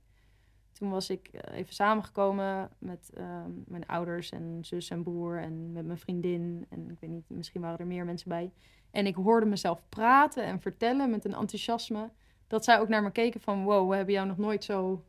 [0.73, 5.73] Toen was ik eh, even samengekomen met ehm, mijn ouders en zus en broer en
[5.73, 6.67] met mijn vriendin.
[6.69, 8.53] En ik weet niet, misschien waren er meer mensen bij.
[8.91, 12.11] En ik hoorde mezelf praten en vertellen met een enthousiasme.
[12.47, 15.05] Dat zij ook naar me keken van, wow, we hebben jou nog nooit zo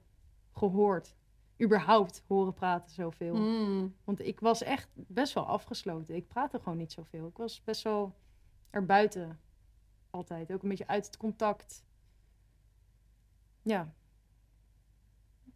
[0.53, 1.15] gehoord.
[1.62, 3.36] Überhaupt horen praten zoveel.
[3.36, 3.95] Mm.
[4.03, 6.16] Want ik was echt best wel afgesloten.
[6.16, 7.28] Ik praatte gewoon niet zoveel.
[7.28, 8.16] Ik was best wel
[8.70, 9.39] erbuiten.
[10.10, 10.51] Altijd.
[10.51, 11.84] Ook een beetje uit het contact.
[13.62, 13.93] Ja.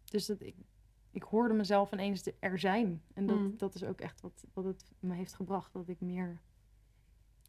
[0.04, 0.56] Dus dat ik,
[1.10, 3.02] ik hoorde mezelf ineens er zijn.
[3.14, 3.56] En dat, Mm.
[3.56, 5.72] dat is ook echt wat, wat het me heeft gebracht.
[5.72, 6.40] Dat ik meer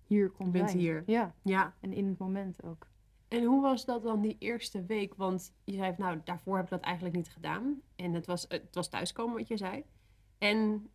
[0.04, 0.82] hier kon Je bent zijn.
[0.82, 1.04] hier.
[1.06, 1.36] Ja.
[1.42, 1.74] Ja.
[1.80, 2.88] En in het moment ook.
[3.28, 5.16] En hoe was dat dan die eerste week?
[5.16, 7.82] Want je zei, nou, daarvoor heb ik dat eigenlijk niet gedaan.
[7.96, 9.84] En het was, het was thuiskomen, wat je zei.
[10.38, 10.90] En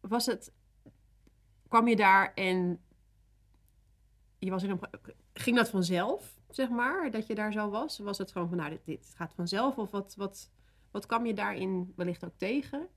[0.00, 0.52] was het...
[1.68, 2.80] Kwam je daar en...
[4.38, 4.80] Je was in een,
[5.32, 7.98] ging dat vanzelf, zeg maar, dat je daar zo was?
[7.98, 9.78] Was het gewoon van, nou, dit, gaat vanzelf?
[9.78, 10.50] Of wat, wat,
[10.90, 12.88] wat kwam je daarin wellicht ook tegen?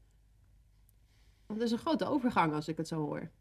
[1.48, 3.32] Het is een grote overgang als ik het zo hoor.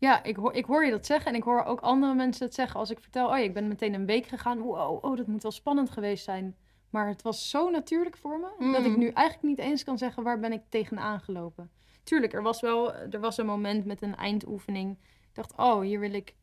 [0.00, 1.30] Ja, ik hoor, ik hoor je dat zeggen.
[1.30, 3.26] En ik hoor ook andere mensen het zeggen als ik vertel...
[3.28, 4.58] Oh ja, ik ben meteen een week gegaan.
[4.60, 6.56] Wow, oh, dat moet wel spannend geweest zijn.
[6.90, 8.72] Maar het was zo natuurlijk voor me...
[8.72, 8.98] dat ik Mm.
[8.98, 10.22] nu eigenlijk niet eens kan zeggen...
[10.22, 11.70] waar ben ik tegenaan gelopen.
[12.02, 14.98] Tuurlijk, er was wel er was een moment met een eindoefening.
[15.02, 16.34] Ik dacht, oh, hier wil ik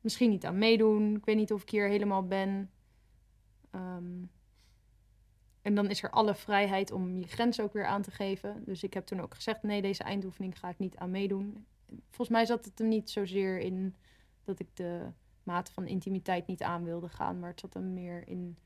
[0.00, 1.16] misschien niet aan meedoen.
[1.16, 2.70] Ik weet niet of ik hier helemaal ben.
[3.70, 4.22] Ehm,
[5.62, 8.62] en dan is er alle vrijheid om je grens ook weer aan te geven.
[8.64, 11.66] Dus ik heb toen ook gezegd: nee, deze eindoefening ga ik niet aan meedoen.
[11.86, 13.94] Volgens mij zat het er niet zozeer in
[14.44, 15.06] dat ik de
[15.42, 18.58] mate van intimiteit niet aan wilde gaan, maar het zat er meer in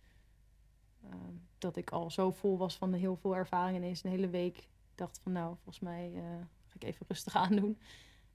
[1.04, 4.68] ehm, dat ik al zo vol was van heel veel ervaring ineens een hele week.
[4.94, 6.22] Dacht van nou, volgens mij eh,
[6.66, 7.78] ga ik even rustig aandoen.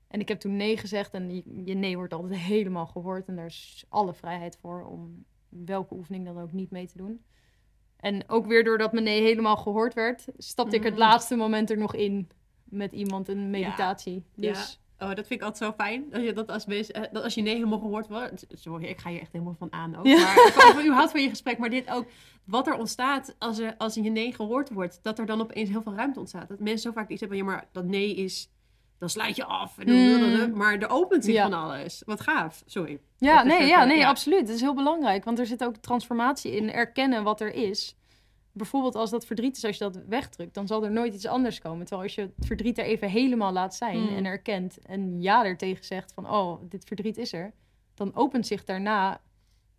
[0.08, 3.36] En ik heb toen nee gezegd en je, je nee wordt altijd helemaal gehoord en
[3.36, 7.24] daar is alle vrijheid voor om welke oefening dan ook niet mee te doen.
[7.98, 11.02] En ook weer doordat mijn nee helemaal gehoord werd, stapte ik het Mhm.
[11.02, 12.30] laatste moment er nog in
[12.74, 14.24] met iemand een meditatie.
[14.36, 14.52] Ja.
[14.52, 16.06] Dus Oh, dat vind ik altijd zo fijn.
[16.10, 18.46] Dat, je, dat, als, eh, dat als je nee helemaal gehoord wordt.
[18.50, 20.06] Sorry, ik ga hier echt helemaal van aan ook.
[20.06, 20.18] Ja.
[20.18, 22.06] Maar van, u houdt van je gesprek, maar dit ook.
[22.44, 25.00] Wat er ontstaat als, er, als je nee gehoord wordt.
[25.02, 26.48] Dat er dan opeens heel veel ruimte ontstaat.
[26.48, 28.50] Dat mensen zo vaak iets hebben ja, maar dat nee is...
[28.98, 29.78] Dan sluit je af.
[29.78, 29.96] En dan,
[30.50, 30.58] Mm.
[30.58, 31.44] Maar er opent zich Ja.
[31.50, 32.02] van alles.
[32.06, 32.64] Wat gaaf.
[32.66, 33.00] Sorry.
[33.18, 34.08] Ja, Dat nee, ja, nee ja.
[34.08, 34.40] absoluut.
[34.40, 36.72] Het is heel belangrijk, want er zit ook transformatie in.
[36.72, 37.96] Erkennen wat er is.
[38.56, 41.60] Bijvoorbeeld als dat verdriet is, als je dat wegdrukt, dan zal er nooit iets anders
[41.60, 41.80] komen.
[41.86, 44.08] Terwijl als je het verdriet er even helemaal laat zijn Mm.
[44.16, 47.54] en erkent en ja ertegen zegt van, oh, dit verdriet is er,
[47.94, 49.22] dan opent zich daarna,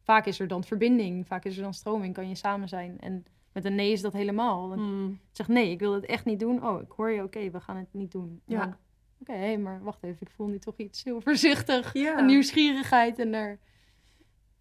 [0.03, 3.01] vaak is er dan verbinding, vaak is er dan stroming, kan je samen zijn.
[3.01, 4.69] En met een nee is dat helemaal.
[4.69, 5.19] Dan Mm.
[5.33, 6.67] zegt nee, ik wil het echt niet doen.
[6.67, 8.41] Oh, ik hoor je, oké, we gaan het niet doen.
[8.47, 8.79] Ja.
[9.21, 12.19] Oké, hé, maar wacht even, ik voel nu toch iets heel voorzichtig Ja.
[12.19, 13.59] een nieuwsgierigheid en daar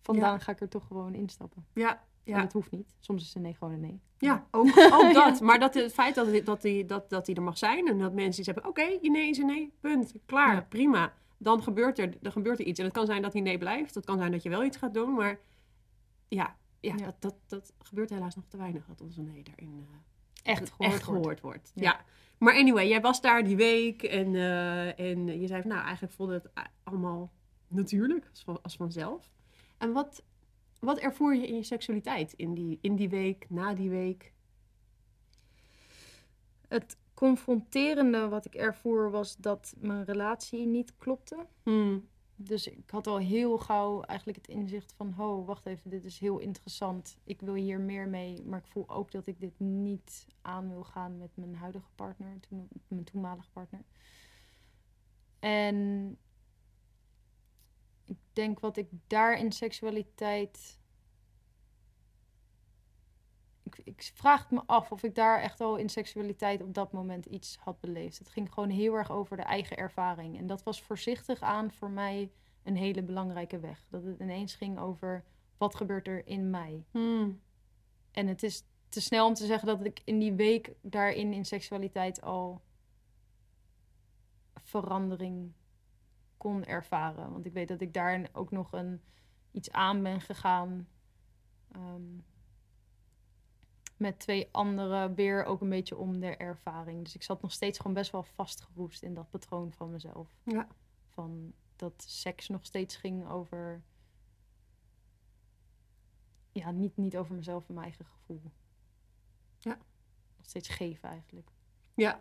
[0.01, 0.39] vandaan Ja.
[0.39, 1.65] ga ik er toch gewoon instappen.
[1.73, 2.03] Ja.
[2.23, 2.41] En Ja.
[2.41, 2.95] dat hoeft niet.
[2.99, 4.01] Soms is een nee gewoon een nee.
[4.17, 5.41] Ja, ook, ook dat.
[5.41, 7.97] Maar dat, het feit dat, die- dat, die, dat, dat die er mag zijn en
[7.97, 8.67] dat mensen iets hebben.
[8.67, 10.13] Oké, je nee is een nee, punt.
[10.25, 10.61] Klaar, Ja.
[10.69, 11.13] prima.
[11.37, 12.79] Dan gebeurt er, dan gebeurt er iets.
[12.79, 13.95] En het kan zijn dat die nee blijft.
[13.95, 15.13] Het kan zijn dat je wel iets gaat doen.
[15.13, 15.39] Maar
[16.27, 17.05] ja, ja, Ja.
[17.05, 18.85] Dat, dat, dat gebeurt helaas nog te weinig.
[18.85, 21.21] Dat onze nee daarin eh, Echt gehoord, echt wordt.
[21.21, 21.71] gehoord wordt.
[21.75, 21.81] Ja.
[21.83, 21.99] Ja.
[22.37, 24.03] Maar anyway, jij was daar die week.
[24.03, 26.49] En, eh, en je zei van, nou, eigenlijk voelde het
[26.83, 27.31] allemaal
[27.67, 28.27] natuurlijk.
[28.29, 29.29] Als, van, als vanzelf.
[29.77, 30.23] En wat,
[30.83, 34.33] wat ervoer je in je seksualiteit in die, in die week, na die week?
[36.67, 41.47] Het confronterende wat ik ervoer was dat mijn relatie niet klopte.
[41.63, 42.07] Hmm.
[42.35, 45.11] Dus ik had al heel gauw eigenlijk het inzicht van...
[45.11, 47.17] ho, wacht even, dit is heel interessant.
[47.23, 48.43] Ik wil hier meer mee.
[48.45, 52.39] Maar ik voel ook dat ik dit niet aan wil gaan met mijn huidige partner.
[52.39, 53.81] Toen, mijn toenmalige partner.
[55.39, 56.17] En
[58.05, 60.81] ik denk wat ik daar in seksualiteit...
[63.63, 66.91] Ik, ik vraag het me af of ik daar echt al in seksualiteit op dat
[66.91, 68.19] moment iets had beleefd.
[68.19, 70.37] Het ging gewoon heel erg over de eigen ervaring.
[70.37, 72.31] En dat was voorzichtig aan voor mij
[72.63, 73.87] een hele belangrijke weg.
[73.89, 75.23] Dat het ineens ging over
[75.57, 76.85] wat gebeurt er in mij.
[76.91, 77.41] Hmm.
[78.11, 81.45] En het is te snel om te zeggen dat ik in die week daarin in
[81.45, 82.61] seksualiteit al
[84.53, 85.53] verandering
[86.43, 87.31] kon ervaren.
[87.31, 89.01] Want ik weet dat ik daarin ook nog een,
[89.51, 90.87] iets aan ben gegaan.
[91.71, 92.19] ehm,
[93.97, 97.03] met twee anderen weer ook een beetje om de ervaring.
[97.03, 100.35] Dus ik zat nog steeds gewoon best wel vastgeroest in dat patroon van mezelf.
[100.43, 100.67] Ja.
[101.07, 103.83] Van dat seks nog steeds ging over...
[106.51, 108.51] Ja, niet, niet over mezelf en mijn eigen gevoel.
[109.59, 109.77] Ja.
[110.37, 111.51] Nog steeds geven eigenlijk.
[111.95, 112.19] Ja.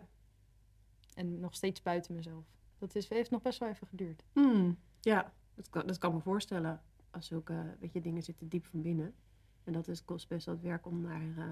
[1.13, 2.45] En nog steeds buiten mezelf.
[2.83, 4.23] Dat is, heeft nog best wel even geduurd.
[4.33, 4.77] Hmm.
[5.01, 6.81] Ja, dat kan, dat kan me voorstellen.
[7.11, 9.13] Als zulke weet je, dingen zitten diep van binnen.
[9.63, 11.45] En dat is, kost best wat werk om, naar, eh,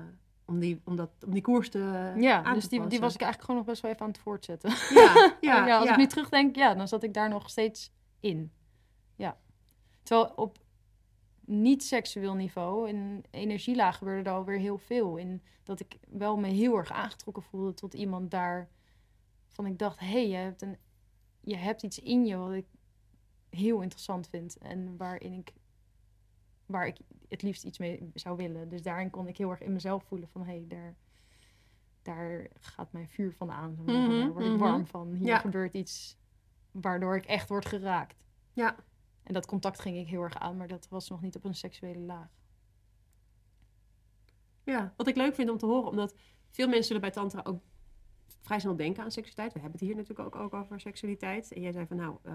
[0.46, 3.14] om, die, om, dat, om die koers te ja, aan dus te die, die was
[3.14, 4.70] ik eigenlijk gewoon nog best wel even aan het voortzetten.
[4.70, 5.92] Ja, ja, ja, als ja.
[5.92, 8.52] ik nu terugdenk, ja, dan zat ik daar nog steeds in.
[9.16, 9.38] Ja.
[10.04, 10.58] Terwijl op
[11.46, 15.18] niet-seksueel niveau, in energielaag, gebeurde er alweer heel veel.
[15.18, 18.70] In dat ik wel me heel erg aangetrokken voelde tot iemand daar.
[19.48, 20.78] Van ik dacht, hé, hey, je, hebt een,
[21.42, 22.66] je hebt iets in je wat ik
[23.50, 24.58] heel interessant vind.
[24.58, 25.54] En waarin ik,
[26.66, 28.70] waar ik het liefst iets mee zou willen.
[28.70, 30.96] Dus daarin kon ik heel erg in mezelf voelen van, hé, hey, daar,
[32.02, 33.72] daar gaat mijn vuur van aan.
[33.72, 34.90] Mm -hmm, daar word ik warm mhm.
[34.90, 35.14] van.
[35.14, 36.18] Hier gebeurt iets
[36.72, 38.24] waardoor ik echt word geraakt.
[38.54, 38.76] Ja.
[39.24, 41.56] En dat contact ging ik heel erg aan, maar dat was nog niet op een
[41.56, 42.30] seksuele laag.
[44.64, 46.16] Ja, wat ik leuk vind om te horen, omdat
[46.50, 47.62] veel mensen zullen bij Tantra ook
[48.42, 49.54] vrij snel denken aan seksualiteit.
[49.54, 51.54] We hebben het hier natuurlijk ook, ook over seksualiteit.
[51.54, 52.34] En jij zei van nou, uh,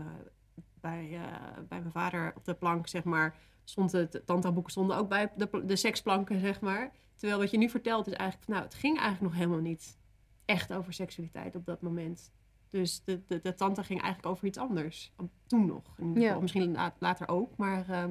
[0.81, 1.21] bij, uh,
[1.69, 5.63] bij mijn vader op de plank, zeg maar, stond het, tantra-boeken stonden ook bij de,
[5.65, 6.93] de seksplanken, zeg maar.
[7.15, 9.99] Terwijl wat je nu vertelt is eigenlijk van nou, het ging eigenlijk nog helemaal niet
[10.45, 12.33] echt over seksualiteit op dat moment.
[12.69, 15.13] Dus de, de, de tante ging eigenlijk over iets anders.
[15.47, 15.99] Toen nog.
[15.99, 16.41] In ieder geval.
[16.41, 17.57] Misschien later ook.
[17.57, 18.05] Maar uh,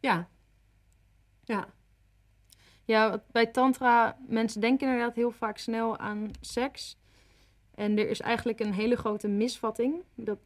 [0.00, 0.28] ja.
[1.44, 1.74] Ja.
[2.84, 6.98] Ja, bij tantra, mensen denken inderdaad heel vaak snel aan seks.
[7.76, 10.02] En er is eigenlijk een hele grote misvatting.
[10.14, 10.38] Dat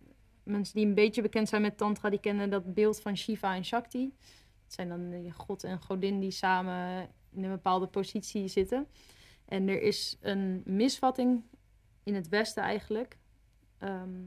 [0.42, 3.64] mensen die een beetje bekend zijn met tantra, die kennen dat beeld van Shiva en
[3.64, 4.14] Shakti.
[4.64, 8.86] Het zijn dan de god en godin die samen in een bepaalde positie zitten.
[9.44, 11.42] En er is een misvatting
[12.02, 13.18] in het Westen eigenlijk.
[13.78, 14.20] Ehm,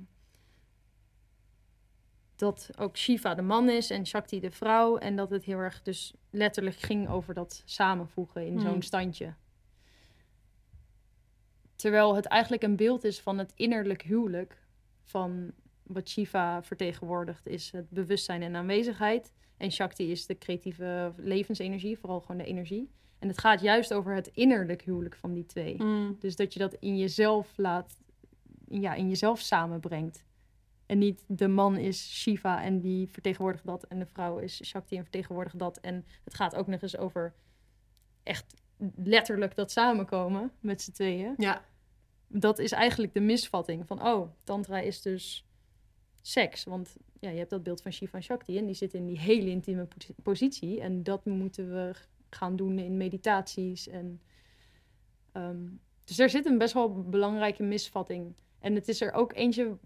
[2.35, 4.97] dat ook Shiva de man is en Shakti de vrouw.
[4.97, 8.81] En dat het heel erg dus letterlijk ging over dat samenvoegen in zo'n hmm.
[8.81, 9.33] standje.
[11.84, 14.57] Terwijl het eigenlijk een beeld is van het innerlijk huwelijk.
[15.01, 15.51] Van
[15.84, 19.31] wat Shiva vertegenwoordigt is het bewustzijn en aanwezigheid.
[19.57, 22.89] En Shakti is de creatieve levensenergie, vooral gewoon de energie.
[23.19, 25.75] En het gaat juist over het innerlijk huwelijk van die twee.
[25.75, 26.15] Hmm.
[26.19, 27.97] Dus dat je dat in jezelf laat
[28.67, 30.23] ja, in jezelf samenbrengt.
[30.86, 33.84] En niet de man is Shiva en die vertegenwoordigt dat.
[33.84, 35.77] En de vrouw is Shakti en vertegenwoordigt dat.
[35.77, 37.34] En het gaat ook nog eens over
[38.23, 38.61] echt
[38.95, 41.34] letterlijk dat samenkomen met z'n tweeën.
[41.38, 41.71] Ja.
[42.36, 45.45] Dat is eigenlijk de misvatting van, oh, tantra is dus
[46.21, 46.63] seks.
[46.63, 49.19] Want ja, je hebt dat beeld van Shiva en Shakti en die zitten in die
[49.19, 49.88] hele intieme
[50.23, 50.81] positie.
[50.81, 51.93] En dat moeten we
[52.29, 53.88] gaan doen in meditaties.
[53.88, 54.21] En,
[55.31, 55.65] ehm,
[56.03, 59.77] dus er zit een best wel belangrijke misvatting en het is er ook eentje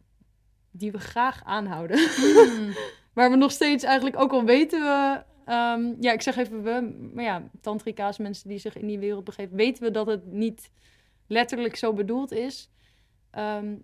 [0.72, 2.00] die we graag aanhouden.
[2.00, 2.74] Mm.
[3.14, 5.24] Waar we nog steeds eigenlijk ook al weten we...
[5.46, 9.24] Ehm, ja, ik zeg even we, maar ja, tantrika's, mensen die zich in die wereld
[9.24, 10.72] begeven, weten we dat het niet
[11.28, 12.70] letterlijk zo bedoeld is.
[13.30, 13.76] Ehm,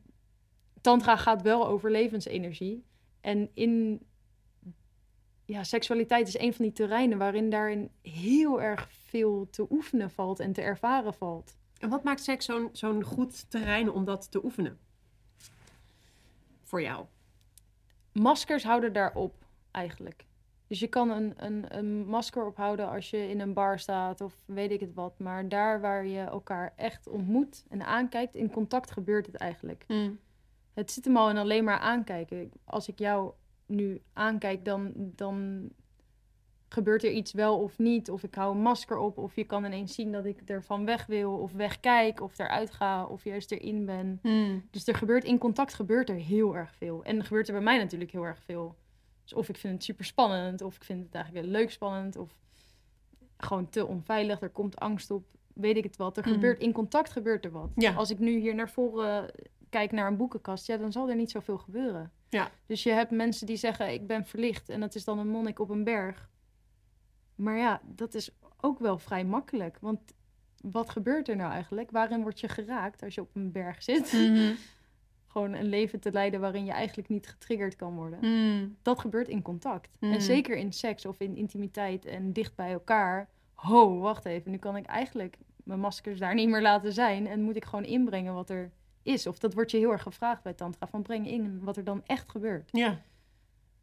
[0.81, 2.85] tantra gaat wel over levensenergie.
[3.21, 4.01] En in
[5.45, 10.39] ja, seksualiteit is een van die terreinen waarin daarin heel erg veel te oefenen valt
[10.39, 11.57] en te ervaren valt.
[11.79, 14.79] En wat maakt seks zo'n zo'n goed terrein om dat te oefenen?
[16.63, 17.05] Voor jou?
[18.11, 20.25] Maskers houden daarop eigenlijk.
[20.67, 24.33] Dus je kan een, een, een masker ophouden als je in een bar staat of
[24.45, 25.19] weet ik het wat.
[25.19, 29.83] Maar daar waar je elkaar echt ontmoet en aankijkt, in contact gebeurt het eigenlijk.
[29.87, 30.19] Mm.
[30.73, 32.51] Het zit hem al in alleen maar aankijken.
[32.65, 33.31] Als ik jou
[33.65, 35.69] nu aankijk, dan, dan
[36.67, 38.09] gebeurt er iets wel of niet.
[38.09, 39.17] Of ik hou een masker op.
[39.17, 41.31] Of je kan ineens zien dat ik er van weg wil.
[41.37, 42.21] Of wegkijk.
[42.21, 43.05] Of eruit ga.
[43.05, 44.19] Of juist erin ben.
[44.21, 44.67] Hmm.
[44.71, 47.03] Dus er gebeurt in contact gebeurt er heel erg veel.
[47.03, 48.75] En er gebeurt er bij mij natuurlijk heel erg veel.
[49.23, 50.61] Dus of ik vind het super spannend.
[50.61, 52.15] Of ik vind het eigenlijk leuk spannend.
[52.17, 52.35] Of
[53.37, 54.41] gewoon te onveilig.
[54.41, 55.25] Er komt angst op.
[55.53, 56.17] Weet ik het wat.
[56.17, 56.33] Er hmm.
[56.33, 57.71] gebeurt in contact gebeurt er wat.
[57.75, 57.93] Ja.
[57.93, 59.31] Als ik nu hier naar voren
[59.69, 60.67] kijk naar een boekenkast.
[60.67, 62.11] Ja, dan zal er niet zoveel gebeuren.
[62.29, 62.51] Ja.
[62.65, 64.69] Dus je hebt mensen die zeggen ik ben verlicht.
[64.69, 66.29] En dat is dan een monnik op een berg.
[67.35, 69.77] Maar ja, dat is ook wel vrij makkelijk.
[69.81, 69.99] Want
[70.61, 71.91] wat gebeurt er nou eigenlijk?
[71.91, 74.13] Waarin word je geraakt als je op een berg zit?
[74.13, 74.53] Mhm.
[75.33, 78.19] Gewoon een leven te leiden waarin je eigenlijk niet getriggerd kan worden.
[78.19, 78.67] Mhm.
[78.81, 79.97] Dat gebeurt in contact.
[79.99, 80.19] En mhm.
[80.19, 83.29] zeker in seks of in intimiteit en dicht bij elkaar.
[83.53, 84.51] Ho, wacht even.
[84.51, 87.27] Nu kan ik eigenlijk mijn maskers daar niet meer laten zijn.
[87.27, 88.71] En moet ik gewoon inbrengen wat er
[89.03, 89.27] is.
[89.27, 90.87] Of dat wordt je heel erg gevraagd bij Tantra.
[90.87, 92.69] Van breng in wat er dan echt gebeurt.
[92.71, 93.01] Ja.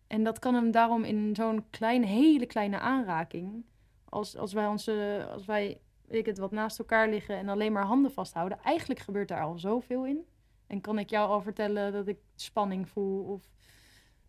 [0.06, 3.64] En dat kan hem daarom in zo'n kleine, hele kleine aanraking.
[4.04, 7.84] Als, als wij onze, als wij, ik het wat naast elkaar liggen en alleen maar
[7.84, 8.58] handen vasthouden.
[8.62, 10.24] Eigenlijk gebeurt daar al zoveel in.
[10.70, 13.50] En kan ik jou al vertellen dat ik spanning voel of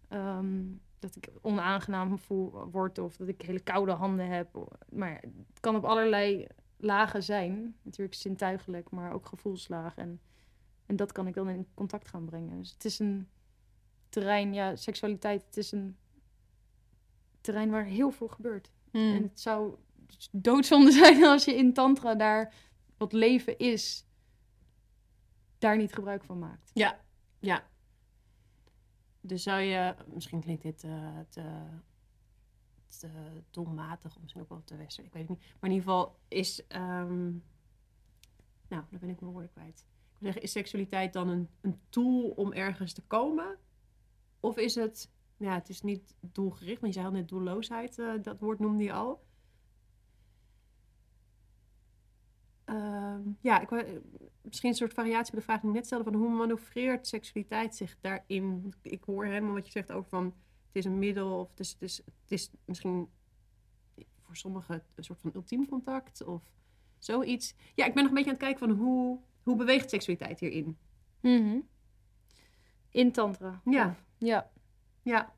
[0.07, 0.63] ehm,
[0.99, 4.77] dat ik onaangenaam voel word of dat ik hele koude handen heb.
[4.89, 7.75] Maar het kan op allerlei lagen zijn.
[7.81, 10.03] Natuurlijk zintuigelijk, maar ook gevoelslagen.
[10.03, 10.21] En,
[10.85, 12.57] en dat kan ik dan in contact gaan brengen.
[12.57, 13.27] Dus het is een
[14.09, 15.97] terrein, ja, seksualiteit, het is een
[17.41, 18.71] terrein waar heel veel gebeurt.
[18.91, 19.15] Hmm.
[19.15, 19.75] En het zou
[20.31, 22.53] doodzonde zijn als je in tantra daar
[22.97, 24.05] wat leven is,
[25.61, 26.71] daar niet gebruik van maakt.
[26.73, 26.99] Ja,
[27.39, 27.69] ja.
[29.21, 31.65] Dus zou je, misschien klinkt dit uh, te,
[32.99, 33.09] te
[33.51, 35.47] doelmatig, of misschien ook wel te western, ik weet het niet.
[35.59, 37.29] Maar in ieder geval is, ehm,
[38.67, 39.79] nou, dan ben ik mijn woorden kwijt.
[39.79, 43.57] Ik wil zeggen, is seksualiteit dan een, een tool om ergens te komen?
[44.39, 48.13] Of is het, ja, het is niet doelgericht, want je zei al net doelloosheid, uh,
[48.21, 49.23] dat woord noemde je al.
[52.65, 53.99] Ehm, ja, ik,
[54.41, 57.75] misschien een soort variatie op de vraag die ik net stelde: van hoe manoeuvreert seksualiteit
[57.75, 58.73] zich daarin?
[58.81, 61.71] Ik hoor helemaal wat je zegt over van het is een middel, of het is,
[61.71, 63.09] het is, het is misschien
[64.21, 66.41] voor sommigen een soort van ultiem contact of
[66.97, 67.53] zoiets.
[67.75, 70.77] Ja, ik ben nog een beetje aan het kijken van hoe, hoe beweegt seksualiteit hierin?
[71.21, 71.67] Mm
[72.89, 73.61] In Tantra.
[73.65, 73.95] Ja.
[74.17, 74.51] Ja.
[75.01, 75.33] Ja.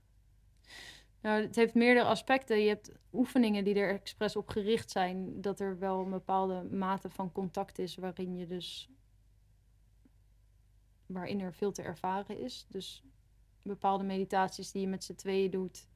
[1.23, 2.59] Nou, het heeft meerdere aspecten.
[2.59, 7.09] Je hebt oefeningen die er expres op gericht zijn, dat er wel een bepaalde mate
[7.09, 8.89] van contact is waarin je dus
[11.05, 12.65] waarin er veel te ervaren is.
[12.69, 13.03] Dus
[13.61, 15.87] bepaalde meditaties die je met z'n tweeën doet,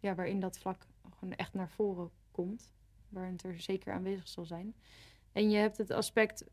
[0.00, 0.86] ja, waarin dat vlak
[1.18, 2.72] gewoon echt naar voren komt,
[3.08, 4.74] waarin het er zeker aanwezig zal zijn.
[5.32, 6.44] En je hebt het aspect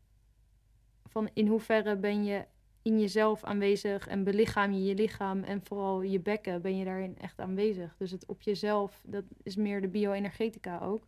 [1.04, 2.46] van in hoeverre ben je
[2.86, 7.18] in jezelf aanwezig en belichaam je je lichaam en vooral je bekken ben je daarin
[7.18, 7.96] echt aanwezig.
[7.96, 11.06] Dus het op jezelf, dat is meer de bioenergetica ook.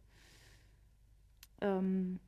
[1.59, 2.21] Um,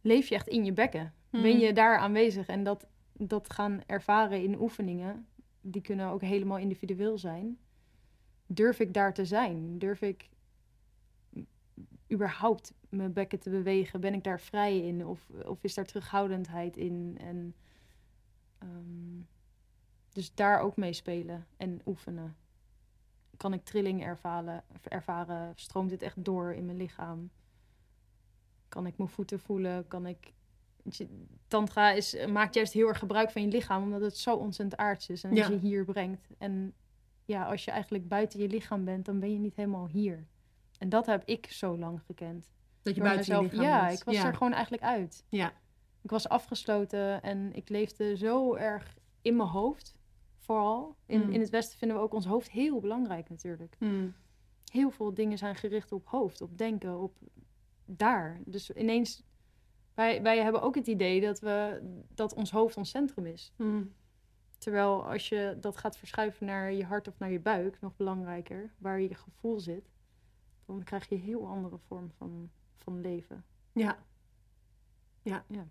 [0.00, 1.14] leef je echt in je bekken?
[1.30, 1.74] Ben je hmm.
[1.74, 2.46] daar aanwezig?
[2.46, 5.26] En dat, dat gaan ervaren in oefeningen,
[5.60, 7.58] die kunnen ook helemaal individueel zijn.
[8.46, 9.78] Durf ik daar te zijn?
[9.78, 10.28] Durf ik
[12.12, 14.00] überhaupt mijn bekken te bewegen?
[14.00, 15.06] Ben ik daar vrij in?
[15.06, 17.18] Of, of is daar terughoudendheid in?
[17.20, 17.54] En,
[18.62, 19.26] um,
[20.12, 22.36] dus daar ook mee spelen en oefenen.
[23.36, 25.52] Kan ik trilling ervaren, ervaren?
[25.54, 27.30] Stroomt dit echt door in mijn lichaam?
[28.68, 29.88] Kan ik mijn voeten voelen?
[29.88, 30.32] Kan ik...
[31.46, 35.08] Tantra is, maakt juist heel erg gebruik van je lichaam, omdat het zo ontzettend aards
[35.08, 35.48] is en ja.
[35.48, 36.28] je hier brengt.
[36.38, 36.74] En
[37.24, 40.26] ja, als je eigenlijk buiten je lichaam bent, dan ben je niet helemaal hier.
[40.82, 42.52] En dat heb ik zo lang gekend.
[42.82, 45.24] Dat je buiten je lichaam Ja, ik was er gewoon eigenlijk uit.
[45.28, 45.52] Ja.
[46.00, 49.94] Ik was afgesloten en ik leefde zo erg in mijn hoofd.
[50.38, 50.96] Vooral.
[51.06, 51.32] In, hmm.
[51.32, 53.76] in het Westen vinden we ook ons hoofd heel belangrijk natuurlijk.
[53.78, 54.14] Hmm.
[54.72, 57.16] Heel veel dingen zijn gericht op hoofd, op denken, op
[57.84, 58.40] daar.
[58.44, 59.22] Dus ineens,
[59.94, 61.80] wij, wij hebben ook het idee dat, we,
[62.14, 63.52] dat ons hoofd ons centrum is.
[63.56, 63.92] Hmm.
[64.58, 68.72] Terwijl als je dat gaat verschuiven naar je hart of naar je buik, nog belangrijker,
[68.78, 69.90] waar je gevoel zit,
[70.66, 73.44] dan krijg je een heel andere vorm van, van leven.
[73.72, 73.98] Ja.
[75.22, 75.44] Ja.
[75.48, 75.66] ja.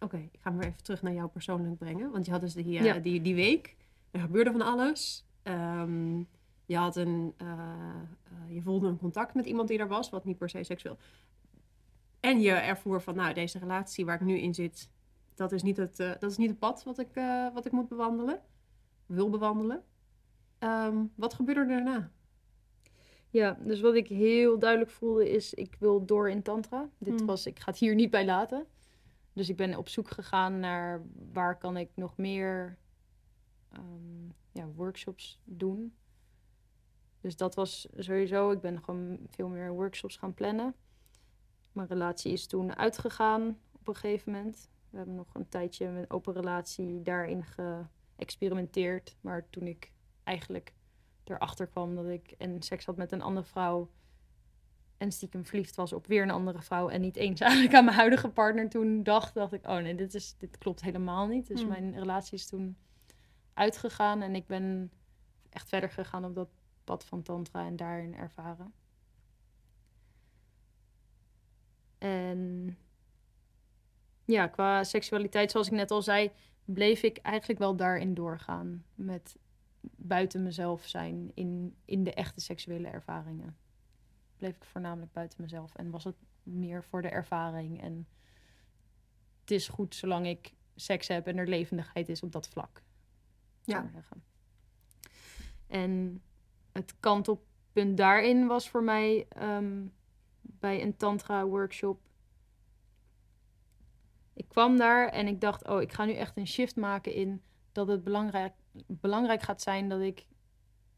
[0.00, 2.10] Oké, ik ga me even terug naar jou persoonlijk brengen.
[2.10, 3.76] Want je had dus die, uh, die, die week,
[4.10, 5.26] er gebeurde van alles.
[5.42, 6.28] Um,
[6.64, 10.24] je, had een, uh, uh, je voelde een contact met iemand die er was, wat
[10.24, 10.98] niet per se seksueel.
[12.20, 14.90] En je ervoer van, nou, deze relatie waar ik nu in zit,
[15.34, 17.14] dat is niet het, dat is niet het pad wat ik,
[17.54, 18.40] wat ik moet bewandelen,
[19.06, 19.82] wil bewandelen.
[20.58, 22.10] Um, wat gebeurde er daarna?
[23.30, 26.88] Ja, dus wat ik heel duidelijk voelde is, ik wil door in tantra.
[26.98, 27.26] Dit hmm.
[27.26, 28.66] was, ik ga het hier niet bij laten.
[29.32, 31.02] Dus ik ben op zoek gegaan naar
[31.32, 32.78] waar kan ik nog meer
[33.72, 35.94] um, ja, workshops doen.
[37.20, 40.74] Dus dat was sowieso, ik ben gewoon veel meer workshops gaan plannen.
[41.72, 44.70] Mijn relatie is toen uitgegaan op een gegeven moment.
[44.90, 49.16] We hebben nog een tijdje met open relatie daarin geëxperimenteerd.
[49.20, 49.92] Maar toen ik
[50.24, 50.72] eigenlijk
[51.30, 53.90] erachter kwam dat ik en seks had met een andere vrouw.
[54.96, 56.88] En stiekem verliefd was op weer een andere vrouw.
[56.88, 60.14] En niet eens eigenlijk aan mijn huidige partner toen dacht, dacht ik, oh nee, dit,
[60.14, 61.46] is, dit klopt helemaal niet.
[61.46, 61.68] Dus hmm.
[61.68, 62.76] mijn relatie is toen
[63.54, 64.22] uitgegaan.
[64.22, 64.90] En ik ben
[65.50, 66.48] echt verder gegaan op dat
[66.84, 68.72] pad van tantra en daarin ervaren.
[71.98, 72.76] En
[74.24, 76.30] ja, qua seksualiteit, zoals ik net al zei,
[76.64, 78.84] bleef ik eigenlijk wel daarin doorgaan.
[78.94, 79.36] Met
[79.80, 83.56] buiten mezelf zijn in, in de echte seksuele ervaringen.
[84.36, 87.80] Bleef ik voornamelijk buiten mezelf en was het meer voor de ervaring.
[87.80, 88.08] En
[89.40, 92.82] het is goed zolang ik seks heb en er levendigheid is op dat vlak.
[93.64, 93.90] Ja.
[95.66, 96.22] En
[96.72, 99.86] het kantelpunt daarin was voor mij ehm,
[100.40, 102.00] bij een tantra-workshop.
[104.32, 107.42] Ik kwam daar en ik dacht, oh, ik ga nu echt een shift maken in
[107.72, 108.52] dat het belangrijk
[108.86, 110.26] belangrijk gaat zijn dat ik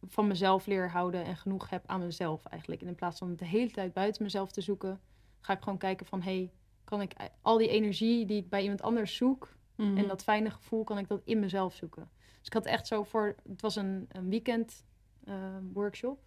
[0.07, 2.81] van mezelf leer houden en genoeg heb aan mezelf eigenlijk.
[2.81, 5.01] En in plaats van de hele tijd buiten mezelf te zoeken,
[5.41, 6.53] ga ik gewoon kijken van hey,
[6.85, 10.07] kan ik al die energie die ik bij iemand anders zoek en mhm.
[10.07, 12.11] dat fijne gevoel, kan ik dat in mezelf zoeken.
[12.39, 14.85] Dus ik had echt zo voor, het was een, een weekend
[15.25, 15.35] uh,
[15.73, 16.19] workshop,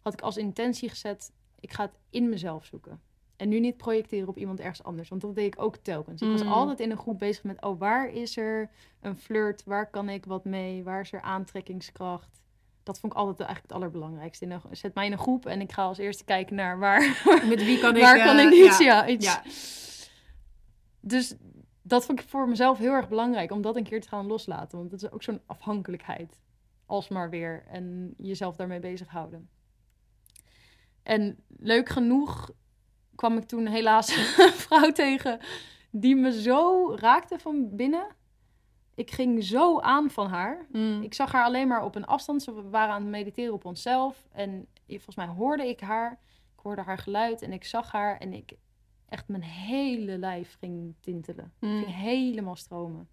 [0.00, 3.00] had ik als intentie gezet, ik ga het in mezelf zoeken.
[3.40, 5.08] En nu niet projecteren op iemand ergens anders.
[5.08, 6.22] Want dat deed ik ook telkens.
[6.22, 6.52] Ik was mm.
[6.52, 7.62] altijd in een groep bezig met...
[7.62, 8.70] oh, waar is er
[9.00, 9.64] een flirt?
[9.64, 10.84] Waar kan ik wat mee?
[10.84, 12.40] Waar is er aantrekkingskracht?
[12.82, 14.44] dat vond ik altijd eigenlijk het allerbelangrijkste.
[14.44, 17.22] In een, zet mij in een groep en ik ga als eerste kijken naar waar,
[17.48, 18.02] Met wie kan ik...
[18.02, 19.26] waar eh, kan ik iets, ja, iets.
[19.26, 19.42] ja.
[21.00, 21.34] Dus
[21.82, 24.78] dat vond ik voor mezelf heel erg belangrijk om dat een keer te gaan loslaten.
[24.78, 26.40] Want dat is ook zo'n afhankelijkheid.
[26.86, 27.64] Alsmaar weer.
[27.66, 29.48] En jezelf daarmee bezighouden.
[31.02, 32.50] En leuk genoeg
[33.20, 35.40] kwam ik toen helaas een vrouw tegen
[35.90, 38.06] die me zo raakte van binnen.
[38.94, 40.66] Ik ging zo aan van haar.
[40.72, 41.02] Mm.
[41.02, 42.42] Ik zag haar alleen maar op een afstand.
[42.42, 44.26] Ze waren aan het mediteren op onszelf.
[44.32, 46.12] En volgens mij hoorde ik haar.
[46.56, 48.18] Ik hoorde haar geluid en ik zag haar.
[48.18, 48.52] En ik
[49.08, 51.52] echt mijn hele lijf ging tintelen.
[51.58, 51.78] Mm.
[51.78, 53.08] Ik ging helemaal stromen.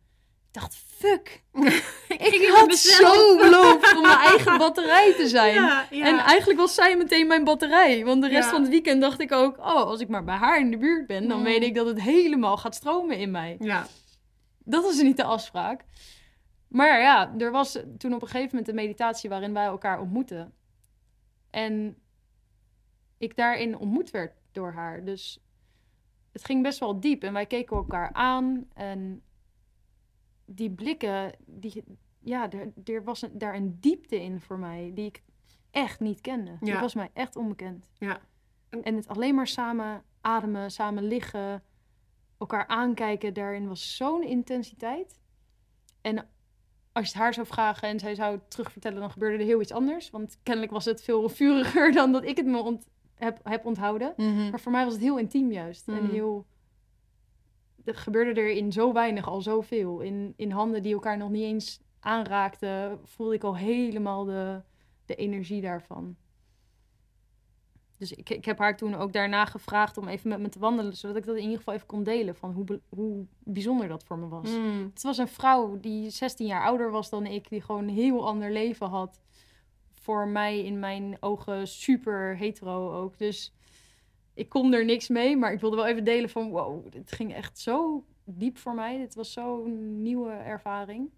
[0.58, 1.44] Ik dacht, fuck.
[2.34, 5.54] ik had zo beloofd om mijn eigen batterij te zijn.
[5.54, 6.06] Ja, ja.
[6.06, 8.06] En eigenlijk was zij meteen mijn batterij.
[8.06, 8.50] Want de rest Ja.
[8.52, 9.58] van het weekend dacht ik ook...
[9.58, 11.28] Oh, als ik maar bij haar in de buurt ben...
[11.28, 11.44] dan Mm.
[11.44, 13.56] weet ik dat het helemaal gaat stromen in mij.
[13.60, 13.88] Ja.
[14.58, 15.84] Dat was niet de afspraak.
[16.68, 20.54] Maar ja, er was toen op een gegeven moment een meditatie waarin wij elkaar ontmoetten.
[21.50, 21.98] En
[23.18, 25.04] ik daarin ontmoet werd door haar.
[25.06, 25.40] Dus
[26.32, 27.24] het ging best wel diep.
[27.24, 28.68] En wij keken elkaar aan.
[28.74, 29.22] En
[30.50, 31.84] die blikken, die,
[32.20, 35.24] ja, er, er was een, daar een diepte in voor mij die ik
[35.72, 36.58] echt niet kende.
[36.60, 36.80] Die Ja.
[36.82, 37.88] was mij echt onbekend.
[37.98, 38.20] Ja.
[38.70, 41.64] En het alleen maar samen ademen, samen liggen,
[42.38, 45.20] elkaar aankijken, daarin was zo'n intensiteit.
[46.02, 46.18] En
[46.92, 49.62] als je het haar zou vragen en zij zou het terugvertellen, dan gebeurde er heel
[49.62, 50.10] iets anders.
[50.10, 54.14] Want kennelijk was het veel vuriger dan dat ik het me ont- heb, heb onthouden.
[54.18, 54.50] Mhm.
[54.50, 55.88] Maar voor mij was het heel intiem juist.
[55.88, 56.10] En Mm.
[56.10, 56.46] heel...
[57.88, 60.00] Er gebeurde er in zo weinig al zoveel.
[60.00, 64.62] In, in handen die elkaar nog niet eens aanraakten, voelde ik al helemaal de,
[65.06, 66.16] de energie daarvan.
[67.98, 70.96] Dus ik, ik heb haar toen ook daarna gevraagd om even met me te wandelen,
[70.96, 74.18] zodat ik dat in ieder geval even kon delen van hoe, hoe bijzonder dat voor
[74.18, 74.50] me was.
[74.50, 74.92] Mm.
[74.94, 78.28] Het was een vrouw die 16 jaar ouder was dan ik, die gewoon een heel
[78.28, 79.20] ander leven had.
[79.94, 83.18] Voor mij in mijn ogen super hetero ook.
[83.18, 83.54] Dus
[84.38, 87.34] ik kon er niks mee, maar ik wilde wel even delen van wow, dit ging
[87.34, 88.98] echt zo diep voor mij.
[88.98, 91.10] Dit was zo'n nieuwe ervaring.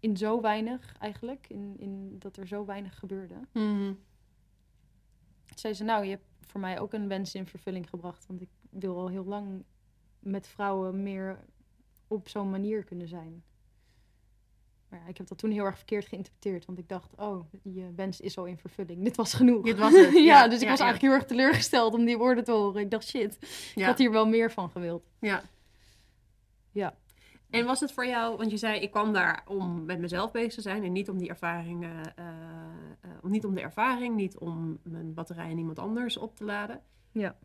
[0.00, 3.34] In zo weinig eigenlijk, in, in dat er zo weinig gebeurde.
[5.44, 8.26] Toen zei ze, nou, je hebt voor mij ook een wens in vervulling gebracht.
[8.26, 9.64] Want ik wil al heel lang
[10.18, 11.44] met vrouwen meer
[12.06, 13.44] op zo'n manier kunnen zijn.
[14.88, 16.64] Maar ja, ik heb dat toen heel erg verkeerd geïnterpreteerd.
[16.64, 19.04] Want ik dacht, oh, je wens is al in vervulling.
[19.04, 19.64] Dit was genoeg.
[19.64, 20.84] Dit was het, ja, ja, dus ik ja, was ja.
[20.84, 22.80] eigenlijk heel erg teleurgesteld om die woorden te horen.
[22.80, 23.38] Ik dacht, shit,
[23.74, 25.02] ik had hier wel meer van gewild.
[25.20, 25.42] Ja.
[26.72, 26.94] Ja.
[27.50, 30.54] En was het voor jou, want je zei ik kwam daar om met mezelf bezig
[30.54, 34.78] te zijn en niet om die ervaring, eh, eh, niet om de ervaring, niet om
[34.82, 36.82] mijn batterij en iemand anders op te laden.
[37.12, 37.36] Ja.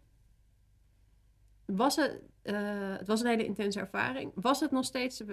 [1.66, 4.32] Was het, eh, het was een hele intense ervaring.
[4.36, 5.24] Was het nog steeds,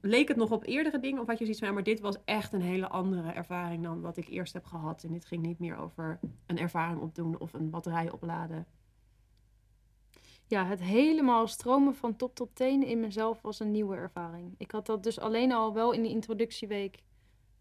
[0.00, 2.52] leek het nog op eerdere dingen of had je zoiets van, maar dit was echt
[2.52, 5.76] een hele andere ervaring dan wat ik eerst heb gehad en dit ging niet meer
[5.76, 8.66] over een ervaring opdoen of een batterij opladen.
[10.46, 14.54] Ja, het helemaal stromen van top tot teen in mezelf was een nieuwe ervaring.
[14.58, 17.02] Ik had dat dus alleen al wel in de introductieweek,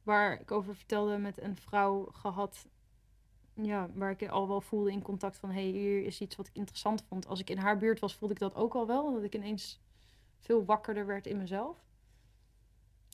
[0.04, 2.68] waar ik over vertelde met een vrouw gehad.
[3.54, 6.48] Ja, waar ik al wel voelde in contact van, hé, hey, hier is iets wat
[6.48, 7.28] ik interessant vond.
[7.28, 9.14] Als ik in haar buurt was, voelde ik dat ook al wel.
[9.14, 9.82] Dat ik ineens
[10.40, 11.78] veel wakkerder werd in mezelf.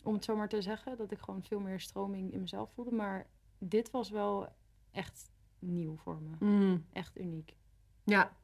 [0.08, 2.92] Om het zo maar te zeggen, dat ik gewoon veel meer stroming in mezelf voelde.
[2.92, 3.28] Maar
[3.58, 4.48] dit was wel
[4.92, 6.80] echt nieuw voor me.
[6.92, 7.56] Echt uniek
[8.04, 8.38] Ja,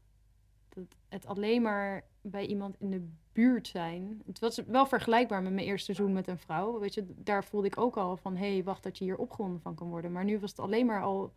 [0.70, 4.22] dat het alleen maar bij iemand in de buurt zijn.
[4.26, 6.80] Het was wel vergelijkbaar met mijn eerste seizoen met een vrouw.
[6.80, 9.62] Weet je, daar voelde ik ook al van, hé, hey, wacht dat je hier opgewonden
[9.62, 10.12] van kan worden.
[10.12, 11.34] Maar nu was het alleen maar al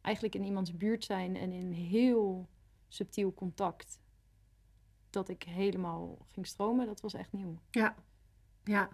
[0.00, 2.48] eigenlijk in iemands buurt zijn en in heel
[2.88, 4.00] subtiel contact.
[5.10, 7.58] Dat ik helemaal ging stromen, dat was echt nieuw.
[7.70, 7.94] ja,
[8.64, 8.88] ja.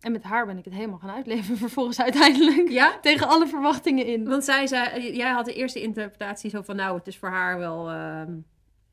[0.00, 2.68] En met haar ben ik het helemaal gaan uitleven vervolgens uiteindelijk.
[2.68, 2.98] Ja?
[3.00, 4.24] Tegen alle verwachtingen in.
[4.28, 7.58] Want zij zei, jij had de eerste interpretatie zo van, nou, het is voor haar
[7.58, 8.32] wel, ehm,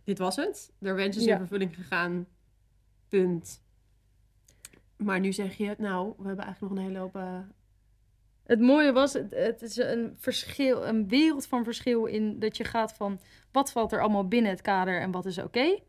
[0.03, 0.72] dit was het.
[0.82, 1.32] Er wens is Ja.
[1.34, 2.28] in vervulling gegaan,
[3.10, 3.64] punt.
[4.97, 7.16] Maar nu zeg je, nou, we hebben eigenlijk nog een hele hoop...
[7.16, 7.39] eh,
[8.45, 12.64] Het mooie was, het, het is een verschil, een wereld van verschil in dat je
[12.64, 13.20] gaat van
[13.51, 15.80] wat valt er allemaal binnen het kader en wat is oké.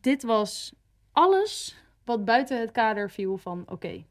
[0.00, 0.74] Dit was
[1.12, 4.04] alles wat buiten het kader viel van oké.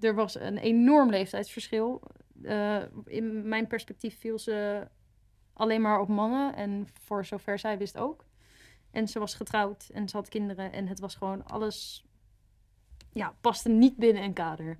[0.00, 2.02] Er was een enorm leeftijdsverschil.
[2.42, 4.88] Eh, in mijn perspectief viel ze
[5.52, 8.24] alleen maar op mannen en voor zover zij wist ook.
[8.90, 12.04] En ze was getrouwd en ze had kinderen en het was gewoon alles,
[13.12, 14.74] ja, paste niet binnen een kader.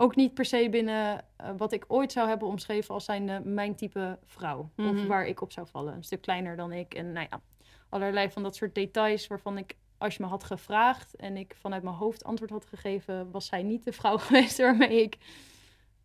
[0.00, 3.74] Ook niet per se binnen eh, wat ik ooit zou hebben omschreven als zijnde mijn
[3.74, 4.70] type vrouw.
[4.76, 4.88] Mhm.
[4.88, 5.94] Of waar ik op zou vallen.
[5.94, 6.94] Een stuk kleiner dan ik.
[6.94, 7.40] En nou ja,
[7.88, 11.82] allerlei van dat soort details waarvan ik als je me had gevraagd en ik vanuit
[11.82, 15.18] mijn hoofd antwoord had gegeven, was zij niet de vrouw geweest waarmee ik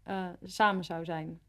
[0.08, 1.40] uh, samen zou zijn.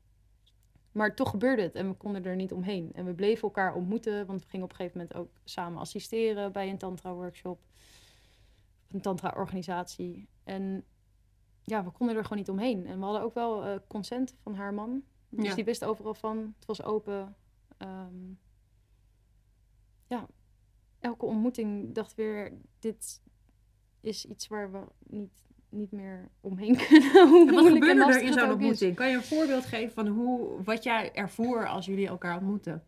[0.93, 2.93] Maar toch gebeurde het en we konden er niet omheen.
[2.93, 6.53] En we bleven elkaar ontmoeten, want we gingen op een gegeven moment ook samen assisteren
[6.53, 7.61] bij een tantra-workshop.
[8.91, 10.29] Een tantra-organisatie.
[10.45, 10.85] En
[11.63, 12.87] ja, we konden er gewoon niet omheen.
[12.87, 15.03] En we hadden ook wel uh, consent van haar man.
[15.29, 16.55] Dus die wist overal van.
[16.57, 17.37] Het was open.
[17.77, 18.33] Ehm,
[20.07, 20.27] ja,
[21.05, 23.23] elke ontmoeting dacht weer, dit
[24.01, 27.29] is iets waar we niet, niet meer omheen kunnen.
[27.29, 28.97] Hoe wat gebeurde er in zo'n ontmoeting?
[28.97, 32.85] Kan je een voorbeeld geven van hoe, wat jij ervoor als jullie elkaar ontmoeten?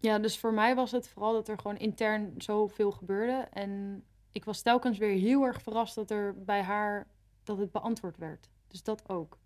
[0.00, 3.48] Ja, dus voor mij was het vooral dat er gewoon intern zoveel gebeurde.
[3.52, 7.06] En ik was telkens weer heel erg verrast dat er bij haar
[7.44, 8.50] dat het beantwoord werd.
[8.68, 9.38] Dus dat ook.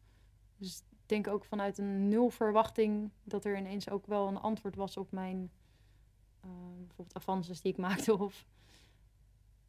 [0.57, 4.96] Dus denk ook vanuit een nul verwachting dat er ineens ook wel een antwoord was
[4.96, 5.50] op mijn
[6.44, 8.46] uh, bijvoorbeeld avances die ik maakte of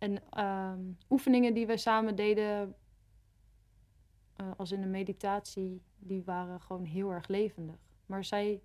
[0.04, 0.74] en uh,
[1.10, 2.76] oefeningen die we samen deden,
[4.42, 7.76] uh, als in een meditatie, die waren gewoon heel erg levendig.
[8.06, 8.62] Maar zij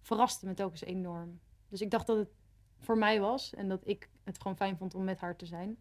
[0.00, 1.40] verraste me telkens enorm.
[1.68, 2.30] Dus ik dacht dat het
[2.78, 5.76] voor mij was en dat ik het gewoon fijn vond om met haar te zijn.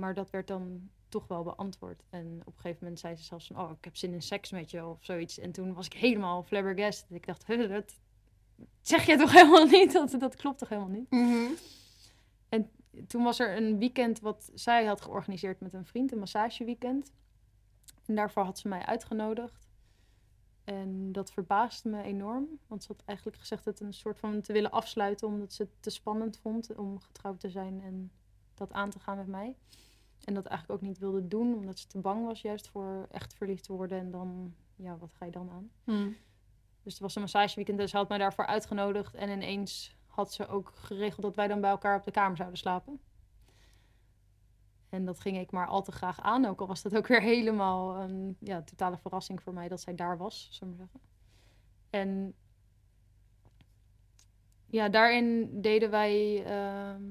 [0.00, 2.02] Maar dat werd dan toch wel beantwoord.
[2.10, 4.50] En op een gegeven moment zei ze zelfs van, oh, ik heb zin in seks
[4.50, 5.38] met je of zoiets.
[5.38, 7.10] En toen was ik helemaal flabbergasted.
[7.10, 7.98] Ik dacht, dat
[8.80, 9.92] zeg jij toch helemaal niet?
[9.92, 11.10] Dat, dat klopt toch helemaal niet?
[11.10, 11.54] Mm
[12.48, 12.70] En
[13.06, 17.12] toen was er een weekend wat zij had georganiseerd met een vriend, een massageweekend.
[18.06, 19.68] En daarvoor had ze mij uitgenodigd.
[20.64, 22.58] En dat verbaasde me enorm.
[22.66, 25.72] Want ze had eigenlijk gezegd het een soort van te willen afsluiten, omdat ze het
[25.80, 28.10] te spannend vond om getrouwd te zijn en
[28.54, 29.56] dat aan te gaan met mij.
[30.24, 33.34] En dat eigenlijk ook niet wilde doen, omdat ze te bang was juist voor echt
[33.34, 33.98] verliefd te worden.
[33.98, 35.70] En dan, ja, wat ga je dan aan?
[35.84, 36.16] Hmm.
[36.82, 39.14] Dus het was een massageweekend, dus ze had mij daarvoor uitgenodigd.
[39.14, 42.58] En ineens had ze ook geregeld dat wij dan bij elkaar op de kamer zouden
[42.58, 43.00] slapen.
[44.88, 46.44] En dat ging ik maar al te graag aan.
[46.44, 49.94] Ook al was dat ook weer helemaal een ja, totale verrassing voor mij dat zij
[49.94, 51.00] daar was, zullen we zeggen.
[51.90, 52.34] En
[54.66, 57.02] ja, daarin deden wij ehm,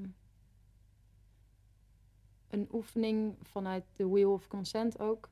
[2.50, 5.30] een oefening vanuit de Wheel of Consent ook.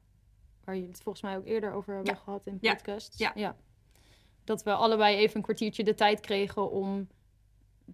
[0.64, 3.20] Waar je het volgens mij ook eerder over hebben gehad in podcast.
[3.20, 3.32] Ja.
[3.36, 3.56] ja.
[4.44, 7.08] Dat we allebei even een kwartiertje de tijd kregen om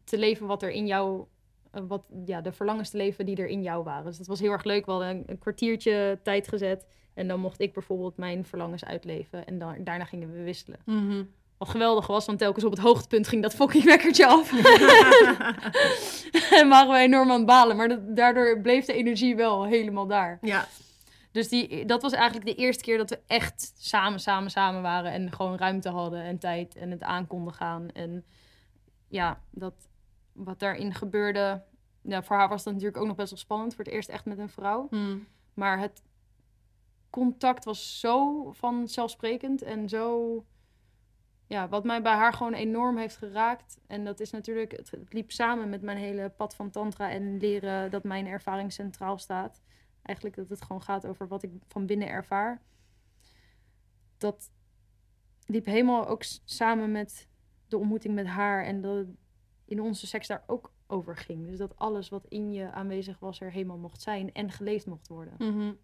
[0.04, 1.26] te leven wat er in jou...
[1.72, 4.06] Eh, wat, ja, de verlangens te leven die er in jou waren.
[4.06, 4.86] Dus dat was heel erg leuk.
[4.86, 6.88] We hadden een, kwartiertje tijd gezet.
[7.14, 9.46] En dan mocht ik bijvoorbeeld mijn verlangens uitleven.
[9.46, 10.80] En dan, daarna gingen we wisselen.
[10.86, 11.30] Mm
[11.64, 14.52] wat geweldig was, want telkens op het hoogtepunt ging dat fucking wekkertje af.
[16.60, 17.76] en waren we enorm aan het balen.
[17.76, 20.38] Maar dat, daardoor bleef de energie wel helemaal daar.
[20.42, 20.68] Ja.
[21.32, 25.12] Dus die, dat was eigenlijk de eerste keer dat we echt samen, samen, samen waren.
[25.12, 27.90] En gewoon ruimte hadden en tijd en het aan konden gaan.
[27.90, 28.26] En
[29.08, 29.74] ja, dat,
[30.34, 31.64] wat daarin gebeurde...
[32.02, 33.76] Ja, voor haar was dat natuurlijk ook nog best wel spannend.
[33.76, 34.88] Voor het eerst echt met een vrouw.
[34.90, 35.28] Hmm.
[35.54, 36.02] Maar het
[37.10, 40.44] contact was zo vanzelfsprekend en zo
[41.54, 43.80] ja, wat mij bij haar gewoon enorm heeft geraakt.
[43.88, 47.92] En dat is natuurlijk, het, liep samen met mijn hele pad van Tantra en leren
[47.92, 49.62] dat mijn ervaring centraal staat.
[50.02, 52.62] Eigenlijk dat het gewoon gaat over wat ik van binnen ervaar.
[54.18, 54.52] Dat
[55.46, 57.28] liep helemaal ook samen met
[57.68, 59.06] de ontmoeting met haar en dat
[59.66, 61.46] in onze seks daar ook over ging.
[61.46, 65.08] Dus dat alles wat in je aanwezig was er helemaal mocht zijn en geleefd mocht
[65.08, 65.36] worden.
[65.38, 65.78] Mm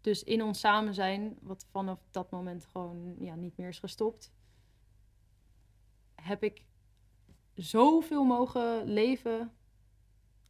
[0.00, 4.32] dus in ons samen zijn, wat vanaf dat moment gewoon ja, niet meer is gestopt,
[6.14, 6.64] heb ik
[7.54, 9.52] zoveel mogen leven.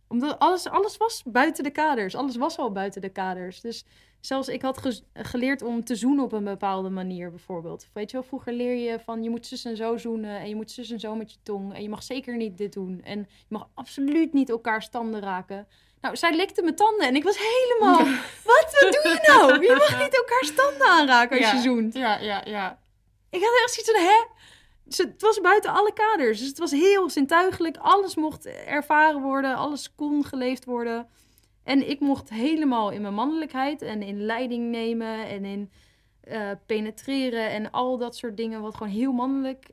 [0.09, 2.15] Omdat alles, alles was buiten de kaders.
[2.15, 3.61] Alles was al buiten de kaders.
[3.61, 3.85] Dus
[4.21, 7.89] zelfs ik had geleerd om te zoenen op een bepaalde manier, bijvoorbeeld.
[7.93, 10.39] Weet je wel, vroeger leer je van je moet zus en zo zoenen.
[10.39, 11.75] En je moet zus en zo met je tong.
[11.75, 13.03] En je mag zeker niet dit doen.
[13.03, 15.67] En je mag absoluut niet elkaar standen raken.
[16.01, 17.99] Nou, zij likte mijn tanden en ik was helemaal...
[18.51, 19.63] Wat, wat doe je nou?
[19.63, 21.95] Je mag niet elkaar standen aanraken als je zoent.
[21.95, 22.79] Ja, ja, ja.
[23.31, 24.39] Ik had echt zoiets van, hè?
[25.11, 26.39] Het was buiten alle kaders.
[26.39, 27.77] Dus het was heel zintuigelijk.
[27.77, 29.57] Alles mocht ervaren worden.
[29.57, 31.09] Alles kon geleefd worden.
[31.65, 35.71] En ik mocht helemaal in mijn mannelijkheid en in leiding nemen en in
[36.25, 38.63] uh, penetreren en al dat soort dingen.
[38.63, 39.71] Wat gewoon heel mannelijk,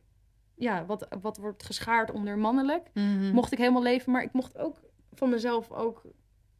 [0.55, 2.87] ja, wat, wat wordt geschaard onder mannelijk.
[2.93, 3.31] Mhm.
[3.31, 4.11] Mocht ik helemaal leven.
[4.11, 4.77] Maar ik mocht ook
[5.17, 6.01] van mezelf ook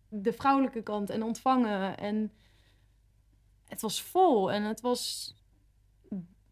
[0.09, 1.97] de vrouwelijke kant en ontvangen.
[1.97, 2.31] En
[3.65, 5.35] het was vol en het was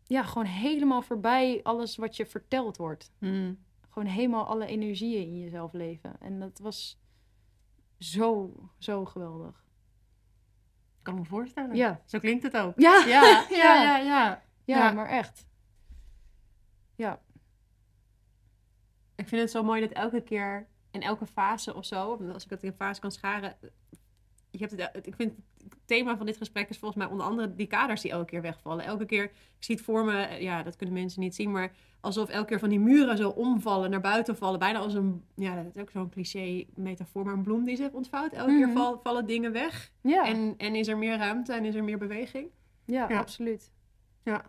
[0.07, 3.11] ja, gewoon helemaal voorbij alles wat je verteld wordt.
[3.19, 3.63] Hmm.
[3.89, 6.15] Gewoon helemaal alle energieën in jezelf leven.
[6.19, 6.99] En dat was
[7.97, 9.63] zo, zo geweldig.
[10.97, 11.75] Ik kan me voorstellen.
[11.75, 12.01] Ja.
[12.05, 12.79] Zo klinkt het ook.
[12.79, 13.97] Ja, ja, ja, ja.
[13.97, 14.91] ja, ja.
[14.91, 15.47] maar echt.
[16.95, 17.21] Ja.
[19.15, 22.49] Ik vind het zo mooi dat elke keer in elke fase of zo, als ik
[22.49, 23.55] het in fase kan scharen,
[24.49, 27.55] je hebt het, ik vind het thema van dit gesprek is volgens mij onder andere
[27.55, 28.85] die kaders die elke keer wegvallen.
[28.85, 31.71] Elke keer, ik zie het voor me, ja, dat kunnen mensen niet zien, maar
[32.01, 34.59] alsof elke keer van die muren zo omvallen, naar buiten vallen.
[34.59, 37.91] Bijna als een, ja, dat is ook zo'n cliché metafoor, maar een bloem die zich
[37.91, 38.33] ontvouwt.
[38.33, 38.95] Elke keer mhm.
[39.03, 39.91] vallen dingen weg.
[40.01, 40.25] Ja.
[40.25, 42.49] En, en is er meer ruimte en is er meer beweging.
[42.85, 43.71] Ja, absoluut.
[44.23, 44.45] Ja.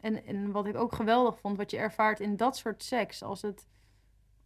[0.00, 3.42] En, en wat ik ook geweldig vond, wat je ervaart in dat soort seks, als,
[3.42, 3.66] het,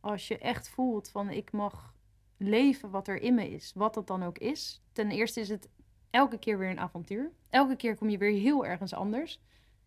[0.05, 1.95] als je echt voelt van ik mag
[2.37, 4.83] leven wat er in me is, wat dat dan ook is.
[4.93, 5.69] Ten eerste is het
[6.11, 7.33] elke keer weer een avontuur.
[7.51, 9.41] Elke keer kom je weer heel ergens anders.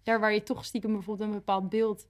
[0.03, 2.07] Daar waar je toch stiekem bijvoorbeeld een bepaald beeld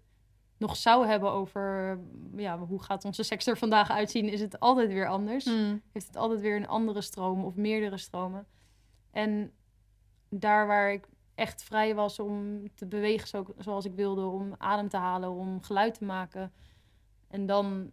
[0.58, 1.99] nog zou hebben over
[2.36, 5.45] ja, hoe gaat onze seks er vandaag uitzien, is het altijd weer anders.
[5.45, 5.82] Hmm.
[5.91, 8.47] Heeft het altijd weer een andere stroom of meerdere stromen.
[9.12, 9.51] En
[10.30, 14.89] daar waar ik echt vrij was om te bewegen zo, zoals ik wilde, om adem
[14.89, 16.51] te halen, om geluid te maken.
[17.28, 17.91] En dan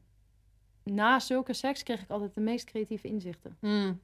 [0.85, 3.57] na zulke seks kreeg ik altijd de meest creatieve inzichten.
[3.61, 4.01] Hmm.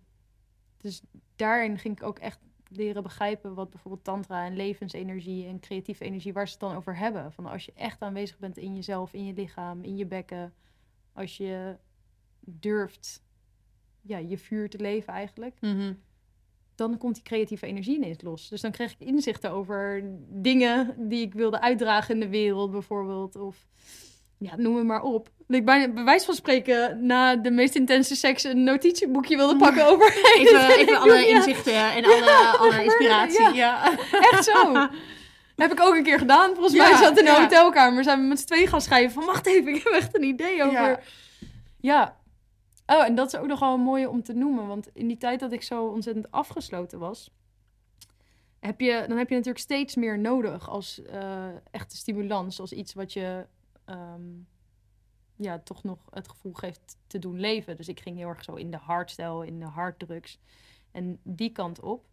[0.77, 1.03] Dus
[1.37, 6.33] daarin ging ik ook echt leren begrijpen wat bijvoorbeeld tantra en levensenergie en creatieve energie,
[6.33, 7.33] waar ze het dan over hebben.
[7.33, 10.55] Van als je echt aanwezig bent in jezelf, in je lichaam, in je bekken,
[11.13, 11.77] als je
[12.41, 13.23] durft
[14.01, 15.93] ja, je vuur te leven eigenlijk, mhm.
[16.75, 18.49] dan komt die creatieve energie ineens los.
[18.49, 23.37] Dus dan kreeg ik inzichten over dingen die ik wilde uitdragen in de wereld bijvoorbeeld.
[23.37, 23.67] Of
[24.41, 25.31] ja, noem het maar op.
[25.47, 29.57] Dat ik bij, bij wijze van spreken na de meest intense seks een notitieboekje wilde
[29.57, 30.07] pakken over...
[30.37, 33.55] Even, even alle inzichten en alle, alle inspiratie.
[33.55, 33.93] Ja.
[34.13, 34.73] Echt zo.
[34.73, 34.91] Dat
[35.69, 36.55] heb ik ook een keer gedaan.
[36.55, 38.05] Volgens mij zat in een hotelkamer.
[38.05, 39.25] Zijn we met z'n twee gaan schrijven van...
[39.25, 41.05] Wacht even, ik heb echt een idee over...
[41.81, 42.17] Ja.
[42.87, 44.67] Oh, en dat is ook nog wel een mooie om te noemen.
[44.67, 47.31] Want in die tijd dat ik zo ontzettend afgesloten was...
[48.61, 52.61] Heb je, dan heb je natuurlijk steeds meer nodig als uh, echte stimulans.
[52.61, 53.47] Als iets wat je
[53.91, 54.43] Ehm,
[55.37, 57.77] ja, toch nog het gevoel geeft te doen leven.
[57.77, 60.39] Dus ik ging heel erg zo in de hardstyle, in de harddrugs.
[60.91, 62.07] En die kant op.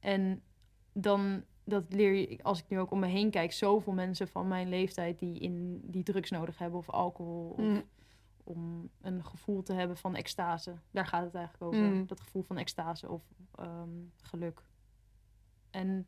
[0.00, 0.42] En
[0.92, 4.48] dan, dat leer je, als ik nu ook om me heen kijk, zoveel mensen van
[4.48, 7.50] mijn leeftijd die, in, die drugs nodig hebben of alcohol.
[7.50, 7.82] Of, mm.
[8.44, 10.74] Om een gevoel te hebben van extase.
[10.90, 11.82] Daar gaat het eigenlijk over.
[11.84, 12.06] Mm.
[12.06, 13.22] Dat gevoel van extase of
[13.54, 14.62] ehm, geluk.
[15.70, 16.06] En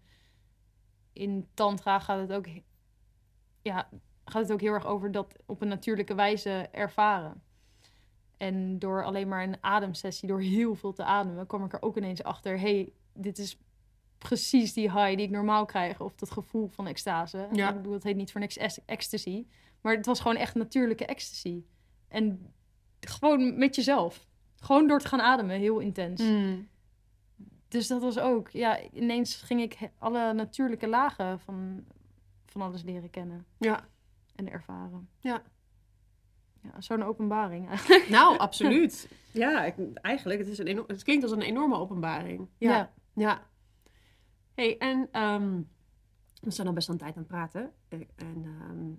[1.12, 2.46] in Tantra gaat het ook
[3.62, 3.88] ja,
[4.30, 7.42] gaat het ook heel erg over dat op een natuurlijke wijze ervaren.
[8.36, 11.96] En door alleen maar een ademsessie, door heel veel te ademen, kwam ik er ook
[11.96, 13.58] ineens achter: hey, dit is
[14.18, 16.00] precies die high die ik normaal krijg.
[16.00, 17.48] Of dat gevoel van extase.
[17.52, 17.68] Ja.
[17.68, 19.46] Ik bedoel, het heet niet voor niks ecstasy.
[19.80, 21.64] Maar het was gewoon echt natuurlijke ecstasy.
[22.08, 22.52] En
[23.00, 24.26] gewoon met jezelf.
[24.56, 26.22] Gewoon door te gaan ademen, heel intens.
[26.22, 26.68] Mm.
[27.68, 31.84] Dus dat was ook, ja, ineens ging ik alle natuurlijke lagen van,
[32.46, 33.46] van alles leren kennen.
[33.58, 33.88] Ja
[34.36, 35.08] en ervaren.
[35.18, 35.42] Ja.
[36.62, 38.08] Ja, zo'n openbaring eigenlijk.
[38.08, 39.08] Nou, absoluut.
[39.32, 42.48] Ja, ik, eigenlijk, het, is een het klinkt als een enorme openbaring.
[42.58, 42.92] Ja.
[43.14, 43.46] Ja.
[44.54, 45.60] hey, en ehm,
[46.40, 47.72] we zijn al best een tijd aan het praten.
[47.88, 48.92] En ehm,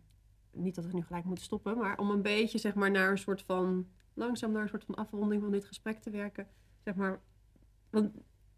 [0.51, 3.17] niet dat we nu gelijk moeten stoppen, maar om een beetje, zeg maar, naar een
[3.17, 6.47] soort van, langzaam naar een soort van afronding van dit gesprek te werken.
[6.83, 7.21] Zeg maar,
[7.89, 8.11] want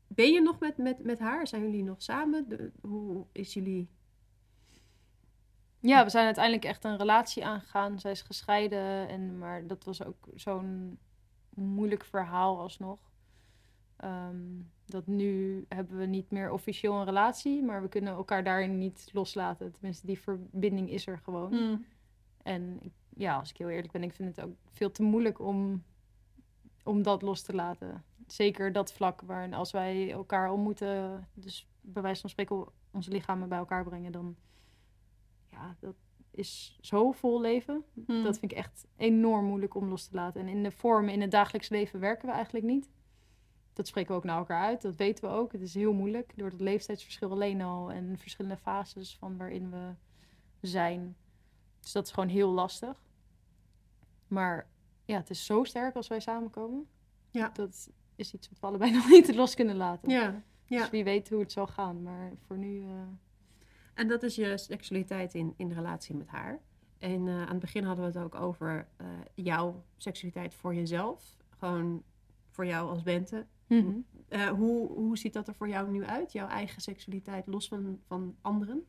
[0.08, 1.48] ben je nog met, met, met haar?
[1.48, 2.50] Zijn jullie nog samen?
[2.50, 3.89] De, hoe is jullie
[5.80, 8.00] ja, we zijn uiteindelijk echt een relatie aangegaan.
[8.00, 11.00] Zij is gescheiden, en, maar dat was ook zo'n
[11.56, 13.00] moeilijk verhaal alsnog.
[14.04, 18.78] Um, dat nu hebben we niet meer officieel een relatie, maar we kunnen elkaar daarin
[18.78, 19.72] niet loslaten.
[19.72, 21.54] Tenminste, die verbinding is er gewoon.
[21.54, 21.86] Hmm.
[22.43, 22.80] En
[23.10, 25.84] ja, als ik heel eerlijk ben, ik vind het ook veel te moeilijk om,
[26.84, 28.04] om dat los te laten.
[28.28, 33.50] Zeker dat vlak waarin als wij elkaar ontmoeten, dus bij wijze van spreken onze lichamen
[33.50, 34.36] bij elkaar brengen, dan
[35.60, 35.96] ja, dat
[36.32, 37.84] is zo vol leven.
[38.06, 38.24] Hmm.
[38.24, 40.42] Dat vind ik echt enorm moeilijk om los te laten.
[40.42, 42.90] En in de vorm, in het dagelijks leven werken we eigenlijk niet.
[43.74, 45.52] Dat spreken we ook naar elkaar uit, dat weten we ook.
[45.52, 49.94] Het is heel moeilijk door het leeftijdsverschil alleen al en verschillende fases van waarin we
[50.62, 51.16] zijn.
[51.80, 53.04] Dus dat is gewoon heel lastig.
[54.28, 54.70] Maar
[55.06, 56.88] ja, het is zo sterk als wij samenkomen.
[57.32, 57.50] Ja.
[57.54, 60.10] Dat is iets wat we allebei nog niet los kunnen laten.
[60.10, 60.44] Ja.
[60.66, 60.80] ja.
[60.80, 62.04] Dus wie weet hoe het zal gaan.
[62.04, 62.82] Maar voor nu.
[62.82, 63.02] Uh,
[64.00, 66.59] en dat is je seksualiteit in, in relatie met haar.
[66.97, 71.36] En uh, aan het begin hadden we het ook over uh, jouw seksualiteit voor jezelf.
[71.58, 72.04] Gewoon
[72.50, 73.46] voor jou als Bente.
[73.67, 76.32] Mm uh, hoe, hoe ziet dat er voor jou nu uit?
[76.32, 78.86] Jouw eigen seksualiteit los van, van anderen?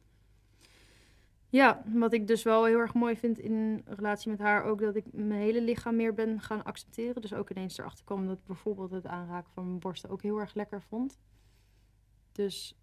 [1.49, 4.97] Ja, wat ik dus wel heel erg mooi vind in relatie met haar, ook dat
[4.97, 7.23] ik mijn hele lichaam meer ben gaan accepteren.
[7.23, 10.55] Dus ook ineens erachter kwam dat bijvoorbeeld het aanraken van mijn borsten ook heel erg
[10.55, 11.19] lekker vond.
[12.33, 12.80] Dus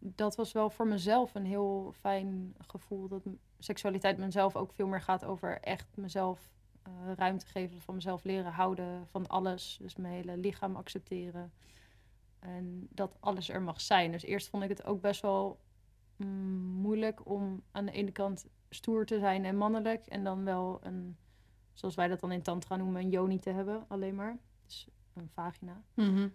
[0.00, 3.08] dat was wel voor mezelf een heel fijn gevoel.
[3.08, 3.22] Dat
[3.58, 6.50] seksualiteit mezelf ook veel meer gaat over echt mezelf
[6.82, 7.80] eh, ruimte geven.
[7.80, 9.78] Van mezelf leren houden van alles.
[9.80, 11.52] Dus mijn hele lichaam accepteren.
[12.38, 14.12] En dat alles er mag zijn.
[14.12, 15.60] Dus eerst vond ik het ook best wel
[16.16, 16.26] mm,
[16.62, 20.06] moeilijk om aan de ene kant stoer te zijn en mannelijk.
[20.06, 21.16] En dan wel een,
[21.72, 24.38] zoals wij dat dan in tantra noemen, een yoni te hebben alleen maar.
[24.64, 25.82] Dus een vagina.
[25.94, 26.28] Mhm.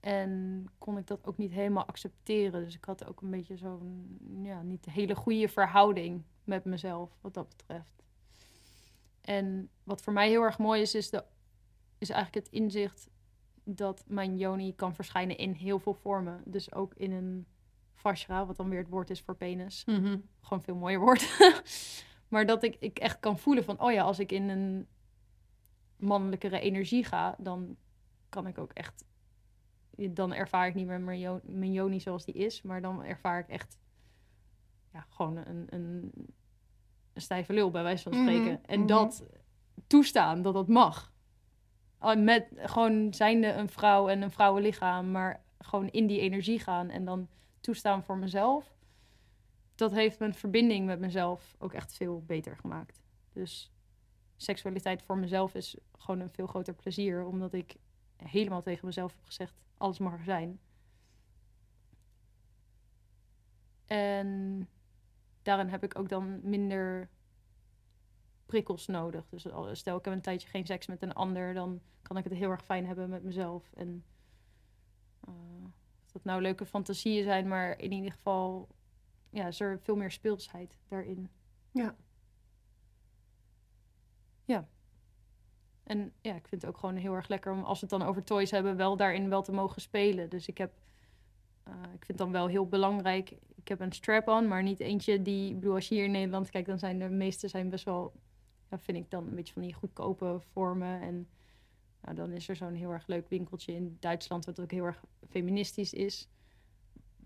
[0.00, 2.64] En kon ik dat ook niet helemaal accepteren.
[2.64, 7.34] Dus ik had ook een beetje zo'n, ja, niet hele goede verhouding met mezelf, wat
[7.34, 8.02] dat betreft.
[9.20, 11.24] En wat voor mij heel erg mooi is, is, de,
[11.98, 13.08] is eigenlijk het inzicht
[13.64, 16.42] dat mijn yoni kan verschijnen in heel veel vormen.
[16.44, 17.46] Dus ook in een
[17.94, 19.84] vajra, wat dan weer het woord is voor penis.
[19.84, 20.16] Mhm.
[20.40, 21.38] Gewoon veel mooier woord.
[22.28, 24.86] maar dat ik, ik echt kan voelen van, oh ja, als ik in een
[25.96, 27.76] mannelijkere energie ga, dan
[28.28, 29.04] kan ik ook echt
[30.10, 33.38] dan ervaar ik niet meer mijn, jo- mijn joni zoals die is, maar dan ervaar
[33.38, 33.78] ik echt
[34.92, 36.12] ja, gewoon een, een,
[37.12, 38.64] een stijve lul, bij wijze van Mhm, spreken.
[38.64, 38.88] En mhm.
[38.88, 39.26] dat
[39.86, 41.12] toestaan, dat dat mag.
[42.16, 47.04] Met gewoon zijnde een vrouw en een vrouwenlichaam, maar gewoon in die energie gaan en
[47.04, 47.28] dan
[47.60, 48.76] toestaan voor mezelf.
[49.74, 53.00] Dat heeft mijn verbinding met mezelf ook echt veel beter gemaakt.
[53.32, 53.72] Dus
[54.36, 57.76] seksualiteit voor mezelf is gewoon een veel groter plezier, omdat ik
[58.16, 60.60] helemaal tegen mezelf heb gezegd: alles mag er zijn.
[63.86, 64.68] En
[65.42, 67.08] daarin heb ik ook dan minder
[68.46, 69.28] prikkels nodig.
[69.28, 72.32] Dus stel ik heb een tijdje geen seks met een ander, dan kan ik het
[72.32, 73.72] heel erg fijn hebben met mezelf.
[73.72, 74.04] En
[75.20, 75.64] eh,
[76.04, 78.68] of dat nou leuke fantasieën zijn, maar in ieder geval
[79.30, 81.30] ja, is er veel meer speelsheid daarin.
[81.72, 81.96] Ja.
[84.44, 84.68] Ja.
[85.88, 88.08] En ja, ik vind het ook gewoon heel erg lekker om, als we het dan
[88.08, 90.28] over toys hebben, wel daarin wel te mogen spelen.
[90.28, 90.72] Dus ik heb,
[91.62, 95.50] eh, ik vind dan wel heel belangrijk, ik heb een strap-on, maar niet eentje die,
[95.50, 98.12] ik bedoel, als je hier in Nederland kijkt, dan zijn de meeste zijn best wel,
[98.70, 101.00] ja, vind ik dan een beetje van die goedkope vormen.
[101.00, 101.28] En
[102.02, 105.04] nou, dan is er zo'n heel erg leuk winkeltje in Duitsland, wat ook heel erg
[105.28, 106.28] feministisch is.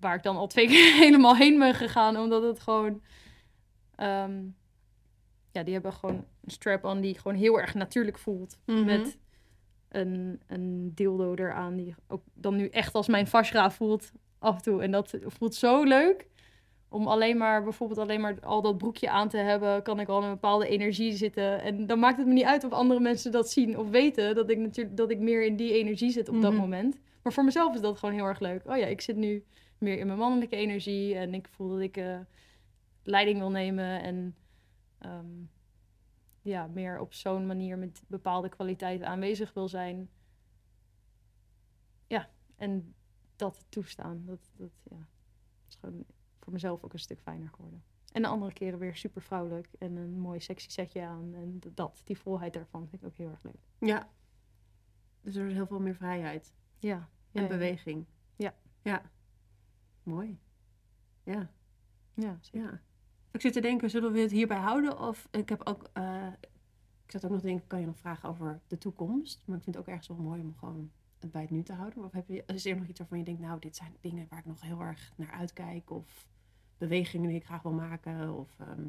[0.01, 3.03] Waar ik dan al twee keer helemaal heen ben gegaan, omdat het gewoon...
[3.95, 4.41] ehm,
[5.53, 6.15] ja, die hebben gewoon
[6.45, 8.59] een strap-on die gewoon heel erg natuurlijk voelt.
[8.66, 8.85] Mhm.
[8.85, 9.19] Met
[9.89, 14.62] een, een dildo eraan die ook dan nu echt als mijn vajra voelt af en
[14.62, 14.83] toe.
[14.83, 16.31] En dat voelt zo leuk.
[16.89, 20.19] Om alleen maar, bijvoorbeeld alleen maar al dat broekje aan te hebben, kan ik al
[20.19, 21.62] in een bepaalde energie zitten.
[21.62, 24.35] En dan maakt het me niet uit of andere mensen dat zien of weten.
[24.35, 26.61] Dat ik natuurlijk dat ik meer in die energie zit op dat Mhm.
[26.61, 26.99] moment.
[27.23, 28.62] Maar voor mezelf is dat gewoon heel erg leuk.
[28.66, 29.45] Oh ja, ik zit nu
[29.79, 31.15] meer in mijn mannelijke energie.
[31.15, 32.19] En ik voel dat ik eh,
[33.05, 34.03] leiding wil nemen.
[34.03, 34.35] En
[35.03, 35.45] ehm,
[36.43, 40.11] ja, meer op zo'n manier met bepaalde kwaliteiten aanwezig wil zijn.
[42.07, 42.95] Ja, en
[43.37, 44.24] dat toestaan.
[44.24, 45.09] Dat, dat ja,
[45.69, 46.05] is gewoon
[46.41, 47.85] voor mezelf ook een stuk fijner geworden.
[48.12, 51.35] En de andere keren weer super vrouwelijk en een mooi sexy setje aan.
[51.35, 53.61] En dat, die volheid daarvan vind ik ook heel erg leuk.
[53.79, 54.09] Ja.
[55.20, 57.09] Dus er is heel veel meer vrijheid Ja.
[57.33, 58.07] en beweging.
[58.37, 58.55] Ja.
[58.83, 59.11] Ja.
[60.03, 60.41] Mooi.
[61.23, 61.51] Ja.
[62.15, 62.70] Ja, zeker.
[62.70, 62.81] Ja.
[63.33, 64.99] Ik zit te denken, zullen we het hierbij houden?
[64.99, 66.27] Of ik heb ook, eh,
[67.05, 69.43] ik zat ook nog te denken, kan je nog vragen over de toekomst?
[69.45, 71.73] Maar ik vind het ook ergens wel mooi om gewoon het bij het nu te
[71.73, 72.05] houden.
[72.05, 74.39] Of heb je, is er nog iets waarvan je denkt, nou, dit zijn dingen waar
[74.39, 75.91] ik nog heel erg naar uitkijk?
[75.91, 76.29] Of
[76.79, 78.39] bewegingen die ik graag wil maken?
[78.39, 78.89] Of, ehm,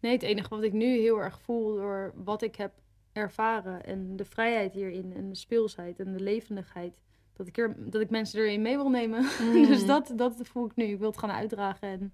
[0.00, 2.72] Nee, het enige wat ik nu heel erg voel door wat ik heb
[3.12, 7.00] ervaren en de vrijheid hierin en de speelsheid en de levendigheid,
[7.32, 9.24] dat ik, er, dat ik mensen erin mee wil nemen.
[9.40, 9.66] Mm.
[9.66, 10.84] dus dat, dat voel ik nu.
[10.84, 12.12] Ik wil het gaan uitdragen en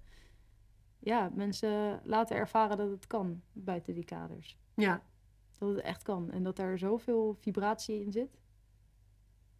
[1.07, 4.57] ja, mensen laten ervaren dat het kan buiten die kaders.
[4.75, 5.01] ja.
[5.59, 8.39] Dat het echt kan en dat er zoveel vibratie in zit.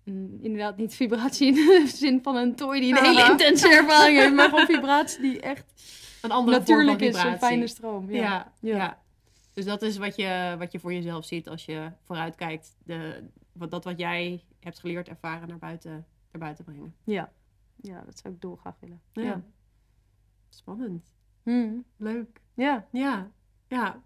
[0.03, 4.18] En inderdaad, niet vibratie in de zin van een toy die een hele intense ervaring
[4.18, 5.74] heeft, maar gewoon vibratie die echt
[6.22, 8.11] Een andere natuurlijk vorm is, een fijne stroom.
[8.11, 8.22] Ja.
[8.22, 8.53] Ja.
[8.60, 8.76] Ja.
[8.76, 9.02] Ja.
[9.53, 12.76] Dus dat is wat je, wat je voor jezelf ziet als je vooruitkijkt.
[12.84, 16.95] De, wat, dat wat jij hebt geleerd, ervaren, naar buiten, naar buiten brengen.
[17.03, 17.32] Ja.
[17.76, 19.02] ja, dat zou ik dolgraag willen.
[19.11, 19.24] Ja.
[19.24, 19.41] Ja.
[20.49, 21.16] Spannend.
[21.52, 21.84] Hmm.
[21.98, 22.40] Leuk.
[22.53, 22.86] Ja.
[22.91, 23.28] Ja.
[23.68, 24.02] Ja.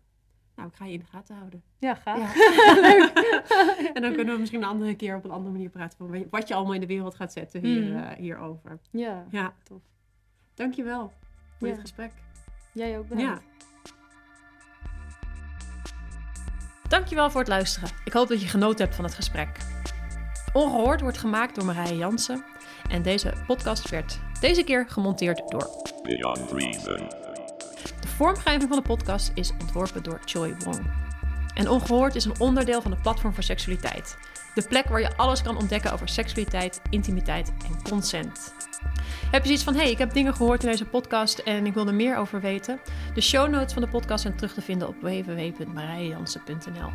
[0.56, 1.64] Nou, ik ga je in de gaten houden.
[1.80, 2.36] ja, graag.
[2.36, 3.14] Ja.
[3.94, 6.48] en dan kunnen we misschien een andere keer op een andere manier praten van wat
[6.48, 7.98] je allemaal in de wereld gaat zetten hier, Mm.
[7.98, 8.80] eh, hierover.
[8.92, 9.82] Ja, Ja, tof.
[10.54, 11.14] dankjewel
[11.58, 11.74] voor Ja.
[11.74, 12.12] dit gesprek.
[12.74, 13.42] Jij ook bedankt.
[13.42, 13.50] Ja.
[16.88, 17.90] Dankjewel voor het luisteren.
[18.06, 19.50] Ik hoop dat je genoten hebt van het gesprek.
[20.54, 22.44] Ongehoord wordt gemaakt door Marije Jansen.
[22.90, 25.68] En deze podcast werd deze keer gemonteerd door.
[26.04, 27.21] Beyond Reason.
[28.22, 30.80] Vormgeving van de podcast is ontworpen door Choi Wong.
[31.54, 34.18] En Ongehoord is een onderdeel van de Platform voor Seksualiteit.
[34.56, 38.54] De plek waar je alles kan ontdekken over seksualiteit, intimiteit en consent.
[39.32, 41.88] Heb je zoiets van, hey, ik heb dingen gehoord in deze podcast en ik wil
[41.88, 42.80] er meer over weten?
[43.14, 46.90] De show notes van de podcast zijn terug te vinden op www.marijejansen.nl.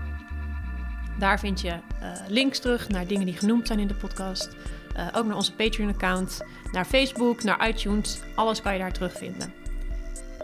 [1.18, 4.56] Daar vind je uh, links terug naar dingen die genoemd zijn in de podcast.
[4.96, 6.40] Uh, ook naar onze Patreon-account,
[6.72, 8.20] naar Facebook, naar iTunes.
[8.34, 9.65] Alles kan je daar terugvinden.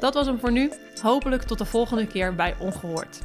[0.03, 0.70] Dat was hem voor nu.
[1.03, 3.20] Hopelijk tot de volgende keer bij Ongehoord.